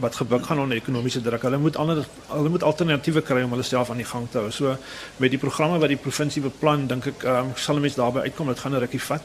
wat 0.00 0.16
gebuk 0.16 0.46
gaan 0.46 0.58
onder 0.58 0.76
ekonomiese 0.76 1.20
druk. 1.20 1.42
Hulle 1.42 1.58
moet 1.58 1.76
ander 1.76 2.04
hulle 2.26 2.48
moet 2.48 2.62
alternatiewe 2.62 3.22
kry 3.22 3.42
om 3.42 3.50
hulle 3.50 3.66
self 3.66 3.90
aan 3.90 4.00
die 4.00 4.08
gang 4.08 4.28
te 4.30 4.38
hou. 4.38 4.50
So 4.50 4.76
met 5.16 5.30
die 5.30 5.38
programme 5.38 5.78
wat 5.78 5.92
die 5.92 6.00
provinsie 6.00 6.42
beplan, 6.42 6.86
dink 6.86 7.06
ek 7.06 7.24
um, 7.28 7.52
sal 7.56 7.80
mense 7.82 8.00
daarby 8.00 8.26
uitkom. 8.28 8.52
Dit 8.52 8.64
gaan 8.64 8.74
'n 8.74 8.84
rukkie 8.86 9.00
vat. 9.00 9.22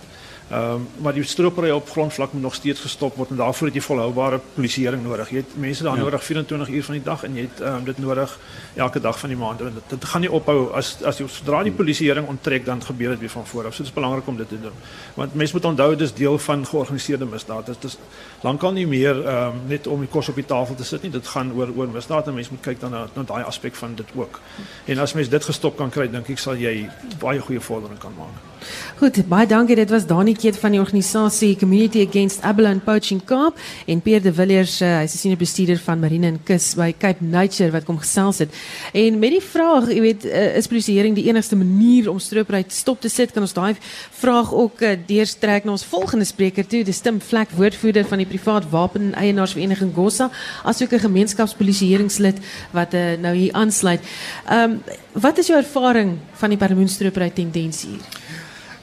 Ehm 0.50 0.72
um, 0.74 0.88
maar 1.04 1.14
die 1.14 1.24
stropery 1.24 1.70
op 1.76 1.90
grondvlak 1.90 2.34
moet 2.34 2.42
nog 2.42 2.54
steeds 2.56 2.80
gestop 2.80 3.16
word 3.16 3.30
en 3.30 3.36
daarvoor 3.36 3.68
het 3.68 3.76
jy 3.76 3.82
volhoubare 3.82 4.40
polisieering 4.54 5.04
nodig. 5.04 5.30
Jy 5.30 5.36
het 5.38 5.56
mense 5.60 5.84
daar 5.84 5.96
Ja. 5.98 6.02
nodig 6.04 6.24
24 6.24 6.70
uur 6.70 6.84
van 6.84 6.94
die 6.94 7.04
dag 7.04 7.24
en 7.24 7.36
jy 7.36 7.42
het 7.42 7.62
ehm 7.62 7.76
um, 7.76 7.84
dit 7.84 7.98
nodig 7.98 8.40
elke 8.76 9.00
dag 9.00 9.20
van 9.20 9.30
die 9.30 9.38
maand. 9.38 9.62
En 9.62 9.74
Dit, 9.74 9.84
dit 10.00 10.06
gaan 10.06 10.22
nie 10.22 10.32
ophou 10.32 10.72
as 10.74 11.04
as 11.04 11.18
jy 11.18 11.28
sodra 11.28 11.64
die 11.64 11.72
polisieering 11.72 12.28
onttrek 12.28 12.66
dan 12.66 12.84
gebeur 12.84 13.10
dit 13.10 13.20
weer 13.20 13.30
van 13.30 13.46
voor 13.48 13.66
af. 13.66 13.74
So 13.74 13.78
dit 13.84 13.88
is 13.88 13.94
belangrik 13.94 14.28
om 14.28 14.38
dit 14.38 14.50
te 14.50 14.62
doen. 14.62 14.72
Want 15.14 15.34
mense 15.36 15.54
moet 15.54 15.66
onthou 15.66 15.96
dis 15.96 16.14
deel 16.14 16.38
van 16.38 16.66
georganiseerde 16.66 17.26
misdaad. 17.26 17.66
Dit 17.66 17.84
is 17.84 17.98
lankal 18.42 18.72
nie 18.72 18.88
meer 18.88 19.16
um, 19.28 19.54
net 19.68 19.88
om 19.88 20.00
die 20.00 20.10
kos 20.10 20.30
op 20.30 20.36
die 20.36 20.46
tafel 20.46 20.76
te 20.76 20.84
sit 20.84 21.02
nie. 21.02 21.12
Dit 21.12 21.28
gaan 21.28 21.52
oor 21.54 21.68
oor 21.76 21.88
misdaad 21.88 22.28
en 22.28 22.34
mense 22.34 22.52
moet 22.52 22.62
kyk 22.62 22.80
dan 22.80 22.92
na 22.92 23.08
na 23.16 23.24
daai 23.24 23.44
aspek 23.44 23.76
van 23.76 23.96
dit 23.96 24.08
ook. 24.16 24.40
En 24.86 24.98
as 24.98 25.14
mens 25.14 25.30
dit 25.30 25.44
gestop 25.44 25.78
kan 25.78 25.90
kry, 25.90 26.08
dink 26.12 26.30
ek 26.30 26.40
sal 26.40 26.56
jy 26.56 26.90
baie 27.20 27.40
goeie 27.40 27.60
vordering 27.60 28.00
kan 28.00 28.14
maak. 28.18 28.56
Goed, 28.98 29.20
baie 29.30 29.46
dankie. 29.46 29.76
Dit 29.78 29.92
was 29.94 30.08
Dani 30.10 30.34
Keet 30.34 30.58
van 30.58 30.74
die 30.74 30.80
organisasie 30.82 31.52
Community 31.60 32.02
Against 32.02 32.42
Abalone 32.42 32.80
Poaching 32.82 33.20
Kaap 33.30 33.60
en 33.86 34.02
Pierre 34.02 34.24
de 34.24 34.34
Villiers, 34.34 34.80
uh, 34.82 34.88
hy's 35.04 35.14
die 35.14 35.20
senior 35.22 35.38
bestuurder 35.38 35.78
van 35.78 36.02
Marine 36.02 36.32
en 36.32 36.40
Kus 36.48 36.72
by 36.80 36.88
Cape 36.98 37.22
Nature 37.22 37.70
wat 37.76 37.86
kom 37.86 38.00
gesels 38.02 38.42
het. 38.42 38.56
En 38.98 39.20
met 39.22 39.36
die 39.36 39.44
vraag, 39.44 39.92
jy 39.94 40.02
weet, 40.02 40.26
uh, 40.26 40.48
is 40.58 40.70
polisieering 40.72 41.14
die 41.18 41.28
enigste 41.30 41.60
manier 41.60 42.10
om 42.10 42.18
stropery 42.18 42.64
te 42.66 42.74
stop 42.74 43.04
te 43.04 43.12
sit? 43.14 43.36
Kan 43.36 43.46
ons 43.46 43.54
daai 43.54 43.76
vraag 44.18 44.50
ook 44.54 44.82
uh, 44.82 44.96
deurstrek 45.08 45.68
na 45.68 45.76
ons 45.78 45.86
volgende 45.86 46.26
spreker 46.26 46.66
toe, 46.66 46.82
die 46.88 46.96
Stim 46.96 47.22
Vlek 47.22 47.54
woordvoerder 47.58 48.08
van 48.10 48.24
die 48.24 48.30
privaat 48.30 48.66
wapen 48.74 49.14
eienaarsvereniging 49.14 49.94
Gossa, 49.94 50.32
asook 50.66 50.98
'n 50.98 51.06
gemeenskapspolisieringslid 51.06 52.42
wat 52.74 52.98
uh, 52.98 53.14
nou 53.22 53.36
hier 53.36 53.54
aansluit. 53.54 54.02
Ehm 54.50 54.80
um, 54.80 55.06
wat 55.18 55.38
is 55.38 55.48
jou 55.48 55.58
ervaring 55.58 56.18
van 56.38 56.50
die 56.50 56.58
permoenstropery 56.58 57.30
tendens 57.30 57.82
hier? 57.86 58.27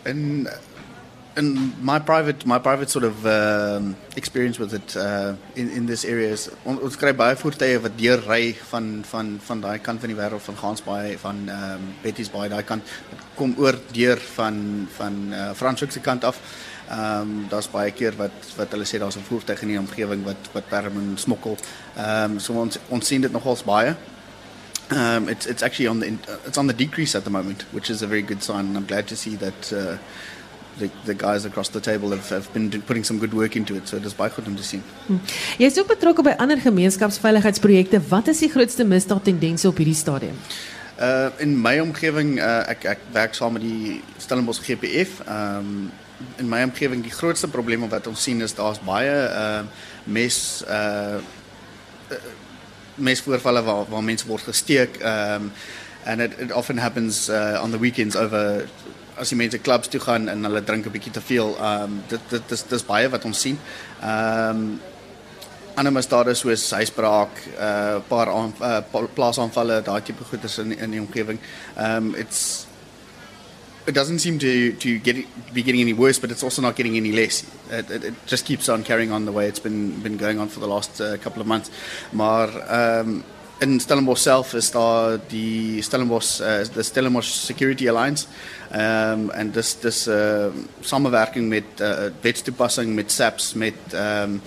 In 0.06 0.48
in 1.36 1.72
my 1.82 1.98
private 1.98 2.46
my 2.46 2.58
private 2.58 2.90
sort 2.90 3.04
of 3.04 3.26
um, 3.26 3.96
experience 4.16 4.58
with 4.58 4.72
it 4.72 4.96
uh, 4.96 5.34
in 5.56 5.70
in 5.70 5.86
this 5.86 6.04
area 6.04 6.30
is 6.30 6.50
on, 6.64 6.78
ons 6.78 6.96
kry 6.96 7.12
baie 7.12 7.34
voertuie 7.38 7.80
wat 7.82 7.96
deur 7.98 8.22
ry 8.28 8.52
van 8.70 9.02
van 9.08 9.34
van 9.48 9.64
daai 9.64 9.78
kant 9.82 10.00
van 10.04 10.12
die 10.12 10.18
wêreld 10.18 10.46
van 10.46 10.60
Gansbaai 10.62 11.16
van 11.18 11.42
um, 11.56 11.88
Betty's 12.04 12.30
Bay 12.30 12.48
daai 12.52 12.62
kant 12.62 12.94
kom 13.34 13.56
oor 13.58 13.78
deur 13.92 14.22
van 14.36 14.86
van 14.98 15.18
uh, 15.32 15.50
Franshoek 15.58 15.90
se 15.90 16.00
kant 16.00 16.24
af. 16.24 16.38
Ehm 16.84 17.20
um, 17.20 17.46
daar's 17.48 17.70
baie 17.72 17.90
keer 17.96 18.14
wat 18.16 18.54
wat 18.56 18.74
hulle 18.76 18.86
sê 18.86 18.98
daar's 19.02 19.16
'n 19.16 19.28
voertuig 19.30 19.62
in 19.62 19.68
die 19.74 19.78
omgewing 19.78 20.24
wat 20.24 20.50
wat 20.52 20.68
permen 20.68 21.14
smokkel. 21.18 21.56
Ehm 21.96 22.32
um, 22.32 22.38
so 22.38 22.52
ons 22.52 22.78
ons 22.88 23.06
sien 23.06 23.20
dit 23.20 23.32
nogals 23.32 23.64
baie. 23.64 23.96
Um, 24.90 25.28
it's 25.28 25.46
it's 25.46 25.62
actually 25.62 25.86
on 25.86 26.00
the 26.00 26.06
in- 26.06 26.20
uh, 26.28 26.36
it's 26.46 26.58
on 26.58 26.66
the 26.66 26.74
decrease 26.74 27.14
at 27.14 27.24
the 27.24 27.30
moment, 27.30 27.64
which 27.72 27.88
is 27.90 28.02
a 28.02 28.06
very 28.06 28.22
good 28.22 28.42
sign. 28.42 28.66
And 28.66 28.76
I'm 28.76 28.86
glad 28.86 29.06
to 29.08 29.16
see 29.16 29.36
that 29.36 29.72
uh, 29.72 29.96
the 30.78 30.90
the 31.04 31.14
guys 31.14 31.44
across 31.44 31.68
the 31.70 31.80
table 31.80 32.10
have, 32.10 32.28
have 32.28 32.52
been 32.52 32.68
do- 32.68 32.80
putting 32.80 33.04
some 33.04 33.18
good 33.18 33.32
work 33.32 33.56
into 33.56 33.74
it. 33.76 33.88
So 33.88 33.96
it 33.96 34.04
is 34.04 34.14
baie 34.14 34.30
goed 34.30 34.46
om 34.46 34.56
te 34.56 34.62
sien. 34.62 34.82
Hm. 35.06 35.18
Jy 35.58 35.66
is 35.66 35.78
ook 35.78 35.88
betrokke 35.88 36.22
by 36.22 36.36
ander 36.38 36.60
gemeenskapsveiligheidsprojekte. 36.60 38.00
Wat 38.08 38.28
is 38.28 38.38
die 38.44 38.50
grootste 38.52 38.84
misdaadtendense 38.84 39.68
op 39.68 39.76
hierdie 39.76 39.96
stadium? 39.96 40.36
Uh 41.00 41.30
in 41.42 41.56
my 41.60 41.78
omgewing 41.82 42.38
uh 42.38 42.62
ek 42.70 42.84
ek 42.84 43.06
werk 43.12 43.34
saam 43.34 43.56
met 43.56 43.64
die 43.64 44.02
Stellenbosch 44.18 44.62
GPF. 44.62 45.22
Um 45.26 45.90
in 46.38 46.48
my 46.48 46.62
omgewing 46.62 47.02
die 47.02 47.12
grootste 47.12 47.48
probleme 47.48 47.88
wat 47.88 48.06
ons 48.06 48.22
sien 48.22 48.42
is 48.42 48.54
daar's 48.54 48.78
baie 48.84 49.16
uh 49.32 49.64
mes 50.04 50.62
uh 50.68 51.18
mesvoorvalle 52.94 53.62
waar 53.62 53.86
waar 53.88 54.04
mense 54.04 54.26
word 54.26 54.42
gesteek 54.42 54.98
um 55.02 55.52
and 56.04 56.20
it 56.20 56.38
it 56.38 56.52
often 56.52 56.78
happens 56.78 57.28
uh 57.28 57.60
on 57.62 57.70
the 57.70 57.78
weekends 57.78 58.16
over 58.16 58.68
as 59.16 59.30
die 59.30 59.38
mense 59.38 59.58
clubs 59.58 59.88
toe 59.88 60.00
gaan 60.00 60.28
en 60.28 60.44
hulle 60.44 60.64
drink 60.64 60.86
'n 60.86 60.90
bietjie 60.90 61.12
te 61.12 61.20
veel. 61.20 61.56
Um 61.60 62.02
dit 62.08 62.20
dit 62.28 62.42
dis 62.48 62.62
dis 62.62 62.84
baie 62.84 63.08
wat 63.08 63.24
ons 63.24 63.40
sien. 63.40 63.58
Um 64.02 64.80
ander 65.74 65.92
misdade 65.92 66.34
soos 66.34 66.70
huisbraak, 66.70 67.34
'n 67.46 67.62
uh, 67.62 68.00
paar 68.08 68.30
aan 68.30 68.54
uh, 68.60 69.02
plaasaanvalle, 69.14 69.82
daai 69.82 70.02
tipe 70.02 70.24
goeders 70.24 70.58
in 70.58 70.78
in 70.78 70.90
die 70.90 71.00
omgewing. 71.00 71.38
Um 71.76 72.14
it's 72.14 72.66
it 73.86 73.94
doesn't 73.94 74.20
seem 74.20 74.38
to 74.38 74.72
to 74.72 74.98
get 74.98 75.16
be 75.52 75.62
getting 75.62 75.80
any 75.80 75.92
worse, 75.92 76.18
but 76.18 76.30
it's 76.30 76.42
also 76.42 76.62
not 76.62 76.76
getting 76.76 76.96
any 76.96 77.12
less. 77.12 77.44
It, 77.70 77.90
it, 77.90 78.04
it 78.04 78.14
just 78.26 78.46
keeps 78.46 78.68
on 78.68 78.82
carrying 78.82 79.12
on 79.12 79.24
the 79.24 79.32
way 79.32 79.46
it's 79.46 79.60
been 79.60 80.00
been 80.00 80.16
going 80.16 80.38
on 80.38 80.48
for 80.48 80.60
the 80.60 80.66
last 80.66 81.00
uh, 81.00 81.16
couple 81.18 81.40
of 81.42 81.46
months. 81.46 81.70
Maar 82.12 82.48
um 83.00 83.24
in 83.60 83.80
Stellenbosch 83.80 84.20
self 84.20 84.54
is 84.54 84.70
daar 84.70 85.18
die 85.28 85.82
Stellenbosch 85.82 86.40
uh, 86.40 86.64
the 86.74 86.82
Stellenbosch 86.82 87.28
Security 87.28 87.88
Alliance. 87.88 88.26
Um 88.72 89.30
en 89.30 89.50
dis 89.52 89.80
dis 89.80 90.06
uh 90.08 90.48
samewerking 90.80 91.48
met 91.48 91.80
uh, 91.80 92.10
wetstoepassing 92.20 92.94
met 92.94 93.12
SAPS 93.12 93.54
met 93.54 93.74
um 93.94 94.40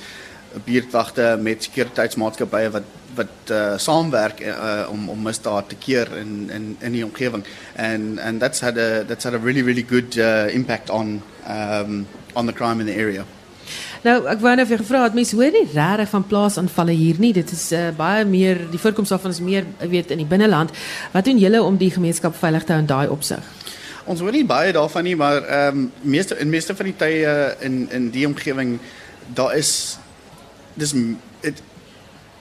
buurtwagte 0.66 1.38
met 1.42 1.64
sekuriteitsmaatskappye 1.64 2.70
wat 2.72 2.84
wat 3.18 3.52
uh, 3.52 3.78
saamwerk 3.78 4.42
uh, 4.46 4.88
om 4.92 5.10
om 5.10 5.26
misdaad 5.28 5.70
te 5.70 5.80
keer 5.80 6.12
in 6.18 6.50
in 6.54 6.76
in 6.80 6.98
die 6.98 7.06
omgewing 7.06 7.44
and 7.76 8.20
and 8.20 8.40
that's 8.42 8.62
had 8.62 8.78
a 8.78 9.04
that's 9.08 9.24
had 9.24 9.34
a 9.34 9.42
really 9.42 9.62
really 9.62 9.86
good 9.86 10.18
uh, 10.18 10.54
impact 10.54 10.90
on 10.90 11.22
um 11.48 12.08
on 12.34 12.46
the 12.46 12.54
crime 12.54 12.80
in 12.80 12.86
the 12.86 12.96
area. 12.96 13.26
Nou, 14.06 14.22
ek 14.30 14.42
wou 14.44 14.54
nou 14.56 14.66
vir 14.70 14.80
gevra 14.80 15.04
het, 15.08 15.16
mense 15.18 15.36
hoor 15.36 15.52
nie 15.52 15.66
regtig 15.74 16.12
van 16.12 16.26
plaasaanvalle 16.30 16.94
hier 16.96 17.18
nie. 17.20 17.34
Dit 17.36 17.52
is 17.52 17.66
uh, 17.76 17.90
baie 17.98 18.26
meer 18.30 18.62
die 18.72 18.80
voorkoms 18.80 19.12
daarvan 19.12 19.34
is 19.34 19.42
meer, 19.44 19.66
weet, 19.82 20.14
in 20.14 20.22
die 20.22 20.30
binneland. 20.30 20.72
Wat 21.16 21.26
doen 21.28 21.42
julle 21.42 21.64
om 21.64 21.80
die 21.82 21.92
gemeenskap 21.92 22.38
veilig 22.38 22.68
te 22.68 22.76
hou 22.76 22.82
in 22.84 22.90
daai 22.90 23.08
opsig? 23.12 23.54
Ons 24.08 24.22
hoor 24.24 24.32
nie 24.32 24.46
baie 24.48 24.72
daarvan 24.76 25.04
nie, 25.04 25.16
maar 25.20 25.42
ehm 25.44 25.82
um, 25.82 25.90
meeste 26.02 26.38
in 26.40 26.54
meeste 26.54 26.76
van 26.76 26.92
die 26.92 26.96
tye 26.96 27.34
in 27.66 27.88
in 27.92 28.12
die 28.14 28.28
omgewing 28.28 28.78
daar 29.36 29.56
is 29.58 29.98
dis 30.80 30.94
dit 31.42 31.62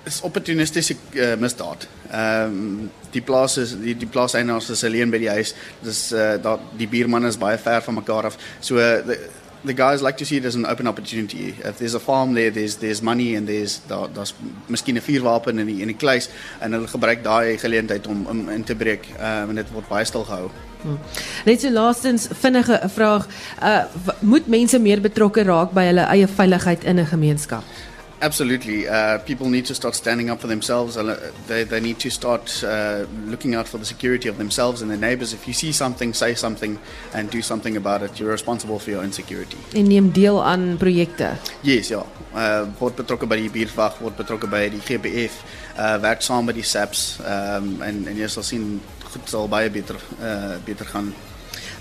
is 0.06 0.20
opportunistiese 0.22 0.96
uh, 1.14 1.34
misdaad. 1.38 1.88
Ehm 2.10 2.44
um, 2.44 2.90
die 3.10 3.22
plaas 3.22 3.56
is 3.56 3.72
die 3.80 3.96
die 3.96 4.08
plaaseienaars 4.08 4.68
is 4.70 4.84
alleen 4.84 5.10
by 5.10 5.18
die 5.18 5.30
huis. 5.32 5.54
Dis 5.82 6.12
uh 6.12 6.36
daar 6.42 6.60
die 6.78 6.88
buurman 6.88 7.26
is 7.26 7.38
baie 7.40 7.58
ver 7.58 7.82
van 7.82 7.94
mekaar 7.94 8.28
af. 8.30 8.36
So 8.60 8.76
uh, 8.76 9.00
the, 9.06 9.16
the 9.64 9.74
guys 9.74 10.02
like 10.02 10.18
to 10.18 10.24
see 10.24 10.36
it 10.36 10.44
as 10.44 10.54
an 10.54 10.66
open 10.66 10.86
opportunity. 10.86 11.54
If 11.64 11.78
there's 11.78 11.94
a 11.94 12.00
farm 12.00 12.34
there, 12.34 12.50
there's 12.50 12.76
there's 12.76 13.02
money 13.02 13.34
and 13.36 13.48
there's 13.48 13.80
daar 13.88 14.12
daar's 14.12 14.34
miskien 14.66 14.96
'n 14.96 15.02
vuurwapen 15.02 15.58
in 15.58 15.66
die 15.66 15.80
in 15.80 15.88
die 15.88 15.96
kluis 15.96 16.28
en 16.60 16.72
hulle 16.72 16.86
gebruik 16.86 17.24
daai 17.24 17.58
geleentheid 17.58 18.06
om 18.06 18.26
om 18.26 18.48
in 18.48 18.64
te 18.64 18.74
breek. 18.76 19.08
Ehm 19.18 19.42
uh, 19.42 19.48
en 19.48 19.54
dit 19.54 19.72
word 19.72 19.88
baie 19.88 20.04
stil 20.04 20.24
gehou. 20.24 20.50
Hmm. 20.82 20.98
Net 21.44 21.60
so 21.60 21.70
laastens 21.70 22.28
vinnige 22.30 22.80
vraag, 22.94 23.26
uh 23.62 23.84
moet 24.20 24.46
mense 24.46 24.78
meer 24.78 25.00
betrokke 25.00 25.42
raak 25.42 25.72
by 25.72 25.88
hulle 25.90 26.06
eie 26.14 26.28
veiligheid 26.28 26.84
in 26.84 27.00
'n 27.00 27.06
gemeenskap? 27.06 27.64
Absolutely. 28.20 28.88
Uh, 28.88 29.18
people 29.18 29.48
need 29.48 29.66
to 29.66 29.74
start 29.74 29.94
standing 29.94 30.30
up 30.30 30.40
for 30.40 30.46
themselves. 30.46 30.96
They, 31.46 31.64
they 31.64 31.80
need 31.80 31.98
to 32.00 32.10
start 32.10 32.64
uh, 32.64 33.04
looking 33.26 33.54
out 33.54 33.68
for 33.68 33.78
the 33.78 33.84
security 33.84 34.28
of 34.28 34.38
themselves 34.38 34.80
and 34.80 34.90
their 34.90 34.98
neighbors. 34.98 35.34
If 35.34 35.46
you 35.46 35.52
see 35.52 35.72
something, 35.72 36.14
say 36.14 36.34
something 36.34 36.78
and 37.12 37.30
do 37.30 37.42
something 37.42 37.76
about 37.76 38.02
it. 38.02 38.18
You're 38.18 38.30
responsible 38.30 38.78
for 38.78 38.90
your 38.90 39.02
own 39.02 39.12
security. 39.12 39.58
En 39.72 39.86
neem 39.86 40.10
deel 40.12 40.44
aan 40.44 40.76
projekte. 40.76 41.36
Yes, 41.60 41.88
ja. 41.88 42.06
Uh, 42.34 42.66
word 42.78 42.96
betrokke 42.96 43.28
by 43.28 43.36
die 43.40 43.50
buurtwag, 43.52 44.00
word 44.00 44.16
betrokke 44.16 44.48
by 44.48 44.66
die 44.72 44.80
GBF, 44.84 45.38
uh, 45.76 45.94
werk 46.04 46.24
saam 46.24 46.44
met 46.44 46.58
die 46.58 46.64
SAPS 46.66 47.16
um, 47.20 47.70
en 47.84 48.02
en 48.08 48.18
jy 48.18 48.28
sal 48.28 48.44
sien 48.44 48.66
goed 49.06 49.30
sal 49.30 49.48
baie 49.48 49.70
beter 49.72 49.96
uh, 50.20 50.56
beter 50.64 50.88
gaan. 50.92 51.14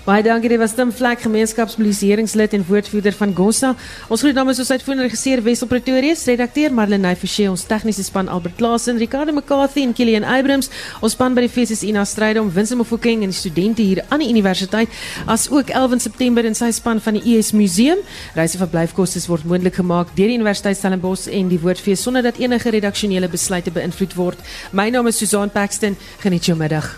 Baie 0.06 0.22
dankie, 0.22 0.46
dit 0.46 0.58
was 0.62 0.70
Tim 0.70 0.92
Vlek, 0.94 1.24
gemeenskapsmobiliseringslid 1.24 2.52
en 2.54 2.64
woordvoerder 2.68 3.14
van 3.18 3.32
Gossa. 3.34 3.72
Ons 4.06 4.22
groet 4.22 4.36
namens 4.38 4.60
ons 4.62 4.68
uitvoerende 4.70 5.02
regisseur 5.08 5.40
Wessel 5.42 5.66
Pretorius, 5.66 6.20
redakteur 6.30 6.70
Marlenae 6.70 7.16
Forsie, 7.18 7.48
ons 7.50 7.64
tegniese 7.66 8.04
span 8.06 8.30
Albert 8.30 8.54
Klaasen, 8.60 9.00
Ricardo 9.02 9.34
McCarthy 9.34 9.82
en 9.82 9.96
Kilian 9.98 10.22
Abrams. 10.22 10.70
Ons 11.02 11.16
span 11.18 11.34
by 11.34 11.42
die 11.42 11.50
fees 11.50 11.72
is 11.74 11.82
Ina 11.82 12.04
Strydom, 12.06 12.52
Winsome 12.54 12.84
Mofokeng 12.84 13.24
en 13.26 13.34
studente 13.34 13.82
hier 13.82 14.04
aan 14.06 14.22
die 14.22 14.30
universiteit, 14.30 14.94
as 15.26 15.48
ook 15.50 15.74
11 15.74 15.98
September 16.06 16.46
in 16.46 16.54
sy 16.54 16.70
span 16.78 17.02
van 17.02 17.18
die 17.18 17.34
US 17.34 17.50
Museum. 17.50 18.06
Reise 18.38 18.62
verblyfkoste 18.62 19.24
word 19.26 19.50
moontlik 19.50 19.80
gemaak 19.80 20.14
deur 20.14 20.30
die 20.30 20.38
Universiteit 20.38 20.78
Stellenbosch 20.78 21.26
en 21.26 21.50
die 21.50 21.58
Woordfees 21.58 22.06
sonder 22.06 22.22
dat 22.22 22.38
enige 22.38 22.70
redaksionele 22.78 23.26
besluite 23.34 23.74
beïnvloed 23.74 24.14
word. 24.14 24.46
My 24.70 24.86
naam 24.86 25.10
is 25.10 25.18
Susan 25.18 25.50
Paxton. 25.50 25.98
Geniet 26.22 26.46
jou 26.46 26.54
middag. 26.62 26.94